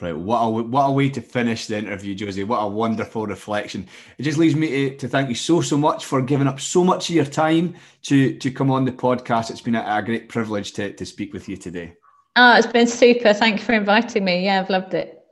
Right, 0.01 0.17
what 0.17 0.39
a 0.39 0.49
what 0.49 0.87
a 0.87 0.93
way 0.93 1.11
to 1.11 1.21
finish 1.21 1.67
the 1.67 1.77
interview, 1.79 2.15
Josie. 2.15 2.45
What 2.45 2.59
a 2.59 2.67
wonderful 2.67 3.27
reflection. 3.27 3.87
It 4.17 4.23
just 4.23 4.39
leaves 4.39 4.55
me 4.55 4.69
to, 4.69 4.97
to 4.97 5.09
thank 5.09 5.29
you 5.29 5.35
so 5.35 5.61
so 5.63 5.77
much 5.77 6.05
for 6.05 6.23
giving 6.23 6.47
up 6.47 6.61
so 6.61 6.85
much 6.85 7.09
of 7.09 7.17
your 7.17 7.27
time 7.27 7.75
to 8.03 8.37
to 8.39 8.51
come 8.51 8.71
on 8.71 8.85
the 8.85 8.93
podcast. 8.93 9.51
It's 9.51 9.61
been 9.61 9.75
a, 9.75 9.85
a 9.87 10.03
great 10.03 10.29
privilege 10.29 10.73
to 10.75 10.93
to 10.93 11.07
speak 11.07 11.33
with 11.33 11.49
you 11.49 11.57
today. 11.57 12.00
Oh, 12.43 12.57
it's 12.57 12.67
been 12.67 12.87
super. 12.87 13.35
Thank 13.35 13.59
you 13.59 13.67
for 13.67 13.75
inviting 13.75 14.25
me. 14.25 14.47
Yeah, 14.47 14.61
I've 14.61 14.71
loved 14.71 14.95
it. 14.95 15.23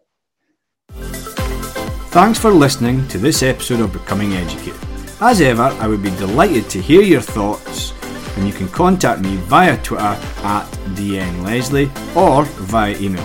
Thanks 2.11 2.39
for 2.39 2.51
listening 2.51 3.09
to 3.09 3.17
this 3.17 3.43
episode 3.43 3.81
of 3.81 3.95
Becoming 3.95 4.35
Educated. 4.35 4.79
As 5.19 5.41
ever, 5.41 5.63
I 5.63 5.87
would 5.87 6.03
be 6.03 6.11
delighted 6.17 6.69
to 6.69 6.83
hear 6.83 7.01
your 7.01 7.23
thoughts, 7.23 7.95
and 8.37 8.47
you 8.47 8.53
can 8.53 8.69
contact 8.69 9.23
me 9.23 9.37
via 9.37 9.83
Twitter 9.83 10.05
at 10.05 10.67
dnleslie 10.97 11.89
or 12.15 12.45
via 12.45 12.95
email. 12.99 13.25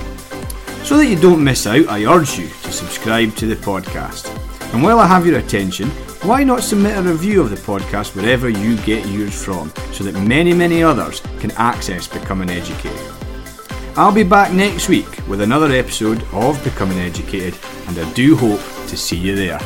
So 0.86 0.96
that 0.96 1.08
you 1.08 1.20
don't 1.20 1.44
miss 1.44 1.68
out, 1.68 1.90
I 1.90 2.06
urge 2.06 2.40
you 2.40 2.48
to 2.48 2.72
subscribe 2.72 3.36
to 3.36 3.48
the 3.48 3.58
podcast. 3.58 4.30
And 4.74 4.82
while 4.82 5.00
I 5.00 5.08
have 5.08 5.26
your 5.26 5.40
attention, 5.40 5.90
why 6.22 6.46
not 6.46 6.64
submit 6.64 6.98
a 6.98 7.02
review 7.02 7.42
of 7.42 7.50
the 7.50 7.58
podcast 7.58 8.16
wherever 8.16 8.48
you 8.48 8.78
get 8.84 9.06
yours 9.08 9.44
from 9.44 9.74
so 9.92 10.06
that 10.06 10.18
many, 10.22 10.54
many 10.54 10.82
others 10.82 11.20
can 11.42 11.52
access 11.58 12.08
Becoming 12.08 12.50
Educated? 12.50 13.23
I'll 13.96 14.12
be 14.12 14.24
back 14.24 14.52
next 14.52 14.90
week 14.90 15.06
with 15.28 15.42
another 15.42 15.72
episode 15.72 16.24
of 16.32 16.62
Becoming 16.64 16.98
Educated, 16.98 17.54
and 17.88 18.00
I 18.00 18.12
do 18.14 18.36
hope 18.36 18.60
to 18.88 18.98
see 18.98 19.18
you 19.18 19.36
there. 19.36 19.60